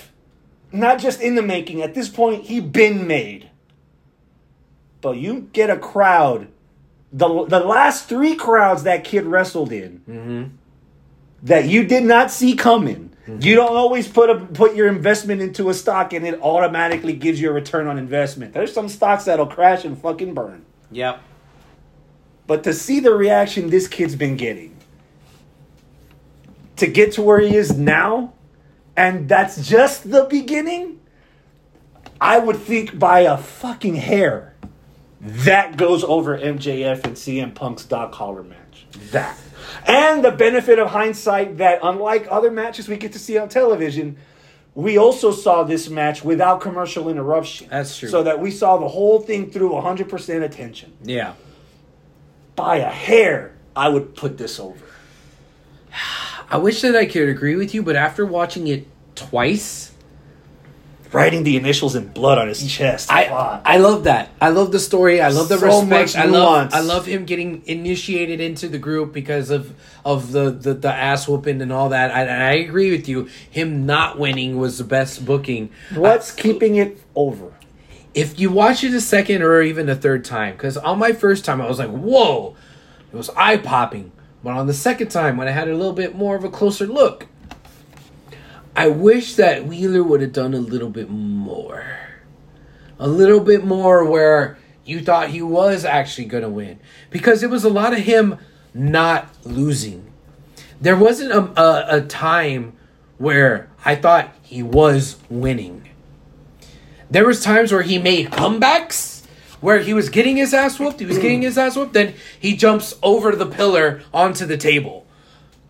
[0.72, 1.82] not just in the making.
[1.82, 3.50] At this point, he been made.
[5.00, 6.48] But you get a crowd,
[7.12, 10.56] the the last three crowds that kid wrestled in, mm-hmm.
[11.42, 13.10] that you did not see coming.
[13.26, 13.42] Mm-hmm.
[13.42, 17.40] You don't always put a put your investment into a stock and it automatically gives
[17.40, 18.52] you a return on investment.
[18.52, 20.64] There's some stocks that'll crash and fucking burn.
[20.90, 21.20] Yep.
[22.46, 24.76] But to see the reaction this kid's been getting,
[26.76, 28.32] to get to where he is now,
[28.96, 31.00] and that's just the beginning,
[32.20, 34.54] I would think by a fucking hair,
[35.20, 38.86] that goes over MJF and CM Punk's dog collar match.
[39.12, 39.38] That.
[39.86, 44.16] And the benefit of hindsight that, unlike other matches we get to see on television,
[44.74, 47.68] we also saw this match without commercial interruption.
[47.70, 48.08] That's true.
[48.08, 51.34] So that we saw the whole thing through 100% attention Yeah.
[52.56, 54.84] By a hair, I would put this over.
[56.50, 59.92] I wish that I could agree with you, but after watching it twice,
[61.12, 63.12] Writing the initials in blood on his chest.
[63.12, 63.62] I Fuck.
[63.66, 64.30] I love that.
[64.40, 65.20] I love the story.
[65.20, 65.90] I love the So respect.
[65.90, 66.72] much I love.
[66.72, 69.74] I love him getting initiated into the group because of
[70.06, 72.10] of the the, the ass whooping and all that.
[72.12, 73.28] I, and I agree with you.
[73.50, 75.68] Him not winning was the best booking.
[75.94, 77.52] What's uh, keeping it over?
[78.14, 81.44] If you watch it a second or even a third time, because on my first
[81.44, 82.56] time I was like, whoa,
[83.12, 84.12] it was eye popping.
[84.42, 86.86] But on the second time, when I had a little bit more of a closer
[86.86, 87.26] look,
[88.74, 91.84] I wish that Wheeler would have done a little bit more.
[92.98, 96.80] A little bit more where you thought he was actually going to win
[97.10, 98.38] because it was a lot of him
[98.74, 100.10] not losing.
[100.80, 102.76] There wasn't a, a, a time
[103.18, 105.88] where I thought he was winning.
[107.12, 109.22] There was times where he made comebacks
[109.60, 112.56] where he was getting his ass whooped, he was getting his ass whooped, then he
[112.56, 115.06] jumps over the pillar onto the table.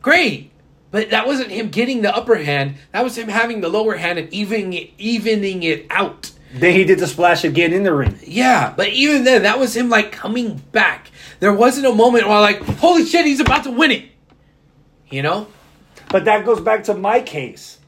[0.00, 0.52] Great.
[0.92, 2.76] But that wasn't him getting the upper hand.
[2.92, 6.30] That was him having the lower hand and evening it, evening it out.
[6.54, 8.20] Then he did the splash again in the ring.
[8.22, 11.10] Yeah, but even then, that was him like coming back.
[11.40, 14.04] There wasn't a moment where like, holy shit, he's about to win it.
[15.10, 15.48] You know?
[16.08, 17.78] But that goes back to my case.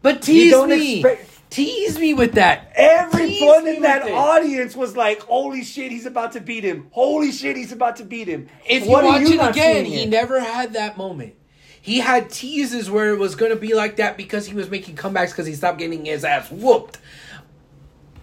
[0.00, 1.00] But tease don't me.
[1.00, 2.72] expect- tease me with that.
[2.74, 6.88] Everyone in that audience was like, "Holy shit, he's about to beat him!
[6.90, 10.40] Holy shit, he's about to beat him!" If What you watch it again, he never
[10.40, 11.34] had that moment.
[11.80, 14.96] He had teases where it was going to be like that because he was making
[14.96, 16.98] comebacks because he stopped getting his ass whooped,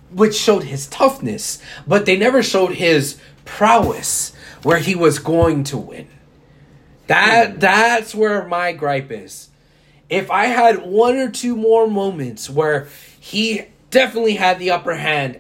[0.10, 1.62] which showed his toughness.
[1.88, 4.34] But they never showed his prowess
[4.64, 6.08] where he was going to win.
[7.08, 7.60] That hmm.
[7.60, 9.50] that's where my gripe is.
[10.10, 12.90] If I had one or two more moments where
[13.22, 13.62] he
[13.92, 15.40] definitely had the upper hand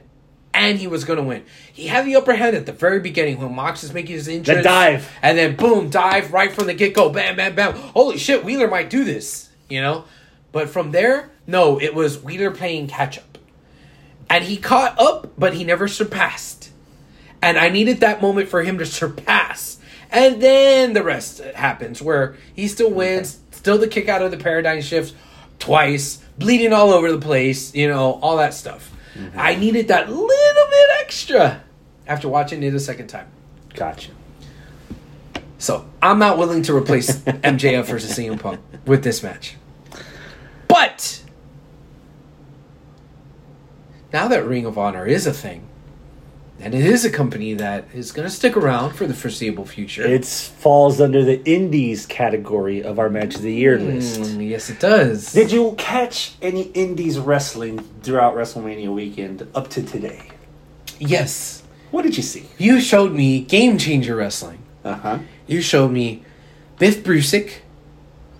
[0.53, 1.43] and he was going to win.
[1.73, 4.63] He had the upper hand at the very beginning when Mox is making his entrance.
[4.63, 5.11] dive.
[5.23, 7.09] And then boom, dive right from the get go.
[7.09, 7.73] Bam, bam, bam.
[7.73, 10.05] Holy shit, Wheeler might do this, you know?
[10.51, 13.39] But from there, no, it was Wheeler playing catch up.
[14.29, 16.69] And he caught up, but he never surpassed.
[17.41, 19.79] And I needed that moment for him to surpass.
[20.11, 24.37] And then the rest happens where he still wins, still the kick out of the
[24.37, 25.15] paradigm shift
[25.61, 28.91] twice, bleeding all over the place, you know, all that stuff.
[29.13, 29.39] Mm-hmm.
[29.39, 31.63] I needed that little bit extra
[32.07, 33.27] after watching it a second time.
[33.73, 34.11] Gotcha.
[35.57, 39.55] So I'm not willing to replace MJF versus CM Punk with this match.
[40.67, 41.21] But
[44.11, 45.67] now that Ring of Honor is a thing,
[46.61, 50.03] and it is a company that is going to stick around for the foreseeable future.
[50.03, 54.21] It falls under the indies category of our match of the year list.
[54.21, 55.33] Mm, yes, it does.
[55.33, 60.29] Did you catch any indies wrestling throughout WrestleMania weekend up to today?
[60.99, 62.45] yes, What did you see?
[62.57, 64.59] you showed me Game Changer Wrestling.
[64.83, 65.19] Uh huh.
[65.47, 66.23] You showed me
[66.77, 67.59] Biff Busick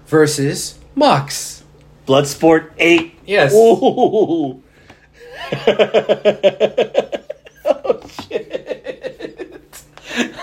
[0.08, 1.64] versus Mox.
[2.08, 3.20] Bloodsport 8.
[3.26, 3.54] Yes.
[7.86, 9.84] oh, shit.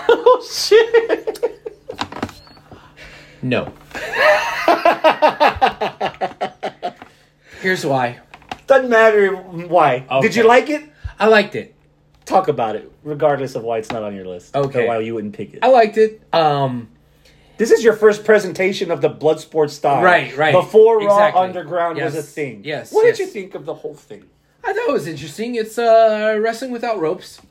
[0.07, 1.61] Oh, shit.
[3.41, 3.71] No.
[7.61, 8.19] Here's why.
[8.67, 10.05] Doesn't matter why.
[10.21, 10.83] Did you like it?
[11.19, 11.75] I liked it.
[12.25, 14.55] Talk about it, regardless of why it's not on your list.
[14.55, 14.83] Okay.
[14.85, 15.59] Or why you wouldn't pick it.
[15.63, 16.21] I liked it.
[16.33, 16.89] Um,
[17.57, 20.03] This is your first presentation of the Bloodsport style.
[20.03, 20.53] Right, right.
[20.53, 21.39] Before Exactly.
[21.39, 22.61] Raw Underground was a thing.
[22.63, 23.17] yes, What yes.
[23.17, 24.25] did you think of the whole thing?
[24.63, 25.55] I thought it was interesting.
[25.55, 27.41] It's uh, wrestling without ropes.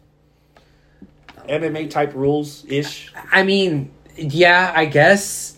[1.48, 3.12] MMA type rules ish.
[3.32, 5.56] I mean, yeah, I guess.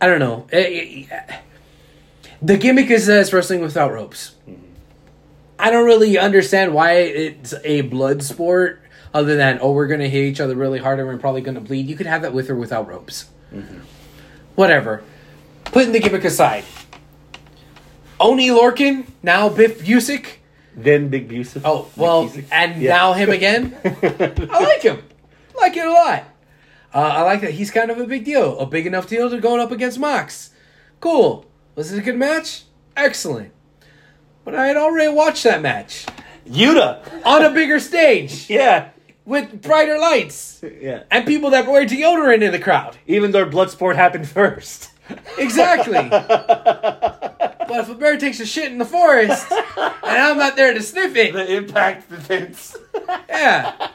[0.00, 0.46] I don't know.
[0.52, 1.40] It- it-
[2.42, 4.34] the gimmick is that it's wrestling without ropes.
[4.48, 4.62] Mm-hmm.
[5.58, 8.82] I don't really understand why it's a blood sport,
[9.14, 11.86] other than oh, we're gonna hit each other really hard and we're probably gonna bleed.
[11.88, 13.24] You could have that with or without ropes.
[13.52, 13.78] Mm-hmm.
[14.54, 15.02] Whatever.
[15.64, 16.64] Putting the gimmick aside.
[18.20, 20.26] Oney Lorcan, now Biff Busick.
[20.76, 21.62] Then Big Busey.
[21.64, 22.96] Oh well, Big and Yeah.
[22.96, 23.74] now him again.
[23.84, 25.02] I like him.
[25.58, 26.24] Like it a lot.
[26.94, 29.38] Uh, I like that he's kind of a big deal, a big enough deal to
[29.40, 30.50] going up against Mox.
[31.00, 31.46] Cool.
[31.74, 32.64] Was it a good match?
[32.96, 33.52] Excellent.
[34.44, 36.06] But I had already watched that match
[36.46, 37.00] Yuta.
[37.24, 38.90] on a bigger stage Yeah.
[39.24, 41.02] with brighter lights Yeah.
[41.10, 42.96] and people that wear deodorant in the crowd.
[43.06, 44.90] Even though Bloodsport happened first.
[45.38, 46.08] Exactly.
[46.08, 49.62] but if a bear takes a shit in the forest and
[50.04, 52.76] I'm not there to sniff it, the impact defense.
[53.28, 53.88] Yeah.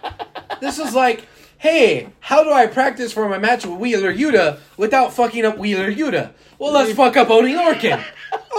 [0.60, 1.28] This was like,
[1.58, 5.92] hey, how do I practice for my match with Wheeler Yuta without fucking up Wheeler
[5.92, 6.32] Yuta?
[6.60, 8.04] Well, let's fuck up Oney Lorcan.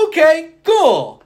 [0.08, 1.22] Okay, cool.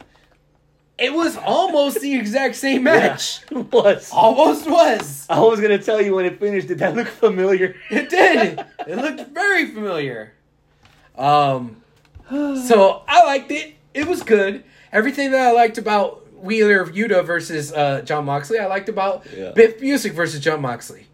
[0.98, 3.42] It was almost the exact same match.
[3.50, 4.10] It was.
[4.12, 5.26] Almost was.
[5.28, 6.68] I was gonna tell you when it finished.
[6.68, 7.76] Did that look familiar?
[7.90, 8.64] It did.
[8.86, 10.32] It looked very familiar.
[11.18, 11.76] Um,
[12.30, 13.74] so I liked it.
[13.94, 14.64] It was good.
[14.92, 19.52] Everything that I liked about Wheeler Yuta versus uh, Jon Moxley, I liked about Yeah.
[19.52, 21.06] Biff Busick versus Jon Moxley.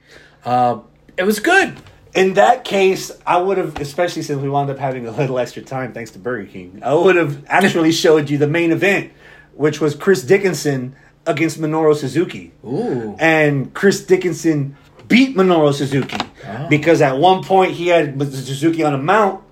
[0.44, 0.84] Um,
[1.16, 1.74] it was good.
[2.14, 5.62] In that case, I would have, especially since we wound up having a little extra
[5.62, 9.12] time thanks to Burger King, I would have actually showed you the main event,
[9.54, 10.94] which was Chris Dickinson
[11.26, 12.52] against Minoru Suzuki.
[12.64, 13.16] Ooh.
[13.18, 14.76] And Chris Dickinson
[15.08, 16.16] beat Minoru Suzuki
[16.46, 16.66] Oh.
[16.68, 19.42] because at one point he had Suzuki on a mount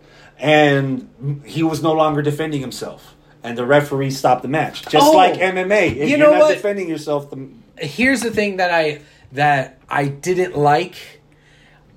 [0.40, 3.14] and he was no longer defending himself.
[3.42, 4.82] And the referee stopped the match.
[4.88, 5.12] Just Oh.
[5.12, 5.96] like MMA.
[5.96, 6.54] If You know are not what?
[6.54, 7.48] defending yourself, the,
[7.78, 9.00] Here's the thing that I
[9.32, 10.96] that I didn't like,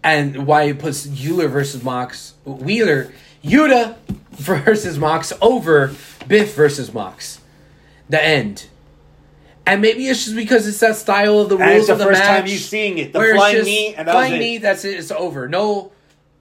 [0.04, 3.12] and why it puts Euler versus Mox Wheeler
[3.44, 3.96] Yuta
[4.32, 5.92] versus Mox over
[6.28, 7.40] Biff versus Mox.
[8.10, 8.68] The end.
[9.66, 12.00] And maybe it's just because it's that style of the And rules it's the of
[12.00, 12.40] the first match.
[12.40, 13.12] time you seeing it.
[13.14, 14.58] The flying knee, and that was flying knee.
[14.60, 14.98] That's it.
[15.00, 15.48] It's over.
[15.50, 15.92] No,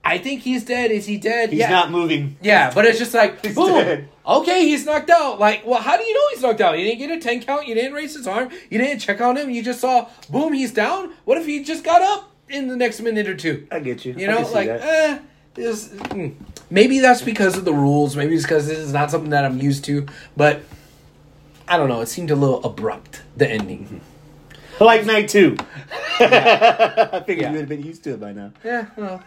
[0.05, 0.91] I think he's dead.
[0.91, 1.51] Is he dead?
[1.51, 1.69] He's yeah.
[1.69, 2.35] not moving.
[2.41, 3.69] Yeah, but it's just like He's boom.
[3.71, 4.09] dead.
[4.25, 5.39] Okay, he's knocked out.
[5.39, 6.77] Like, well, how do you know he's knocked out?
[6.77, 7.67] You didn't get a ten count.
[7.67, 8.49] You didn't raise his arm.
[8.69, 9.49] You didn't check on him.
[9.49, 11.13] You just saw boom, he's down.
[11.25, 13.65] What if he just got up in the next minute or two?
[13.71, 14.13] I get you.
[14.17, 15.19] You know, like eh,
[15.55, 16.35] mm.
[16.69, 18.15] Maybe that's because of the rules.
[18.15, 20.05] Maybe it's because this is not something that I'm used to.
[20.35, 20.61] But
[21.67, 22.01] I don't know.
[22.01, 23.21] It seemed a little abrupt.
[23.37, 24.01] The ending.
[24.79, 25.55] like night two.
[26.19, 27.47] I figured Yeah.
[27.47, 28.51] you would have been used to it by now.
[28.63, 28.87] Yeah.
[28.95, 29.23] Well,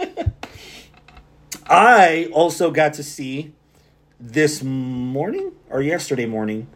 [1.66, 3.52] I also got to see
[4.18, 6.66] this morning or yesterday morning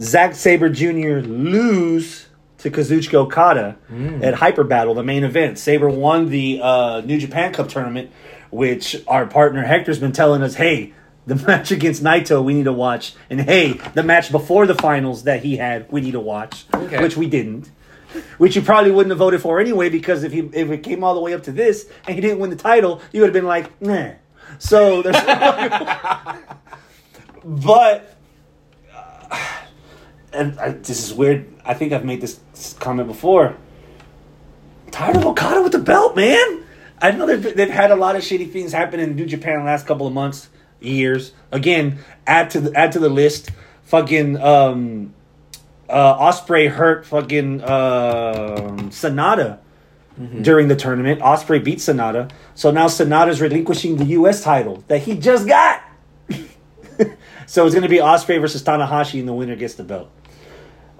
[0.00, 1.20] Zack Sabre Jr.
[1.26, 2.26] lose
[2.58, 3.76] to Kazuchika Okada
[4.22, 5.58] at Hyper Battle, the main event.
[5.58, 8.10] Saber won the uh, New Japan Cup tournament,
[8.50, 10.94] which our partner Hector's been telling us, hey,
[11.26, 15.24] the match against Naito we need to watch, and hey, the match before the finals
[15.24, 17.02] that he had we need to watch, Okay.
[17.02, 17.70] which we didn't.
[18.38, 21.14] Which you probably wouldn't have voted for anyway, because if he if it came all
[21.14, 23.46] the way up to this and he didn't win the title, you would have been
[23.46, 24.12] like, nah.
[24.58, 25.16] So there's,
[27.44, 28.16] but
[28.92, 29.38] uh,
[30.32, 31.52] and I, this is weird.
[31.64, 32.40] I think I've made this
[32.78, 33.56] comment before.
[34.90, 36.64] Tired of Okada with the belt, man.
[37.00, 39.64] I know they've, they've had a lot of shitty things happen in New Japan the
[39.64, 40.48] last couple of months,
[40.80, 41.32] years.
[41.50, 43.50] Again, add to the add to the list.
[43.84, 45.12] Fucking um,
[45.92, 49.58] uh, Ospreay hurt fucking um Sanada
[50.42, 51.20] during the tournament.
[51.20, 54.42] Ospreay beat Sanada, so now Sanada's relinquishing the U.S.
[54.42, 55.82] title that he just got.
[57.46, 60.10] so it's going to be Ospreay versus Tanahashi, and the winner gets the belt.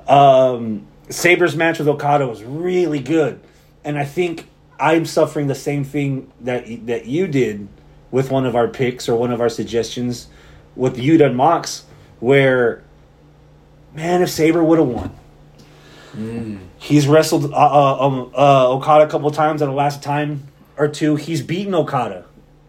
[0.09, 3.41] Um, Sabre's match with Okada was really good,
[3.85, 4.49] and I think
[4.81, 7.69] I'm suffering the same thing that that you did
[8.11, 10.29] with one of our picks or one of our suggestions
[10.75, 11.85] with Yuta and Mox,
[12.21, 12.83] where
[13.95, 15.11] man, if Sabre would have won.
[16.79, 20.89] He's wrestled uh, uh, um, uh, Okada a couple times, and the last time or
[20.89, 22.25] two, he's beaten Okada.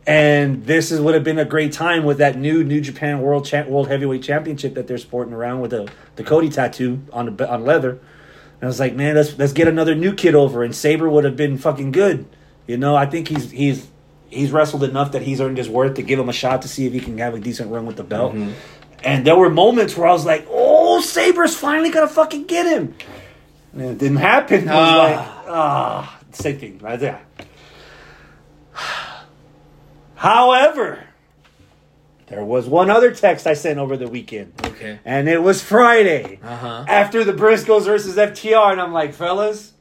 [0.05, 3.45] And this is would have been a great time with that new New Japan World
[3.45, 7.49] Cha- World Heavyweight Championship that they're sporting around with the the Cody tattoo on the
[7.49, 7.91] on leather.
[7.91, 11.23] And I was like, man, let's let's get another new kid over, and Sabre would
[11.23, 12.25] have been fucking good.
[12.67, 13.87] You know, I think he's he's
[14.29, 16.85] he's wrestled enough that he's earned his worth to give him a shot to see
[16.85, 18.33] if he can have a decent run with the belt.
[19.03, 22.95] And there were moments where I was like, oh, Sabre's finally gonna fucking get him.
[23.73, 24.69] And it didn't happen.
[24.69, 27.21] I was like, ah, same thing right there.
[30.15, 31.03] However,
[32.27, 34.53] there was one other text I sent over the weekend.
[34.65, 34.99] Okay.
[35.03, 36.85] And it was Friday Uh-huh.
[36.87, 39.73] after the Briscoes versus FTR, and I'm like, fellas,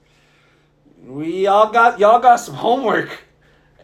[1.04, 3.24] we all got y'all got some homework.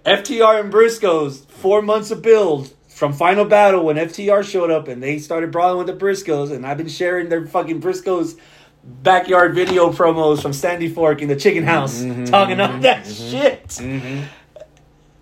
[0.04, 5.00] FTR and Briscoes, four months of build from Final Battle when FTR showed up and
[5.00, 8.36] they started brawling with the Briscoes, and I've been sharing their fucking Briscoes
[8.82, 12.24] backyard video promos from Sandy Fork in the Chicken House, mm-hmm.
[12.26, 13.30] talking up that mm-hmm.
[13.30, 13.68] shit.
[13.68, 14.24] Mm-hmm.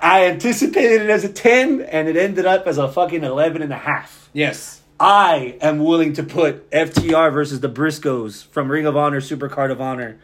[0.01, 3.73] I anticipated it as a 10, and it ended up as a fucking 11 and
[3.73, 4.31] a half.
[4.33, 4.81] Yes.
[4.99, 9.83] I am willing to put FTR versus the Briscoes from Ring of Honor, Supercard of
[9.83, 10.19] Honor,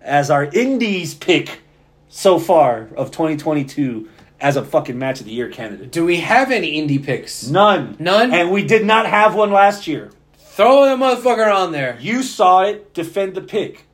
[0.00, 1.60] as our Indies pick
[2.08, 4.08] so far of 2022
[4.40, 5.90] as a fucking match of the year candidate.
[5.90, 7.48] Do we have any indie picks?
[7.48, 7.96] None.
[7.98, 8.32] None?
[8.32, 10.10] And we did not have one last year.
[10.36, 11.98] Throw that motherfucker on there.
[12.00, 12.94] You saw it.
[12.94, 13.84] Defend the pick.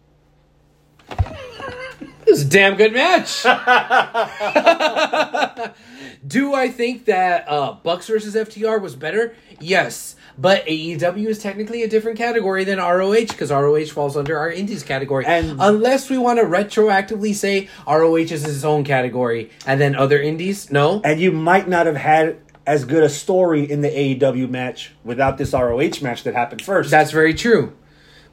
[2.25, 3.43] It was a damn good match.
[6.27, 9.35] Do I think that uh, Bucks versus FTR was better?
[9.61, 10.15] Yes.
[10.39, 14.83] But AEW is technically a different category than ROH because ROH falls under our Indies
[14.83, 15.25] category.
[15.27, 20.21] And- unless we want to retroactively say ROH is its own category and then other
[20.21, 21.01] Indies, no.
[21.05, 22.37] And you might not have had
[22.67, 26.91] as good a story in the AEW match without this ROH match that happened first.
[26.91, 27.73] That's very true.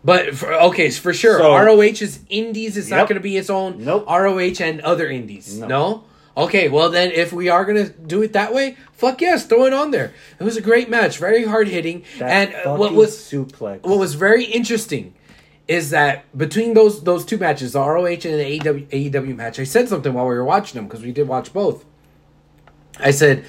[0.04, 2.78] But for, okay, for sure, So- ROH is indies.
[2.78, 4.06] It's not going to be its own Nope.
[4.08, 5.58] ROH and other indies.
[5.58, 5.68] No.
[5.68, 6.04] No.
[6.38, 9.66] Okay, well then, if we are going to do it that way, fuck yes, throw
[9.66, 10.14] it on there.
[10.40, 13.84] It was a great match, very hard hitting, and uh, what was suplex?
[13.84, 15.14] what was very interesting
[15.68, 19.64] is that between those those two matches, the ROH and the AEW, AEW match, I
[19.64, 21.86] said something while we were watching them because we did watch both.
[23.00, 23.46] I said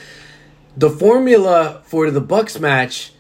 [0.77, 3.13] the formula for the Bucks match,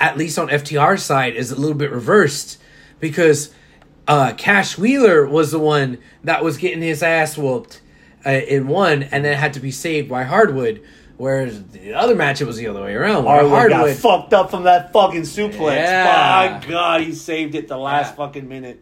[0.00, 2.60] at least on FTR side, is a little bit reversed
[3.00, 3.54] because
[4.06, 7.80] uh, Cash Wheeler was the one that was getting his ass whooped
[8.26, 10.82] uh, in one, and then had to be saved by Harwood.
[11.16, 13.24] Whereas the other match, it was the other way around.
[13.24, 15.76] where Harwood got fucked up from that fucking suplex.
[15.76, 16.60] Yeah.
[16.60, 18.16] My God, he saved it the last Yeah.
[18.16, 18.80] fucking minute.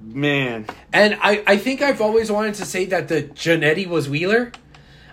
[0.00, 0.64] man.
[0.92, 4.52] And I, I think I've always wanted to say that the Jannetty was Wheeler,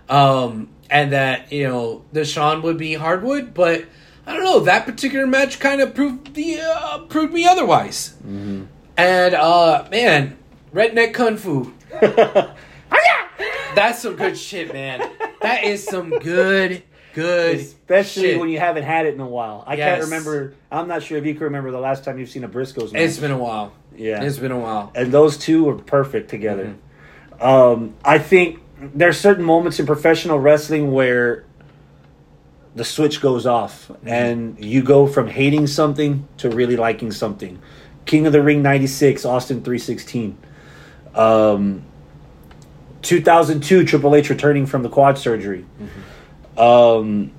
[0.09, 3.85] um, and that you know the Shawn would be Harwood, but
[4.27, 8.13] I don't know that particular match kind of proved the uh, proved me otherwise.
[8.23, 10.37] And uh, man,
[10.73, 11.73] redneck kung fu.
[13.75, 15.01] That's some good shit, man.
[15.41, 16.81] That is some good,
[17.13, 18.39] good, Especially shit.
[18.39, 19.63] when you haven't had it in a while.
[19.67, 19.89] I Yes.
[19.99, 20.53] can't remember.
[20.71, 23.01] I'm not sure if you can remember the last time you've seen a Briscoes match.
[23.01, 23.73] It's been a while.
[23.95, 24.23] Yeah.
[24.23, 24.91] it's been a while.
[24.95, 26.75] and those two were perfect together.
[27.39, 28.59] Um, I think
[28.93, 31.45] there's certain moments in professional wrestling where
[32.75, 34.07] the switch goes off Mm-hmm.
[34.07, 37.59] and you go from hating something to really liking something.
[38.05, 40.37] King of the Ring 96, Austin 316.
[41.13, 41.83] Um,
[43.05, 45.65] 2002, Triple H returning from the quad surgery.
[45.79, 46.59] Mm-hmm.
[46.59, 47.31] Um,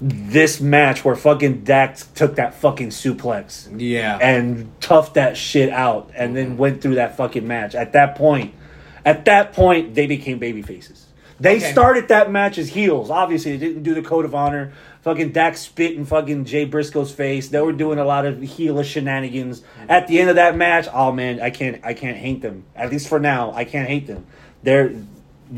[0.00, 6.10] this match where fucking Dax took that fucking suplex Yeah, and toughed that shit out
[6.16, 7.76] and then went through that fucking match.
[7.76, 8.52] At that point,
[9.04, 11.06] at that point, they became baby faces.
[11.38, 11.72] They Okay.
[11.72, 13.10] started that match as heels.
[13.10, 14.72] Obviously, they didn't do the code of honor.
[15.02, 17.48] Fucking Dax spit in fucking Jay Briscoe's face.
[17.48, 19.62] They were doing a lot of heelish shenanigans.
[19.88, 22.64] At the end of that match, oh man, I can't, I can't hate them.
[22.76, 24.26] At least for now, I can't hate them.
[24.62, 24.92] They're,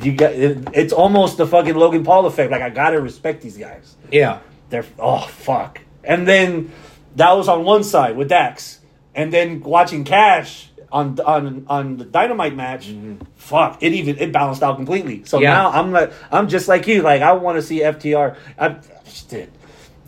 [0.00, 2.50] you got, it, it's almost the fucking Logan Paul effect.
[2.50, 3.96] Like I gotta respect these guys.
[4.10, 4.38] yeah,
[4.70, 5.80] They're oh fuck.
[6.02, 6.72] And then
[7.16, 8.80] that was on one side with Dax,
[9.14, 12.88] and then watching Cash on on on the Dynamite match.
[12.88, 13.24] Mm-hmm.
[13.36, 15.24] Fuck, it even it balanced out completely.
[15.26, 15.52] So Yeah.
[15.52, 17.02] now I'm like I'm just like you.
[17.02, 18.36] Like I want to see FTR.
[18.58, 18.76] I
[19.14, 19.50] shit.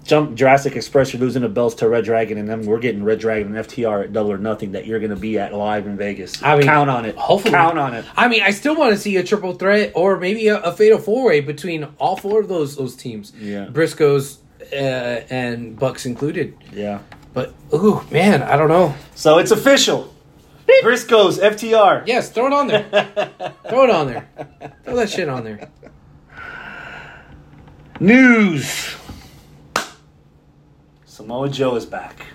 [0.04, 3.18] Jump Jurassic Express, you're losing the belts to Red Dragon, and then we're getting Red
[3.18, 5.96] Dragon and FTR at Double or Nothing that you're going to be at live in
[5.96, 6.40] Vegas.
[6.44, 7.16] I mean, count on it.
[7.16, 8.04] hopefully- count on it.
[8.16, 10.98] I mean, I still want to see a triple threat or maybe a, a fatal
[10.98, 13.32] four way between all four of those those teams.
[13.36, 13.66] Yeah.
[13.66, 14.38] Briscoes
[14.72, 16.56] uh, and Bucks included.
[16.72, 17.00] Yeah.
[17.34, 18.94] But ooh, man, I don't know.
[19.16, 20.14] So it's official.
[20.84, 22.06] Briscoes FTR.
[22.06, 22.84] Yes, throw it on there.
[23.68, 24.28] throw it on there.
[24.84, 25.68] Throw that shit on there.
[28.00, 28.94] News.
[31.04, 32.26] Samoa Joe is back.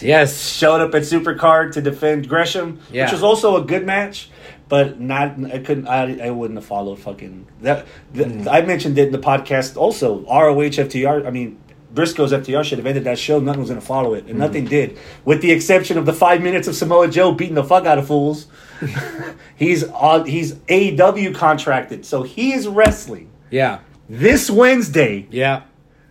[0.00, 0.50] Yes.
[0.50, 3.04] Showed up at Supercard to defend Gresham, Yeah.
[3.04, 4.30] which was also a good match,
[4.68, 5.34] but not.
[5.52, 5.86] I couldn't.
[5.88, 7.86] I, I wouldn't have followed fucking that.
[8.12, 8.48] The, Mm.
[8.48, 9.76] I mentioned it in the podcast.
[9.76, 11.26] Also, ROH FTR.
[11.26, 11.58] I mean.
[11.94, 13.38] Briscoe's FTR should have ended that show.
[13.40, 14.30] Nothing was going to follow it, Mm.
[14.30, 17.64] and nothing did, with the exception of the five minutes of Samoa Joe beating the
[17.64, 18.48] fuck out of fools.
[19.56, 20.26] he's on.
[20.26, 23.78] He's AEW contracted, so he is wrestling Yeah.
[24.08, 25.26] This Wednesday.
[25.30, 25.62] Yeah.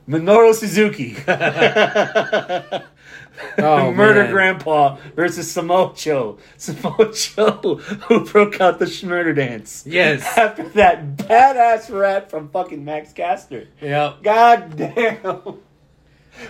[0.07, 1.15] Minoru Suzuki,
[3.57, 4.31] Oh, Murder man.
[4.31, 5.51] Grandpa versus.
[5.51, 6.37] Samoa Joe,
[8.07, 9.83] who broke out the Schmurder dance.
[9.85, 10.23] Yes.
[10.37, 13.67] After that badass rap from fucking Max Caster.
[13.81, 14.23] Yep.
[14.23, 15.59] God damn.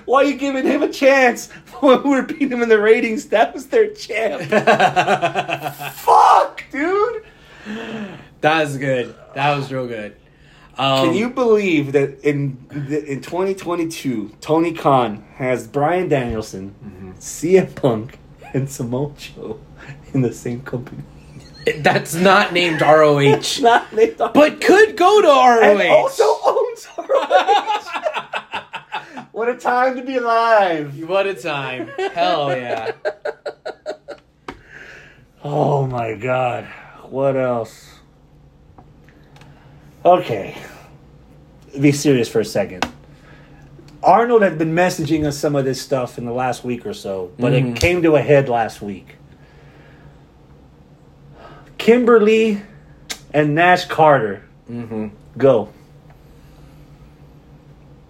[0.05, 3.27] Why are you giving him a chance when we were beating him in the ratings?
[3.27, 4.41] That was their champ.
[5.93, 7.23] Fuck, dude.
[8.41, 9.15] That was good.
[9.35, 10.15] That was real good.
[10.77, 18.19] Um, Can you believe that in in 2022, Tony Khan has Bryan Danielson, CM Punk,
[18.53, 19.59] and Samoa Joe
[20.13, 21.03] in the same company?
[21.77, 25.95] That's not named ROH, Not named but could go to and ROH.
[25.95, 27.91] also owns ROH.
[29.31, 30.99] what a time to be alive!
[31.07, 31.87] what a time!
[32.13, 32.91] Hell yeah!
[35.47, 36.65] Oh my god.
[37.03, 37.94] What else?
[40.05, 40.55] Okay.
[41.79, 42.87] Be serious for a second.
[44.03, 47.31] Arnold had been messaging us some of this stuff in the last week or so,
[47.39, 47.71] but Mhm.
[47.71, 49.15] it came to a head last week.
[51.79, 52.61] Kimber Lee
[53.33, 55.07] and Nash Carter Mm-hmm.
[55.37, 55.69] go.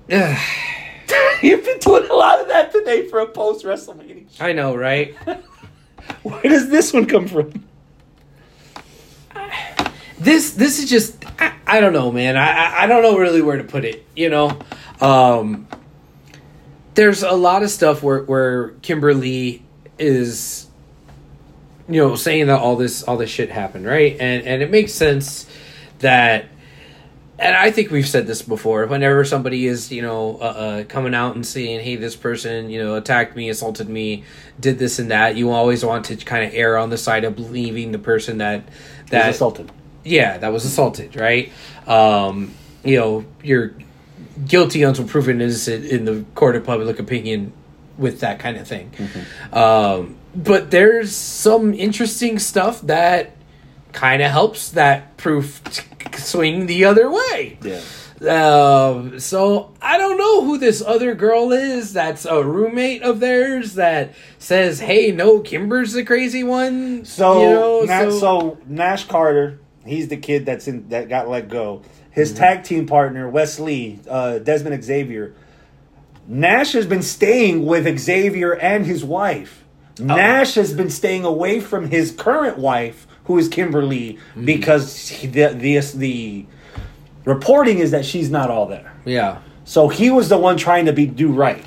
[0.10, 4.26] You've been doing a lot of that today for a post WrestleMania.
[4.40, 5.16] I know, right?
[6.24, 7.65] Where does this one come from?
[10.18, 13.58] This this is just I, I don't know man I, I don't know really where
[13.58, 14.58] to put it you know
[15.02, 15.68] um
[16.94, 19.64] there's a lot of stuff where where Kimber Lee
[20.00, 20.68] is
[21.90, 24.94] you know saying that all this all this shit happened right and and it makes
[24.94, 25.48] sense
[26.00, 26.46] that
[27.38, 28.86] and I think we've said this before.
[28.86, 32.82] Whenever somebody is, you know, uh, uh, coming out and saying, "Hey, this person, you
[32.82, 34.24] know, attacked me, assaulted me,
[34.58, 37.36] did this and that," you always want to kind of err on the side of
[37.36, 38.64] believing the person that
[39.10, 39.70] that assaulted.
[40.06, 41.52] Yeah, that was assaulted, right?
[41.88, 42.54] Um,
[42.84, 43.74] you know, you're
[44.48, 47.52] guilty until proven innocent in the court of public opinion
[47.98, 48.92] with that kind of thing.
[49.52, 53.32] Um, but there's some interesting stuff that
[53.94, 55.84] kind of helps that proof t-
[56.18, 57.58] swing the other way.
[57.64, 57.82] Yeah.
[58.22, 61.94] Um, so I don't know who this other girl is.
[61.94, 67.50] That's a roommate of theirs that says, "Hey, no, Kimber's the crazy one." So, you
[67.50, 71.82] know, Na- so, Nash Carter, he's the kid that's in that got let go.
[72.12, 72.40] His Mm-hmm.
[72.40, 75.36] tag team partner Wes Lee uh, Dezmond Xavier.
[76.28, 79.64] Nash has been staying with Xavier and his wife.
[80.00, 80.04] Oh.
[80.06, 84.46] Nash has been staying away from his current wife, who is Kimber Lee, Mm-hmm.
[84.46, 86.46] because he, the, the the
[87.26, 88.94] reporting is that she's not all there.
[89.06, 91.64] yeah, So he was the one trying to be do right.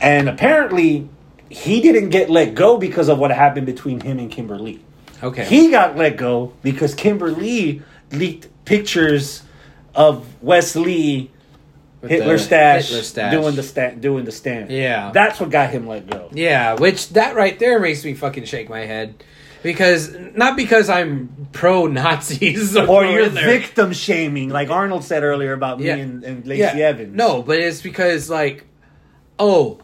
[0.00, 1.08] And apparently
[1.48, 4.82] he didn't get let go because of what happened between him and Kimber Lee.
[5.22, 9.42] Okay, He got let go because Kimber Lee leaked pictures
[9.94, 11.30] of Wes Lee
[12.04, 13.32] Hitler stash, Hitler stash.
[13.32, 14.70] doing the sta- doing the stand.
[14.72, 15.12] Yeah.
[15.12, 16.28] That's what got him let go.
[16.32, 19.22] Yeah, which that right there makes me fucking shake my head.
[19.62, 25.52] Because not because I'm pro Nazis or, Or you're victim shaming, like Arnold said earlier
[25.52, 25.94] about Yeah.
[25.94, 27.14] me and, and Lacey Evans.
[27.14, 28.66] No, but it's because like,
[29.38, 29.78] oh,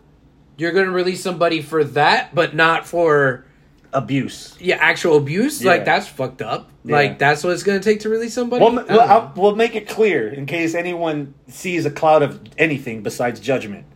[0.56, 3.44] you're gonna release somebody for that, but not for
[3.92, 4.56] abuse.
[4.60, 5.62] yeah actual abuse.
[5.62, 5.72] Yeah.
[5.72, 6.70] Like that's fucked up.
[6.84, 6.96] Yeah.
[6.96, 8.64] Like that's what it's gonna take to release somebody.
[8.64, 9.32] We'll, we'll.
[9.36, 13.86] We'll make it clear in case anyone sees a cloud of anything besides judgment.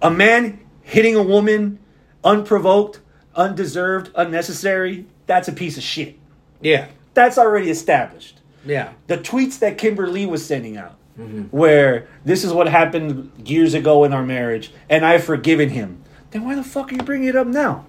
[0.00, 1.78] A man hitting a woman
[2.24, 3.00] unprovoked,
[3.34, 6.18] undeserved, unnecessary, that's a piece of shit.
[6.60, 8.40] yeah, That's already established.
[8.64, 11.42] yeah, The tweets that Kimber Lee was sending out, mm-hmm.
[11.56, 16.44] where this is what happened years ago in our marriage, and I've forgiven him, then
[16.44, 17.86] why the fuck are you bringing it up now?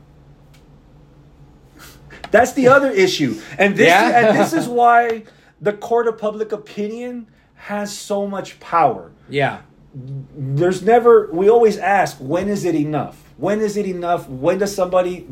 [2.31, 3.39] That's the other issue.
[3.57, 4.27] And this, Yeah.
[4.30, 5.23] and this is why
[5.61, 9.11] the court of public opinion has so much power.
[9.30, 9.61] yeah,
[9.93, 13.18] There's never, we always ask, when is it enough?
[13.38, 14.27] When is it enough?
[14.30, 15.26] When does somebody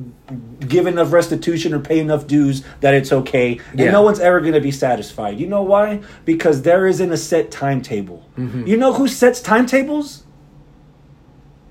[0.59, 3.59] give enough restitution or pay enough dues that it's okay?
[3.71, 3.91] And Yeah.
[3.91, 5.39] no one's ever going to be satisfied.
[5.39, 6.01] You know why?
[6.25, 8.25] Because there isn't a set timetable.
[8.37, 8.65] Mm-hmm.
[8.67, 10.23] You know who sets timetables?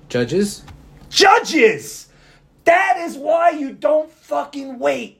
[0.08, 0.62] judges.
[1.10, 2.08] judges.
[2.64, 5.15] That is why you don't fucking wait.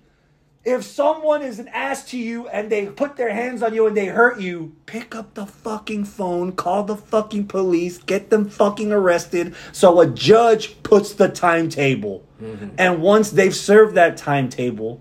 [0.66, 3.96] If someone is an ass to you and they put their hands on you and
[3.96, 8.90] they hurt you, pick up the fucking phone, call the fucking police, get them fucking
[8.90, 12.26] arrested so a judge puts the timetable.
[12.42, 12.70] Mm-hmm.
[12.78, 15.00] And once they've served that timetable,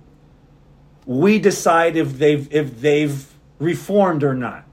[1.08, 3.28] we decide if they've if they've
[3.58, 4.66] reformed or not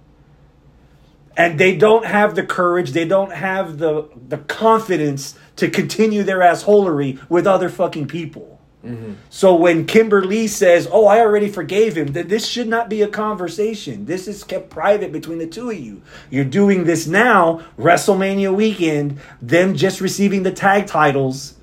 [1.37, 6.41] and they don't have the courage, they don't have the the confidence to continue their
[6.41, 8.52] assholery with other fucking people.
[8.85, 9.13] Mm-hmm.
[9.31, 13.03] So when Kimber Lee says, "Oh, I already forgave him," that this should not be
[13.03, 14.07] a conversation.
[14.07, 16.03] This is kept private between the two of you.
[16.31, 21.55] You're doing this now, WrestleMania weekend, them just receiving the tag titles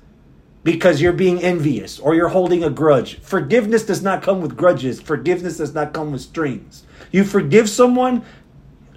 [0.64, 3.18] because you're being envious or you're holding a grudge.
[3.20, 5.00] Forgiveness does not come with grudges.
[5.00, 6.84] Forgiveness does not come with strings.
[7.12, 8.24] You forgive someone,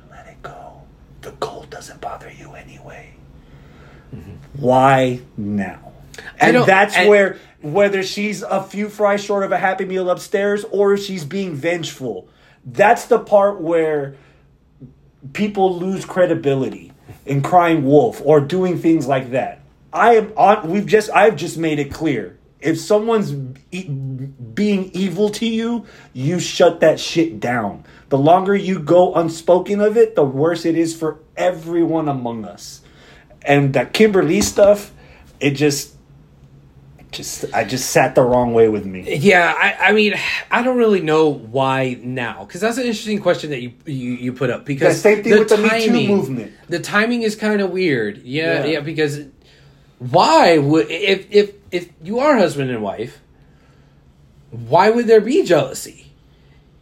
[0.09, 0.81] let it go.
[1.21, 3.13] The gold doesn't bother you anyway.
[4.13, 4.61] Mm-hmm.
[4.61, 5.91] Why now?
[6.39, 10.65] And that's and- where whether she's a few fries short of a happy meal upstairs
[10.65, 12.27] or she's being vengeful.
[12.65, 14.15] That's the part where
[15.31, 16.91] people lose credibility
[17.26, 19.61] in crying wolf or doing things like that.
[19.94, 20.57] I am on.
[20.57, 21.10] Uh, we've just.
[21.11, 22.38] I've just made it clear.
[22.60, 23.34] If someone's
[23.72, 27.85] e- being evil to you, you shut that shit down.
[28.10, 32.81] The longer you go unspoken of it, the worse it is for everyone among us.
[33.41, 34.91] And that Kimber Lee stuff,
[35.41, 35.92] it just,
[37.14, 39.15] just I just sat the wrong way with me.
[39.15, 40.15] Yeah, I, I mean,
[40.52, 44.34] I don't really know why now because that's an interesting question that you you, you
[44.34, 46.52] put up because The same thing with the Me Too movement.
[46.68, 48.18] The timing is kind of weird.
[48.23, 48.65] Yeah, Yeah.
[48.65, 49.22] yeah, because
[49.99, 53.22] why would if if if you are husband and wife,
[54.52, 56.11] why would there be jealousy?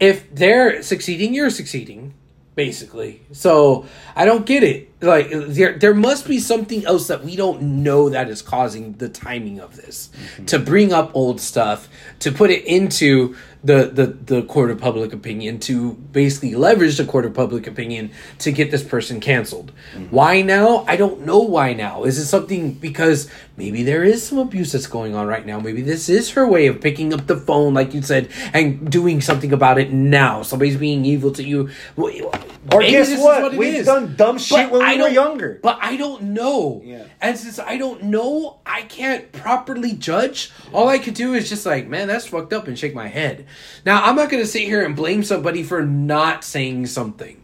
[0.00, 2.14] If they're succeeding, you're succeeding,
[2.56, 3.22] basically.
[3.32, 3.86] So
[4.16, 4.91] I don't get it.
[5.02, 9.08] Like there there must be something else that we don't know that is causing the
[9.08, 10.44] timing of this mm-hmm.
[10.46, 11.88] to bring up old stuff
[12.20, 13.34] to put it into
[13.64, 18.10] the, the the court of public opinion to basically leverage the court of public opinion
[18.38, 19.72] to get this person canceled.
[19.94, 20.06] Mm-hmm.
[20.06, 20.84] Why now?
[20.88, 22.04] I don't know why now.
[22.04, 25.60] Is it something because maybe there is some abuse that's going on right now?
[25.60, 29.20] Maybe this is her way of picking up the phone, like you said, and doing
[29.20, 30.42] something about it now.
[30.42, 31.70] Somebody's being evil to you.
[31.96, 33.54] Or Maybe guess is what?
[33.54, 33.86] We've is.
[33.86, 35.60] done dumb shit when I we were younger.
[35.62, 36.82] But I don't know.
[36.84, 37.04] Yeah.
[37.20, 40.50] And since I don't know, I can't properly judge.
[40.72, 43.46] All I could do is just like, man, that's fucked up and shake my head.
[43.84, 47.42] Now, I'm not going to sit here and blame somebody for not saying something.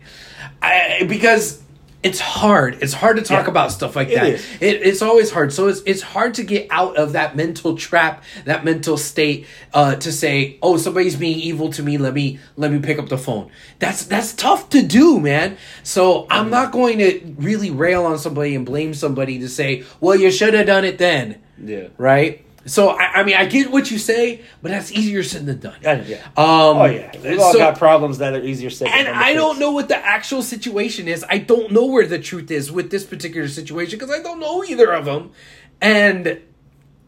[0.63, 1.63] I, because
[2.03, 2.79] it's hard.
[2.81, 3.51] It's hard to talk Yeah.
[3.51, 4.27] about stuff like It that.
[4.29, 4.47] is.
[4.61, 5.53] It, it's always hard.
[5.53, 9.97] So it's it's hard to get out of that mental trap, that mental state, uh,
[9.97, 11.99] to say, "Oh, somebody's being evil to me.
[11.99, 13.51] Let me let me pick up the phone."
[13.81, 15.57] That's that's tough to do, man.
[15.83, 20.15] So I'm not going to really rail on somebody and blame somebody to say, "Well,
[20.15, 21.89] you should have done it then." Yeah.
[21.99, 22.45] Right.
[22.69, 25.77] So I, I mean, I get what you say, but that's easier said than done.
[25.83, 26.03] Yeah.
[26.03, 26.17] yeah.
[26.37, 27.11] Um, oh yeah.
[27.23, 28.89] We've all so- got problems that are easier said.
[28.89, 31.25] and I don't know what the actual situation is.
[31.29, 34.65] I don't know where the truth is with this particular situation because I don't know
[34.65, 35.33] either of them.
[35.81, 36.41] And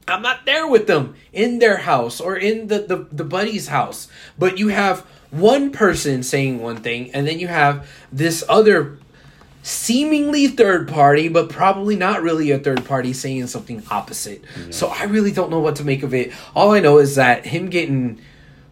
[0.08, 4.08] I'm not there with them in their house or in the, the, the buddy's house.
[4.38, 5.00] But you have
[5.30, 8.98] one person saying one thing, and then you have this other
[9.62, 14.42] seemingly third party, but probably not really a third party saying something opposite.
[14.70, 16.32] So I really don't know what to make of it.
[16.54, 18.20] All I know is that him getting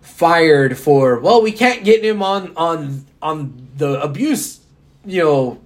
[0.00, 4.60] fired for well, we can't get him on on on the abuse,
[5.04, 5.60] you know.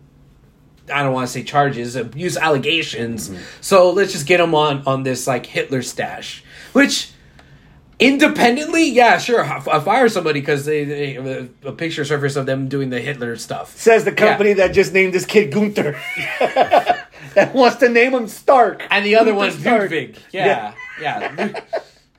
[0.93, 3.31] I don't want to say charges, abuse allegations.
[3.31, 3.43] Mm-hmm.
[3.61, 6.43] So let's just get him on on this like Hitler stash,
[6.73, 7.12] which
[8.03, 12.69] independently, yeah, sure, I I fire somebody because they, they a, picture surfaced of them
[12.69, 13.77] doing the Hitler stuff.
[13.77, 15.93] Says the company that just named this kid Gunther.
[17.35, 18.87] that wants to name him Stark.
[18.91, 19.81] And the other Gunther one's Stark.
[19.83, 20.19] Ludwig.
[20.33, 21.61] Yeah, yeah.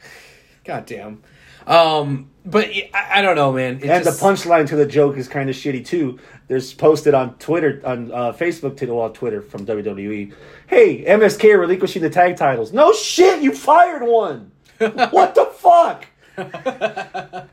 [0.63, 1.21] God damn.
[1.67, 3.77] Um, but I, I don't know, man.
[3.77, 6.19] It And just- the punchline to the joke is kind of shitty too.
[6.47, 10.33] There's posted on Twitter, on uh, Facebook, to well, Twitter from WWE.
[10.67, 12.73] Hey, MSK relinquishing the tag titles.
[12.73, 14.51] No shit, you fired one.
[15.11, 16.05] what the fuck?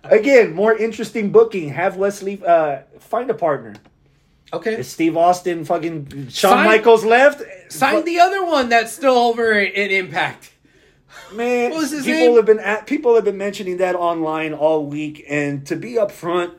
[0.04, 1.68] Again, more interesting booking.
[1.70, 3.74] Have Wes Lee uh, find a partner.
[4.52, 4.80] Okay.
[4.80, 7.42] Is Steve Austin fucking Shawn Sign- Michaels left?
[7.72, 10.52] Sign the other one that's still over in Impact.
[11.32, 12.36] Man, What was his people name?
[12.36, 16.52] have been at, people have been mentioning that online all week, and to be upfront,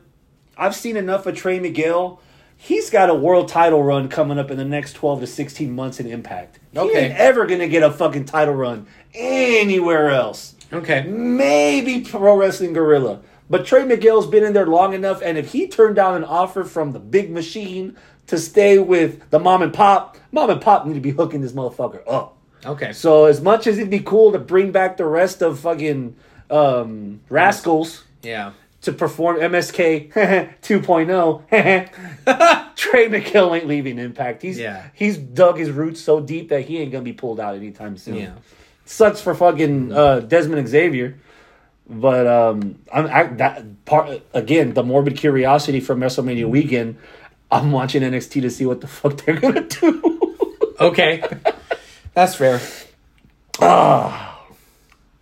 [0.56, 2.20] I've seen enough of Trey Miguel.
[2.56, 6.00] He's got a world title run coming up in the next twelve to sixteen months
[6.00, 6.60] in Impact.
[6.72, 7.06] He Okay.
[7.06, 10.54] ain't ever gonna get a fucking title run anywhere else.
[10.72, 11.02] Okay.
[11.02, 13.20] Maybe Pro Wrestling Guerrilla,
[13.50, 16.64] but Trey Miguel's been in there long enough, and if he turned down an offer
[16.64, 17.96] from the big machine
[18.28, 21.52] to stay with the mom and pop, mom and pop need to be hooking this
[21.52, 22.36] motherfucker up.
[22.64, 22.92] Okay.
[22.92, 26.16] So as much as it'd be cool to bring back the rest of fucking
[26.48, 28.52] um, Rascalz Yeah.
[28.82, 30.12] to perform MSK
[30.62, 34.42] 2.0, Trey Miguel ain't leaving Impact.
[34.42, 34.84] He's Yeah.
[34.94, 38.14] he's dug his roots so deep that he ain't gonna be pulled out anytime soon.
[38.16, 38.32] Yeah.
[38.84, 41.18] Sucks for fucking uh, Dezmond Xavier.
[41.88, 44.74] But um, I'm I, that part again.
[44.74, 46.96] The morbid curiosity from WrestleMania weekend.
[47.50, 50.74] I'm watching NXT to see what the fuck they're gonna do.
[50.80, 51.22] Okay.
[52.14, 52.60] That's fair.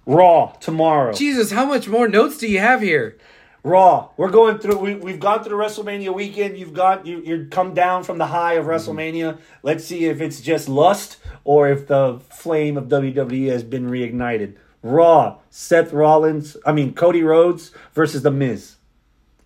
[0.06, 1.12] Raw tomorrow.
[1.12, 3.16] Jesus, how much more notes do you have here?
[3.62, 4.08] Raw.
[4.16, 4.78] We're going through.
[4.78, 6.56] We, we've gone through the WrestleMania weekend.
[6.56, 7.20] You've got you.
[7.22, 8.72] You're come down from the high of mm-hmm.
[8.72, 9.38] WrestleMania.
[9.62, 14.56] Let's see if it's just lust or if the flame of WWE has been reignited.
[14.82, 15.38] Raw.
[15.50, 16.56] Seth Rollins.
[16.64, 18.76] I mean Cody Rhodes versus The Miz.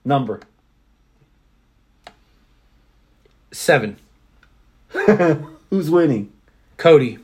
[0.04, 0.40] Number.
[3.50, 3.96] Seven.
[5.70, 6.32] Who's winning?
[6.76, 7.18] Cody.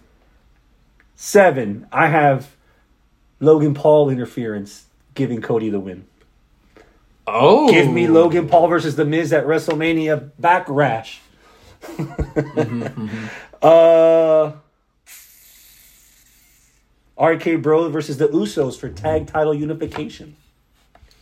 [1.15, 1.87] Seven.
[1.93, 2.57] I have
[3.39, 6.07] Logan Paul interference giving Cody the win.
[7.27, 7.71] Oh.
[7.71, 11.19] Give me Logan Paul versus The Miz at WrestleMania Backlash.
[13.63, 14.53] uh,
[17.23, 20.37] RK Bro versus the Usos for tag title unification.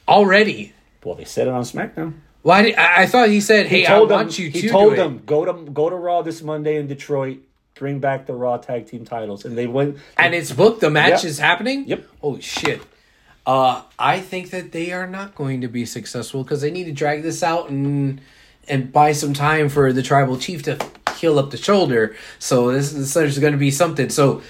[0.07, 0.73] Already.
[1.05, 2.15] Well, they said it on SmackDown.
[2.43, 4.17] Why did I, I thought he said, "Hey, He I told them.
[4.21, 6.87] want you to He told them it," go to go to Raw this Monday in
[6.87, 7.39] Detroit.
[7.75, 9.99] Bring back the Raw tag team titles, and they went.
[10.17, 10.81] and it's booked.
[10.81, 11.25] The match Yep.
[11.25, 11.87] is happening.
[11.87, 12.07] Yep.
[12.21, 12.81] Holy shit.
[13.49, 16.93] Uh, I think that they are not going to be successful because they need to
[16.93, 18.21] drag this out and
[18.69, 20.79] and buy some time for the tribal chief to
[21.17, 22.15] heal up the shoulder.
[22.39, 24.11] So this, this going to be something.
[24.11, 24.43] So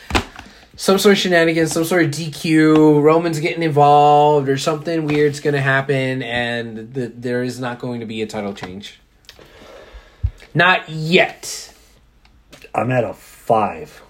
[0.74, 5.54] some sort of shenanigans, some sort of DQ, Roman's getting involved, or something weird's going
[5.54, 8.98] to happen, and the, there is not going to be a title change.
[10.54, 11.72] Not yet.
[12.74, 14.02] I'm at a five.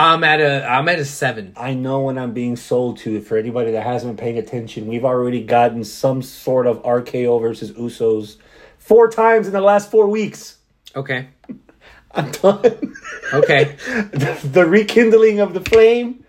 [0.00, 1.52] I'm at a I'm at a seven.
[1.58, 3.20] I know when I'm being sold to.
[3.20, 7.72] For anybody that hasn't been paying attention, we've already gotten some sort of RKO versus
[7.72, 8.36] Usos
[8.78, 10.56] four times in the last four weeks.
[10.96, 11.28] Okay.
[12.12, 12.94] I'm done.
[13.34, 13.64] Okay.
[13.84, 16.24] the, the rekindling of the flame,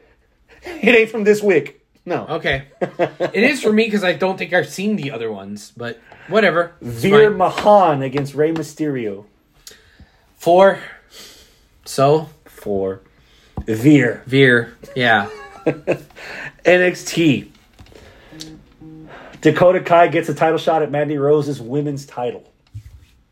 [0.64, 1.86] it ain't from this wick.
[2.06, 2.28] No.
[2.28, 2.66] Okay.
[2.82, 6.74] it is for me because I don't think I've seen the other ones, but whatever.
[6.82, 7.32] Veer.
[7.32, 9.26] Mahaan against Rey Mysterio
[10.36, 10.80] Four.
[11.86, 13.02] So for
[13.66, 14.24] Veer.
[14.26, 14.78] Veer.
[14.96, 15.30] Yeah.
[16.66, 17.50] NXT.
[19.42, 22.52] Dakota Kai gets a title shot at Mandy Rose's women's title.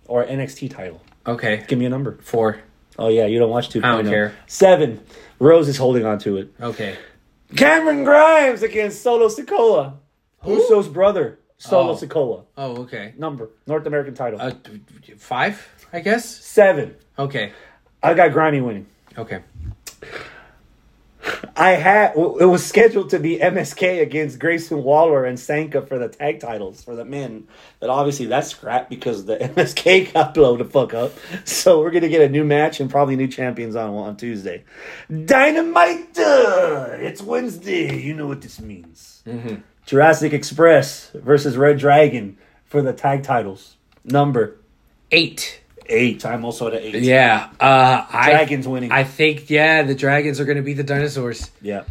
[0.06, 1.02] Or NXT title.
[1.28, 1.64] Okay.
[1.68, 2.18] Give me a number.
[2.22, 2.60] Four.
[2.98, 3.84] Oh yeah, you don't watch 2.0.
[3.86, 4.36] I don't care.
[4.48, 5.02] Seven.
[5.40, 6.52] Rose is holding on to it.
[6.60, 6.98] Okay.
[7.56, 9.94] Cameron Grimes against Solo Sikoa.
[10.46, 11.96] Uso's brother, Solo Oh.
[11.96, 12.44] Sikoa.
[12.58, 13.14] Oh, okay.
[13.18, 13.50] Number.
[13.68, 14.42] North American title.
[14.42, 14.52] Uh,
[15.18, 16.26] five, I guess.
[16.26, 16.96] Seven.
[17.18, 17.52] Okay.
[18.04, 18.86] I got Grimy winning.
[19.18, 19.40] Okay.
[21.56, 26.10] I had it was scheduled to be MSK against Grayson Waller and Sanga for the
[26.10, 27.48] tag titles for the men.
[27.80, 31.14] But obviously that's crap because the MSK got blown the fuck up.
[31.46, 34.64] So we're gonna get a new match and probably new champions on on Tuesday.
[35.26, 36.18] Dynamite!
[36.18, 38.00] It's Wednesday.
[38.00, 39.24] You know what this means.
[39.26, 39.56] Mm-hmm.
[39.86, 43.76] Jurassic Express versus Red Dragon for the tag titles.
[44.04, 44.60] Number
[45.12, 45.59] Eight.
[45.90, 46.26] Eight.
[46.26, 46.95] I'm also at eight.
[46.95, 47.49] Yeah.
[47.60, 48.91] Uh, I, Dragons winning.
[48.91, 51.49] I think yeah, the dragons are going to be the dinosaurs.
[51.61, 51.84] yeah.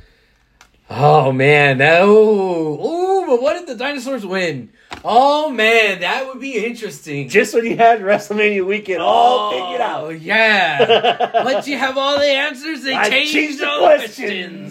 [0.90, 2.10] Oh man, no.
[2.14, 4.70] Ooh, but what if the dinosaurs win?
[5.04, 7.28] Oh man, that would be interesting.
[7.28, 10.20] Just when you had WrestleMania weekend all figured Oh out.
[10.20, 11.44] yeah.
[11.44, 14.12] Once you have all the answers, they I change changed the the questions.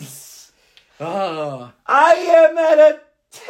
[0.01, 0.51] questions.
[0.99, 1.71] Oh.
[1.85, 2.99] I am at a
[3.31, 3.43] 10.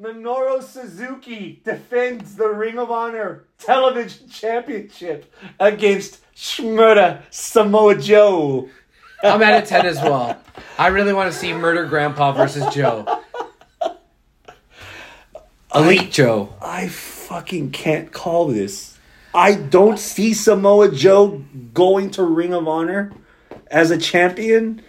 [0.00, 0.14] 10.
[0.14, 8.68] Minoru Suzuki defends the Ring of Honor Television Championship against Shmurda Samoa Joe.
[9.22, 10.40] I'm at a 10 as well.
[10.78, 13.20] I really want to see Murder Grandpa versus Joe.
[15.74, 16.54] Elite Joe.
[16.60, 18.98] I fucking can't call this.
[19.32, 23.12] I don't see Samoa Joe going to Ring of Honor
[23.68, 24.82] as a champion,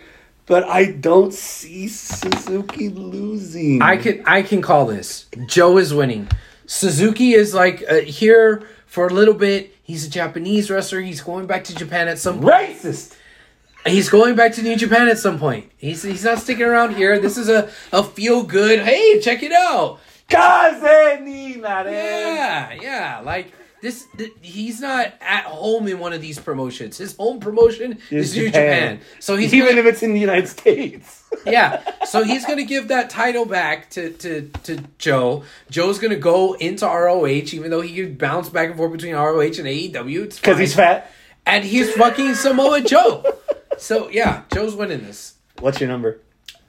[0.51, 3.81] but I don't see Suzuki losing.
[3.81, 5.27] I can I can call this.
[5.45, 6.27] Joe is winning.
[6.65, 9.73] Suzuki is like uh, here for a little bit.
[9.81, 10.99] He's a Japanese wrestler.
[10.99, 13.15] He's going back to Japan at some racist.
[13.85, 15.71] He's going back to New Japan at some point.
[15.77, 17.17] He's he's not sticking around here.
[17.17, 18.79] This is a, a feel good.
[18.79, 20.01] Hey, check it out.
[20.27, 21.61] Kaze ni.
[21.61, 23.21] Yeah, yeah.
[23.23, 26.97] Like this, th- he's not at home in one of these promotions.
[26.99, 28.99] His home promotion is, New Japan.
[29.19, 31.23] So he's even gonna, if it's in the United States.
[31.45, 31.81] yeah.
[32.05, 35.43] So he's gonna give that title back to to to Joe.
[35.71, 39.39] Joe's gonna go into ROH, even though he could bounce back and forth between ROH
[39.41, 40.35] and AEW.
[40.35, 41.11] Because he's fat.
[41.47, 43.25] and he's fucking Samoa Joe.
[43.79, 46.19] So yeah, Joe's winning this What's your number?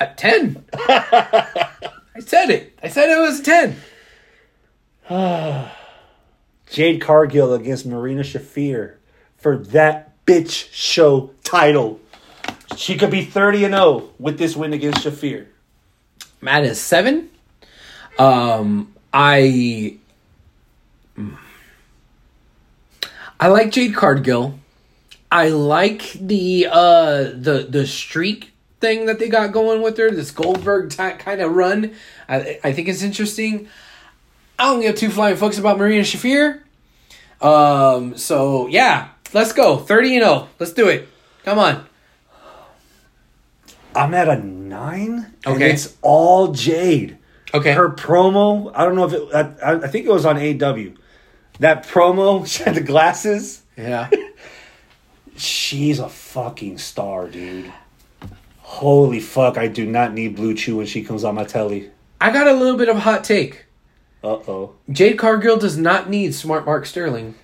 [0.00, 0.64] at ten.
[0.74, 2.78] I said it.
[2.82, 3.76] I said it was a ten.
[6.72, 8.94] Jade Cargill against Marina Shafir
[9.36, 12.00] for that bitch show title.
[12.76, 15.48] She could be 30 and 0 with this win against Shafir.
[16.40, 17.28] Matt is seven.
[18.18, 19.98] Um, I
[23.38, 24.58] I like Jade Cargill.
[25.30, 30.10] I like the uh the the streak thing that they got going with her.
[30.10, 31.92] This Goldberg ty kind of run.
[32.30, 33.68] I I think it's interesting.
[34.62, 36.60] I don't give two flying fucks about Marina Shafir.
[37.40, 38.16] Um.
[38.16, 39.76] So yeah, let's go.
[39.76, 40.48] Thirty and zero.
[40.60, 41.08] Let's do it.
[41.44, 41.84] Come on.
[43.94, 45.10] I'm at a 9.
[45.10, 45.70] And Okay.
[45.70, 47.18] it's all Jade.
[47.52, 47.72] Okay.
[47.72, 50.94] Her promo, I don't know if it, I, I think it was on AW.
[51.58, 53.62] That promo, she had the glasses.
[53.76, 54.08] yeah.
[55.36, 57.70] She's a fucking star, dude.
[58.60, 61.90] Holy fuck, I do not need Blue Chew when she comes on my telly.
[62.20, 63.64] I got a little bit of a hot take.
[64.24, 64.74] Uh oh.
[64.90, 67.34] Jade Cargill does not need smart Mark Sterling.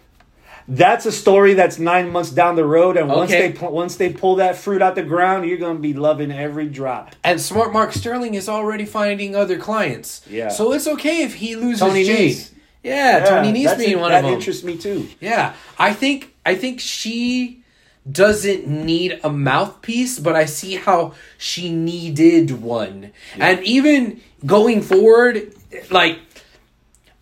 [0.70, 3.52] That's a story that's nine months down the road, and once Okay.
[3.52, 7.16] they once they pull that fruit out the ground, you're gonna be loving every drop.
[7.24, 10.20] And smart Mark Sterling is already finding other clients.
[10.28, 10.48] Yeah.
[10.48, 12.32] So it's okay if he loses Tony Jade.
[12.36, 12.50] Nese.
[12.84, 14.34] Yeah, Tony Nese that's- being one that of them.
[14.34, 15.08] interests me too.
[15.20, 15.54] Yeah.
[15.78, 17.62] I think I think she
[18.10, 23.10] doesn't need a mouthpiece, but I see how she needed one.
[23.38, 25.52] And even going forward,
[25.90, 26.18] like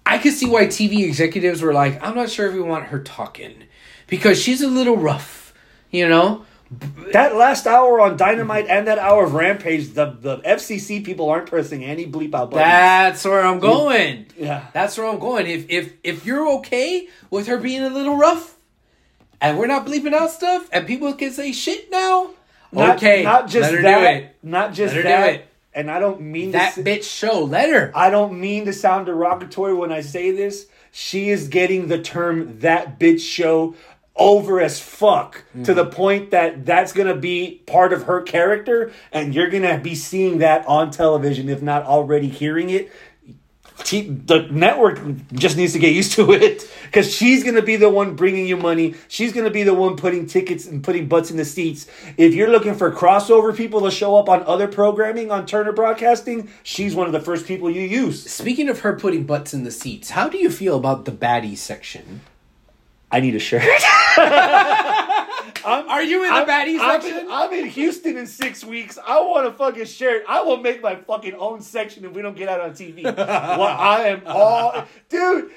[0.07, 3.01] I could see why TV executives were like, I'm not sure if we want her
[3.03, 3.65] talking.
[4.07, 5.53] Because she's a little rough,
[5.91, 6.47] you know?
[7.12, 11.49] That last hour on Dynamite and that hour of Rampage, the the FCC people aren't
[11.49, 12.66] pressing any bleep out buttons.
[12.66, 14.27] That's where I'm going.
[14.37, 14.66] yeah.
[14.73, 15.47] That's where I'm going.
[15.47, 18.57] If if if you're okay with her being a little rough,
[19.41, 22.31] and we're not bleeping out stuff, and people can say shit now,
[22.73, 23.83] Not, okay, Not just that.
[23.83, 24.37] do it.
[24.43, 25.45] Not just Let her do that.
[25.77, 27.44] And I don't mean That to, bitch show.
[27.44, 27.93] letter.
[27.94, 30.66] I don't mean to sound derogatory when I say this.
[30.90, 33.74] She is getting the term "that bitch show"
[34.16, 35.94] over as fuck to the mm-hmm.
[35.94, 40.66] point that that's gonna be part of her character, and you're gonna be seeing that
[40.66, 42.90] on television, if not already hearing it.
[43.85, 45.01] T- the network
[45.32, 48.47] just needs to get used to it because she's going to be the one bringing
[48.47, 48.94] you money.
[49.09, 51.86] She's going to be the one putting tickets and putting butts in the seats.
[52.16, 56.51] If you're looking for crossover people to show up on other programming on Turner Broadcasting,
[56.62, 58.31] she's one of the first people you use.
[58.31, 61.57] Speaking of her putting butts in the seats, how do you feel about the baddie
[61.57, 62.23] section?
[63.17, 63.63] I need a shirt.
[65.65, 67.21] Are you in the baddies I'm section?
[67.21, 68.99] in, I'm in Houston in six weeks.
[69.05, 70.25] I want a fucking shirt.
[70.29, 73.05] I will make my fucking own section if we don't get out on TV.
[73.05, 73.19] well,
[73.63, 75.51] I am all, dude.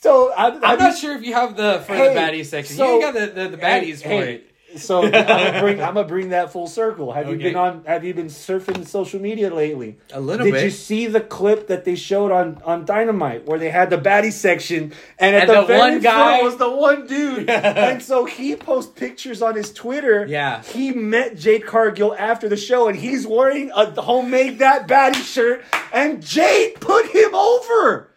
[0.00, 2.76] So I, I'm not sure if you have the for Hey, the baddies section.
[2.76, 4.51] so- you got the, the, the baddies Hey, for hey, it.
[4.76, 7.12] So I'm gonna bring I'm gonna bring that full circle.
[7.12, 7.84] Have you been on?
[7.84, 9.98] Have you been surfing social media lately?
[10.12, 10.58] A little Did bit.
[10.58, 13.98] Did you see the clip that they showed on on Dynamite where they had the
[13.98, 17.50] baddie section and at And the, the very one guy- front was the one dude,
[17.50, 20.26] and so he posts pictures on his Twitter.
[20.26, 20.62] Yeah.
[20.62, 25.64] he met Jade Cargill after the show, and he's wearing a homemade that baddie shirt,
[25.92, 28.08] and Jade put him over.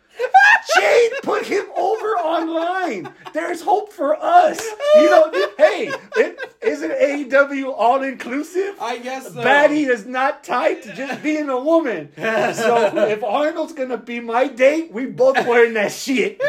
[0.75, 3.13] Jade put him over online.
[3.33, 4.63] There's hope for us.
[4.95, 8.75] You know, hey, it, isn't AEW all inclusive?
[8.81, 9.43] I guess so.
[9.43, 12.11] Baddie is not tied to just being a woman.
[12.15, 16.41] So if Arnold's gonna be my date, we both wearing that shit.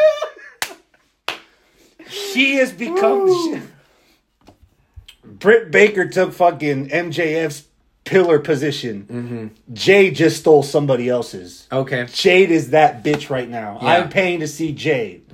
[2.09, 3.73] She has become.
[5.25, 7.65] Britt Baker took fucking MJF's
[8.07, 9.55] pillar position.
[9.73, 11.67] Jade just stole somebody else's.
[11.71, 12.07] Okay.
[12.11, 13.79] Jade is that bitch right now.
[13.83, 13.89] Yeah.
[13.89, 15.27] I'm paying to see Jade.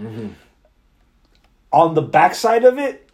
[1.73, 3.09] On the backside of it,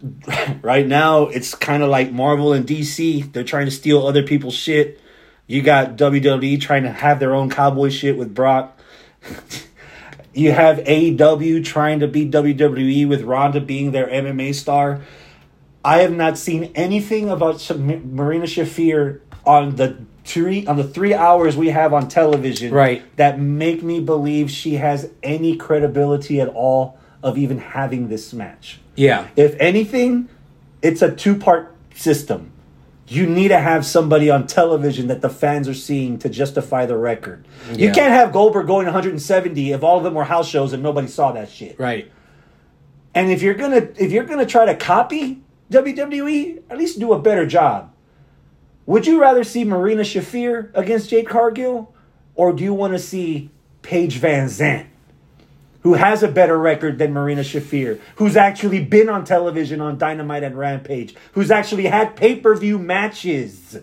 [0.62, 3.32] right now it's kind of like Marvel and DC.
[3.32, 5.00] They're trying to steal other people's shit.
[5.46, 8.78] You got WWE trying to have their own cowboy shit with Brock.
[10.34, 15.02] you have AEW trying to beat WWE with Ronda being their MMA star.
[15.86, 21.56] I have not seen anything about Marina Shafir on the three on the three hours
[21.56, 23.02] we have on television Right.
[23.16, 28.80] that make me believe she has any credibility at all of even having this match.
[28.96, 29.28] Yeah.
[29.36, 30.28] If anything,
[30.82, 32.50] it's a two part system.
[33.06, 36.96] You need to have somebody on television that the fans are seeing to justify the
[36.96, 37.46] record.
[37.72, 41.06] You can't have Goldberg going 170 if all of them were house shows and nobody
[41.06, 41.78] saw that shit.
[41.78, 42.10] Right.
[43.14, 47.18] And if you're gonna if you're gonna try to copy WWE, at least do a
[47.18, 47.92] better job.
[48.86, 51.92] Would you rather see Marina Shafir against Jade Cargill,
[52.34, 53.50] or do you want to see
[53.82, 54.86] Paige VanZant,
[55.80, 60.44] who has a better record than Marina Shafir, who's actually been on television on Dynamite
[60.44, 63.78] and Rampage, who's actually had pay per view matches?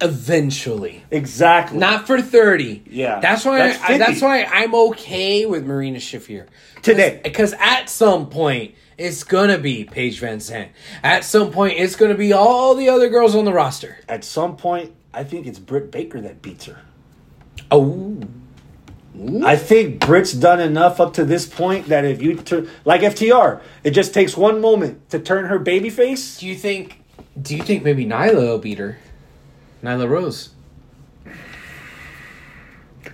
[0.00, 1.04] Eventually.
[1.10, 1.78] Exactly.
[1.78, 2.84] Not for 30.
[2.90, 3.20] Yeah.
[3.20, 3.98] That's why That's I, 50.
[3.98, 6.46] that's why I'm okay with Marina Shafir.
[6.82, 7.20] Today.
[7.24, 10.68] Because at some point it's gonna be Paige VanZant.
[11.02, 13.98] At some point it's gonna be all the other girls on the roster.
[14.08, 16.80] At some point, I think it's Britt Baker that beats her.
[17.70, 18.20] Oh.
[19.44, 23.60] I think Britt's done enough up to this point that if you tur- like FTR,
[23.82, 26.38] it just takes one moment to turn her baby face.
[26.38, 27.02] Do you think
[27.40, 28.98] do you think maybe Nyla will beat her?
[29.82, 30.50] Nyla Rose.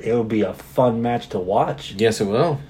[0.00, 1.92] It'll be a fun match to watch.
[1.92, 2.60] Yes it will.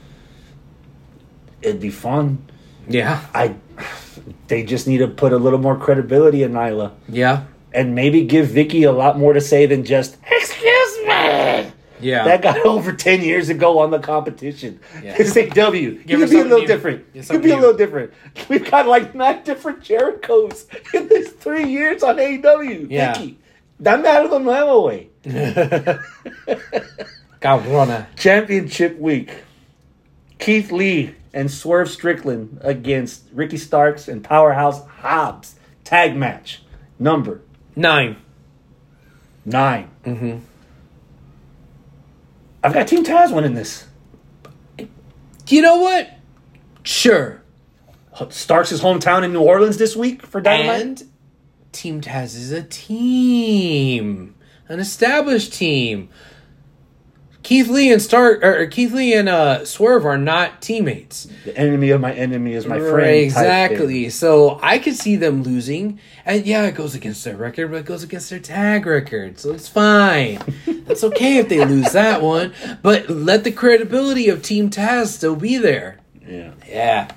[1.63, 2.45] It'd be fun.
[2.89, 3.25] Yeah.
[3.35, 3.55] I
[4.49, 7.45] they just need to put a little more credibility in Nyla Yeah.
[7.73, 11.73] and maybe give Vicky a lot more to say than just excuse me.
[12.01, 12.25] Yeah.
[12.25, 14.79] That got over ten years ago on the competition.
[15.03, 15.17] Yeah.
[15.19, 15.71] It's AW.
[15.73, 16.67] You could be a little new.
[16.67, 17.05] different.
[17.15, 18.13] You could be a little different.
[18.49, 22.61] We've got like nine different Jerichos in this three years on AW.
[22.61, 23.15] Yeah.
[23.15, 23.39] Vicky,
[23.81, 25.09] dame algo nuevo, way.
[27.41, 28.07] Cabrona.
[28.17, 29.45] Championship week.
[30.39, 35.57] Keith Lee and Swerve Strickland against Ricky Starks and Powerhouse Hobbs.
[35.85, 36.63] Tag match.
[36.99, 37.43] Number
[37.77, 38.17] Nine.
[39.45, 40.39] 9 Mm-hmm.
[42.63, 43.87] I've got Team Taz winning this.
[45.49, 46.11] You know what?
[46.83, 47.43] Sure.
[48.31, 50.81] Starks' hometown in New Orleans this week for Dynamite.
[50.81, 51.03] And
[51.75, 54.35] Team Taz is a team,
[54.69, 56.09] an established team.
[57.43, 61.29] Keith Lee and Stark, or Keith Lee and uh, Swerve are not teammates.
[61.45, 62.95] the enemy of my enemy is my friend.
[62.95, 64.09] Right, type exactly.
[64.09, 67.85] So I could see them losing, and yeah, it goes against their record, but it
[67.85, 70.41] goes against their tag record, so it's fine.
[70.87, 72.53] It's okay if they lose that one,
[72.83, 75.99] but let the credibility of Team Taz still be there.
[76.29, 76.53] Yeah.
[76.69, 77.11] Yeah.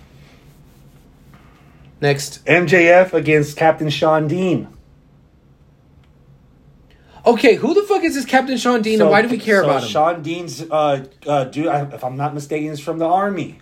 [2.02, 2.45] Next.
[2.45, 4.68] MJF against Captain Shawn Dean.
[7.26, 9.65] Okay, who the fuck is this Captain Shawn Dean, and why do we care so
[9.65, 9.90] about him?
[9.90, 13.60] Shawn Dean's, uh, uh, dude, if I'm not mistaken, is from the army,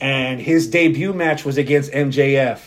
[0.00, 2.60] and his debut match was against MJF,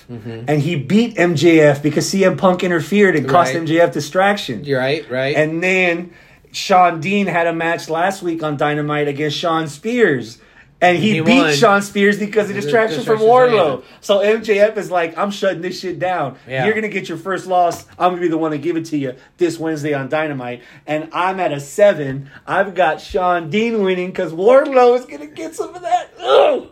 [0.47, 3.63] and he beat MJF because CM Punk interfered and cost Right.
[3.63, 4.63] MJF distraction.
[4.63, 5.35] You're right, right?
[5.35, 6.13] And then
[6.51, 10.39] Shawn Dean had a match last week on Dynamite against Shawn Spears.
[10.81, 11.53] And he, He beat won.
[11.53, 13.83] Shawn Spears because of The distraction from distraction, Wardlow.
[14.01, 16.37] So MJF is like, I'm shutting this shit down.
[16.47, 16.65] Yeah.
[16.65, 17.85] You're gonna get your first loss.
[17.99, 20.63] I'm gonna be the one to give it to you this Wednesday on Dynamite.
[20.87, 22.31] And I'm at a seven.
[22.47, 26.09] I've got Shawn Dean winning because Wardlow is gonna get some of that.
[26.19, 26.69] Ugh.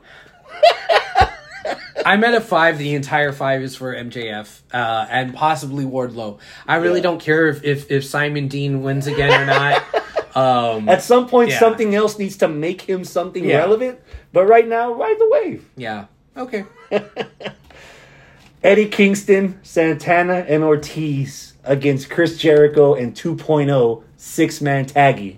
[2.05, 2.77] I'm at a five.
[2.77, 6.39] The entire five is for MJF uh, and possibly Wardlow.
[6.67, 7.03] I really Yeah.
[7.03, 9.83] don't care if, if if Simon Dean wins again or not.
[10.35, 11.59] Um, At some point, Yeah.
[11.59, 13.57] something else needs to make him something Yeah.
[13.57, 13.99] relevant.
[14.31, 15.65] But right now, ride the wave.
[15.75, 16.05] yeah.
[16.37, 16.65] Okay.
[18.63, 25.37] Eddie Kingston, Santana, and Ortiz against Chris Jericho and 2.0 six man taggy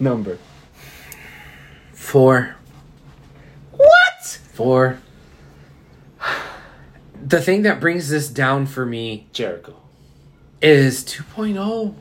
[0.00, 0.38] number.
[1.92, 2.56] Four.
[3.72, 4.40] What?
[4.52, 4.98] Four.
[7.26, 9.74] The thing that brings this down for me Jericho.
[10.60, 11.04] is
[11.36, 11.42] oh.
[11.42, 11.94] 2.0.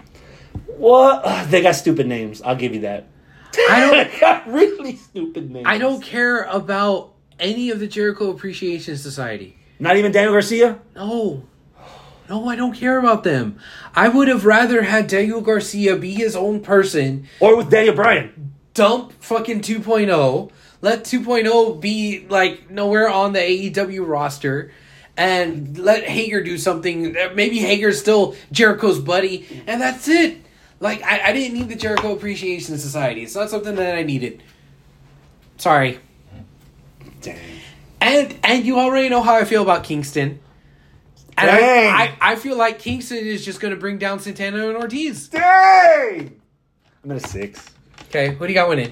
[0.77, 1.21] What?
[1.23, 2.41] Ugh, they got stupid names.
[2.41, 3.07] I'll give you that.
[3.69, 5.65] I don't They got really stupid names.
[5.67, 9.57] I don't care about any of the Jericho Appreciation Society.
[9.79, 10.79] Not even Daniel Garcia?
[10.95, 11.43] No.
[12.29, 13.59] No, I don't care about them.
[13.95, 18.53] I would have rather had Daniel Garcia be his own person, Or with Daniel Bryan?
[18.73, 20.49] dump fucking 2.0,
[20.81, 24.71] let 2.0 be like nowhere on the AEW roster,
[25.17, 27.13] and let Hager do something.
[27.35, 30.37] Maybe Hager's still Jericho's buddy, and that's it.
[30.83, 33.23] Like, I, I didn't need the Jericho Appreciation Society.
[33.23, 34.43] It's not something that I needed.
[35.55, 35.97] Sorry.
[37.21, 37.39] Dang.
[38.01, 40.41] And and you already know how I feel about Kingston.
[41.37, 41.93] And I, Dang.
[41.93, 45.29] I, I feel like Kingston is just going to bring down Santana and Ortiz.
[45.29, 46.41] Dang!
[47.01, 47.69] I'm at a six.
[48.09, 48.91] Okay, what do you got winning?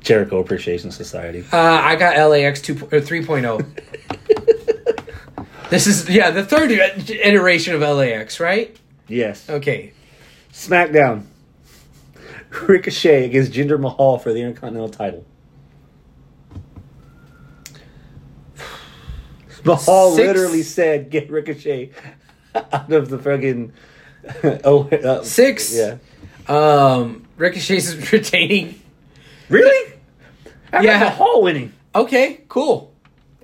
[0.00, 1.44] Jericho Appreciation Society.
[1.52, 3.64] Uh, I got LAX 2, or 3.0.
[5.70, 8.76] this is, yeah, the third iteration of LAX, right?
[9.06, 9.48] Yes.
[9.48, 9.92] Okay.
[10.58, 11.22] SmackDown.
[12.66, 15.24] Ricochet against Jinder Mahal for the Intercontinental title.
[19.64, 20.26] Mahal Six.
[20.26, 21.92] literally said, "Get Ricochet
[22.54, 23.72] out of the fucking."
[24.64, 25.76] oh, uh, Six.
[25.76, 25.98] Yeah.
[26.48, 28.80] Um, Ricochet's retaining.
[29.48, 29.92] Really?
[30.72, 30.98] How Yeah.
[30.98, 31.72] Mahal winning?
[31.94, 32.92] Okay, cool.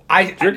[0.09, 0.51] I, I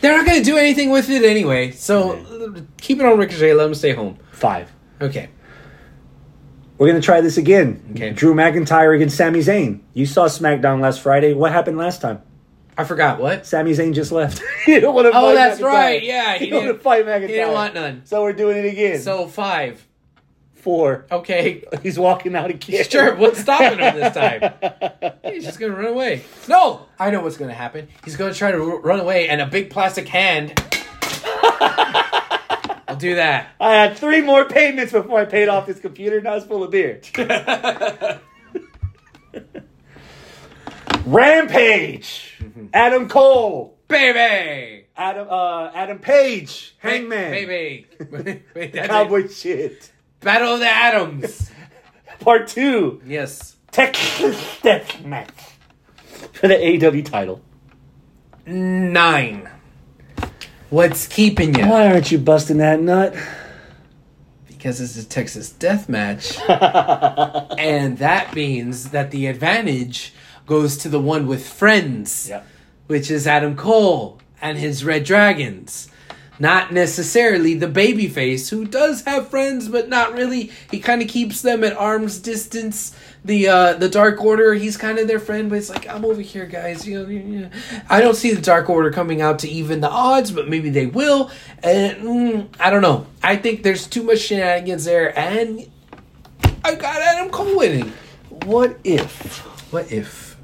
[0.00, 3.52] they're not going to do anything with it anyway, so uh, keep it on Ricochet.
[3.52, 4.18] Let him stay home.
[4.38, 4.72] Five.
[5.00, 5.28] Okay.
[6.78, 7.82] We're gonna try this again.
[7.92, 8.10] Okay.
[8.10, 9.80] Drew McIntyre against Sami Zayn.
[9.94, 11.32] You saw SmackDown last Friday.
[11.34, 12.22] What happened last time?
[12.76, 13.44] I forgot what.
[13.46, 14.40] Sami Zayn just left.
[14.64, 15.64] he didn't want to Oh, that's McIntyre.
[15.64, 16.02] right.
[16.04, 17.20] Yeah, he, he didn't want to fight McIntyre.
[17.22, 18.02] He didn't want none.
[18.04, 19.00] So we're doing it again.
[19.00, 19.84] So five.
[20.54, 21.06] four.
[21.10, 21.64] Okay.
[21.82, 22.84] He's walking out again.
[22.84, 23.16] Sure.
[23.16, 24.52] What's stopping him this time?
[25.24, 26.22] He's just gonna run away.
[26.46, 27.88] No, I know what's gonna happen.
[28.04, 30.54] He's gonna try to r- run away, and a big plastic hand.
[32.88, 33.54] I'll do that.
[33.60, 36.20] I had three more payments before I paid off this computer.
[36.20, 37.00] Now it's full of beer.
[41.04, 42.38] Rampage.
[42.40, 42.66] Mm-hmm.
[42.72, 43.78] Adam Cole.
[43.88, 44.86] Baby.
[44.96, 45.28] Adam.
[45.30, 46.74] Uh, Adam Page.
[46.78, 47.30] Hangman.
[47.30, 47.86] Baby.
[48.10, 48.88] Wait, that's it.
[48.88, 49.92] Cowboy shit.
[50.20, 51.50] Battle of the Atoms.
[52.20, 53.00] Part two.
[53.06, 53.56] Yes.
[53.70, 55.30] Texas Death Match
[56.32, 57.42] for the AEW title.
[58.46, 59.48] Nine.
[60.70, 61.66] What's keeping you?
[61.66, 63.14] Why aren't you busting that nut?
[64.46, 66.38] Because it's a Texas death match.
[66.48, 70.12] and that means that the advantage
[70.46, 72.28] goes to the one with friends.
[72.28, 72.46] Yep.
[72.86, 75.88] which is Adam Cole and his Red Dragons.
[76.38, 80.52] Not necessarily the babyface who does have friends, but not really.
[80.70, 82.94] He kind of keeps them at arm's distance.
[83.28, 86.20] The uh, the Dark Order, he's kind of their friend, but it's like I'm over
[86.22, 86.86] here, guys.
[86.88, 87.50] You know, you know.
[87.90, 90.86] I don't see the Dark Order coming out to even the odds, but maybe they
[90.86, 91.30] will.
[91.62, 93.06] And mm, I don't know.
[93.22, 95.68] I think there's too much shenanigans there, and
[96.64, 97.92] I got Adam Cole winning.
[98.46, 99.38] What if
[99.72, 100.36] What if?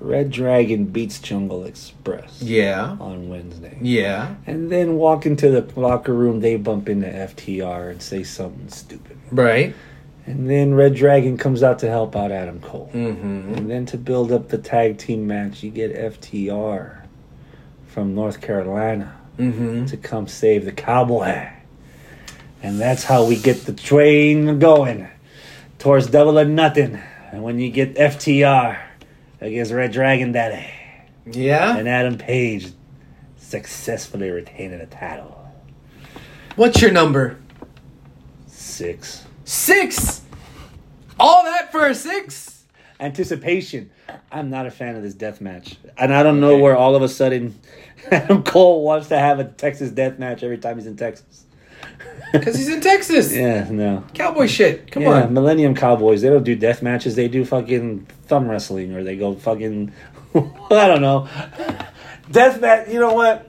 [0.00, 3.76] Red Dragon beats Jungle Express Yeah, on Wednesday?
[3.80, 8.68] yeah, And then walk into the locker room, they bump into FTR and say something
[8.68, 9.16] stupid.
[9.32, 9.74] right.
[10.26, 12.90] And then Red Dragon comes out to help out Adam Cole.
[12.92, 13.54] Mm-hmm.
[13.54, 17.02] And then to build up the tag team match, you get FTR
[17.86, 19.84] from North Carolina Mm-hmm.
[19.84, 21.46] to come save the cowboy.
[22.62, 25.06] And that's how we get the train going
[25.78, 26.98] towards double or nothing.
[27.32, 28.78] And when you get FTR
[29.42, 30.66] against Red Dragon Daddy
[31.30, 31.76] Yeah.
[31.76, 32.72] and Adam Page
[33.36, 35.38] successfully retaining the title.
[36.56, 37.38] What's your number?
[38.46, 39.26] Six.
[39.46, 40.22] Six.
[41.18, 42.64] All that for a six.
[42.98, 43.90] Anticipation.
[44.32, 45.76] I'm not a fan of this death match.
[45.96, 46.62] And I don't know Okay.
[46.62, 47.58] where all of a sudden
[48.10, 51.44] Adam Cole wants to have a Texas death match every time he's in Texas.
[52.32, 53.32] Because he's in Texas.
[53.36, 54.02] Yeah, no.
[54.14, 54.90] Cowboy shit.
[54.90, 55.32] Come yeah, on.
[55.32, 56.22] Millennium Cowboys.
[56.22, 57.14] They don't do death matches.
[57.14, 59.92] They do fucking thumb wrestling, or they go fucking.
[60.34, 61.28] I don't know.
[62.30, 62.88] Death match.
[62.88, 63.48] You know what?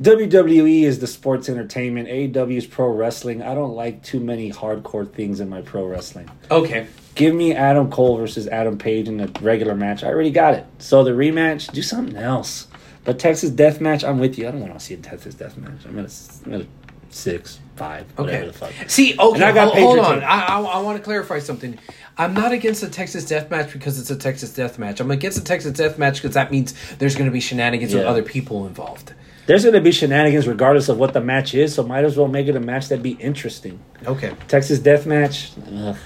[0.00, 2.08] WWE is the sports entertainment.
[2.08, 3.42] AEW is pro wrestling.
[3.42, 6.30] I don't like too many hardcore things in my pro wrestling.
[6.50, 6.86] Okay.
[7.16, 10.04] Give me Adam Cole versus Adam Page in a regular match.
[10.04, 10.64] I already got it.
[10.78, 12.68] So the rematch, do something else.
[13.04, 14.46] But Texas Death Match, I'm with you.
[14.46, 15.84] I don't want to see a Texas Death Match.
[15.84, 16.12] I'm at a,
[16.46, 16.66] I'm at a
[17.10, 18.46] six, five, whatever Okay.
[18.46, 18.72] the fuck.
[18.88, 20.22] See, okay, I got hold, hold on.
[20.22, 21.76] I, I, I want to clarify something.
[22.16, 25.00] I'm not against a Texas death match because it's a Texas death match.
[25.00, 28.04] I'm against a Texas death match because that means there's going to be shenanigans with
[28.04, 29.14] other people involved.
[29.48, 32.28] There's going to be shenanigans regardless of what the match is, so might as well
[32.28, 33.80] make it a match that'd be interesting.
[34.06, 34.34] Okay.
[34.46, 35.96] Texas Death Match, ugh.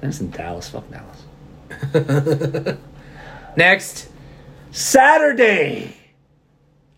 [0.00, 0.70] That's in Dallas.
[0.70, 2.78] Fuck Dallas.
[3.56, 4.08] Next.
[4.70, 5.96] Saturday,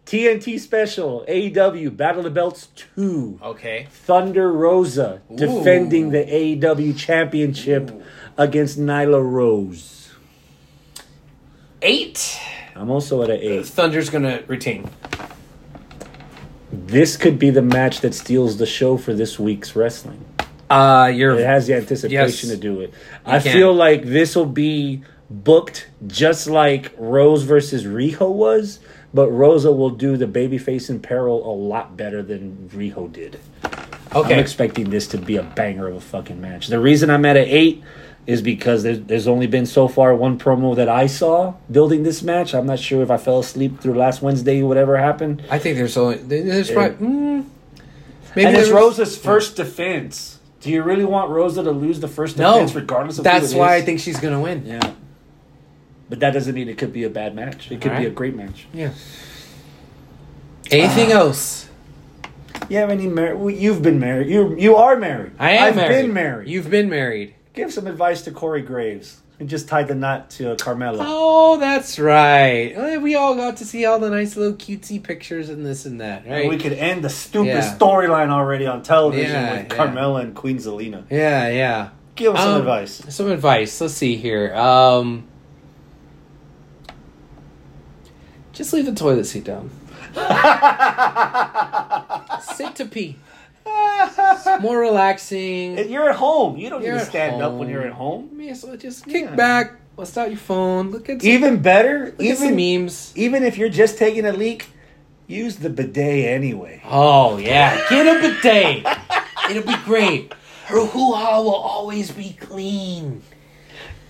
[0.05, 2.66] TNT special, AEW Battle of the Belts
[2.97, 3.40] 2.
[3.43, 3.86] Okay.
[3.90, 7.90] Thunder Rosa defending the AEW championship
[8.36, 10.12] against Nyla Rose.
[11.80, 12.39] Eight.
[12.78, 13.66] I'm also at an eight.
[13.66, 14.88] Thunder's going to retain.
[16.70, 20.24] This could be the match that steals the show for this week's wrestling.
[20.70, 22.56] Uh, you're It has the anticipation Yes.
[22.56, 22.92] to do it.
[23.24, 23.52] I can.
[23.52, 28.78] feel like this will be booked just like Rose versus Riho was,
[29.14, 33.40] but Rosa will do the babyface in peril a lot better than Riho did.
[34.14, 34.34] Okay.
[34.34, 36.68] I'm expecting this to be a banger of a fucking match.
[36.68, 37.82] The reason I'm at an eight
[38.28, 42.22] is because there's, there's only been so far one promo that I saw building this
[42.22, 42.55] match.
[42.55, 45.42] I'm not sure if I fell asleep through last Wednesday, whatever happened.
[45.50, 47.44] I think there's only there's probably mm,
[48.36, 50.38] maybe and it's was- Rosa's first defense.
[50.60, 53.56] Do you really want Rosa to lose the first No, defense regardless of that's who
[53.56, 54.66] it why I think she's gonna win.
[54.66, 54.92] Yeah.
[56.10, 57.70] But that doesn't mean it could be a bad match.
[57.70, 58.66] It could be a great match.
[58.74, 58.90] Yeah.
[60.70, 61.20] Anything Ah.
[61.20, 61.68] else?
[62.68, 64.28] Yeah, I mean, mar- well, you've been married.
[64.28, 65.32] You you are married.
[65.38, 66.02] I am I've married.
[66.02, 66.48] been married.
[66.48, 67.34] You've been married.
[67.59, 70.98] Give some advice to Corey Graves and just tie the knot to Carmella.
[71.01, 72.72] Oh, that's right.
[72.74, 76.01] Eh, We all got to see all the nice little cutesy pictures and this and
[76.01, 76.48] that, right?
[76.48, 77.76] We could end the stupid Yeah.
[77.76, 79.76] storyline already on television Yeah, with yeah.
[79.76, 81.02] Carmella and Queen Zelina.
[81.10, 81.89] yeah, yeah.
[82.14, 83.02] Give us some Um, advice.
[83.10, 83.80] Some advice.
[83.80, 84.55] Let's see here.
[84.56, 85.24] Um,
[88.52, 89.70] just leave the toilet seat down.
[92.56, 93.16] Sit to pee.
[93.70, 95.78] It's more relaxing.
[95.90, 96.57] You're at home.
[96.57, 98.31] You don't You're need to stand up when you're at home.
[98.40, 99.35] Yeah, so just kick Yeah.
[99.35, 103.12] back, bust out your phone, look at some, Even better, look at some even memes.
[103.16, 104.69] even if you're just taking a leak,
[105.27, 106.81] use the bidet anyway.
[106.89, 108.86] Oh yeah, get a bidet.
[109.51, 110.32] It'll be great.
[110.66, 113.23] Her hoo-ha will always be clean.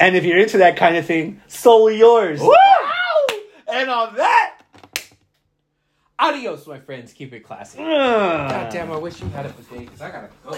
[0.00, 2.40] And if you're into that kind of thing, solely yours.
[2.40, 2.52] Woo!
[3.70, 4.47] And on that,
[6.18, 7.12] Adios, my friends.
[7.12, 7.78] Keep it classy.
[7.80, 10.50] uh, God damn, I wish you had a bidet because I gotta go.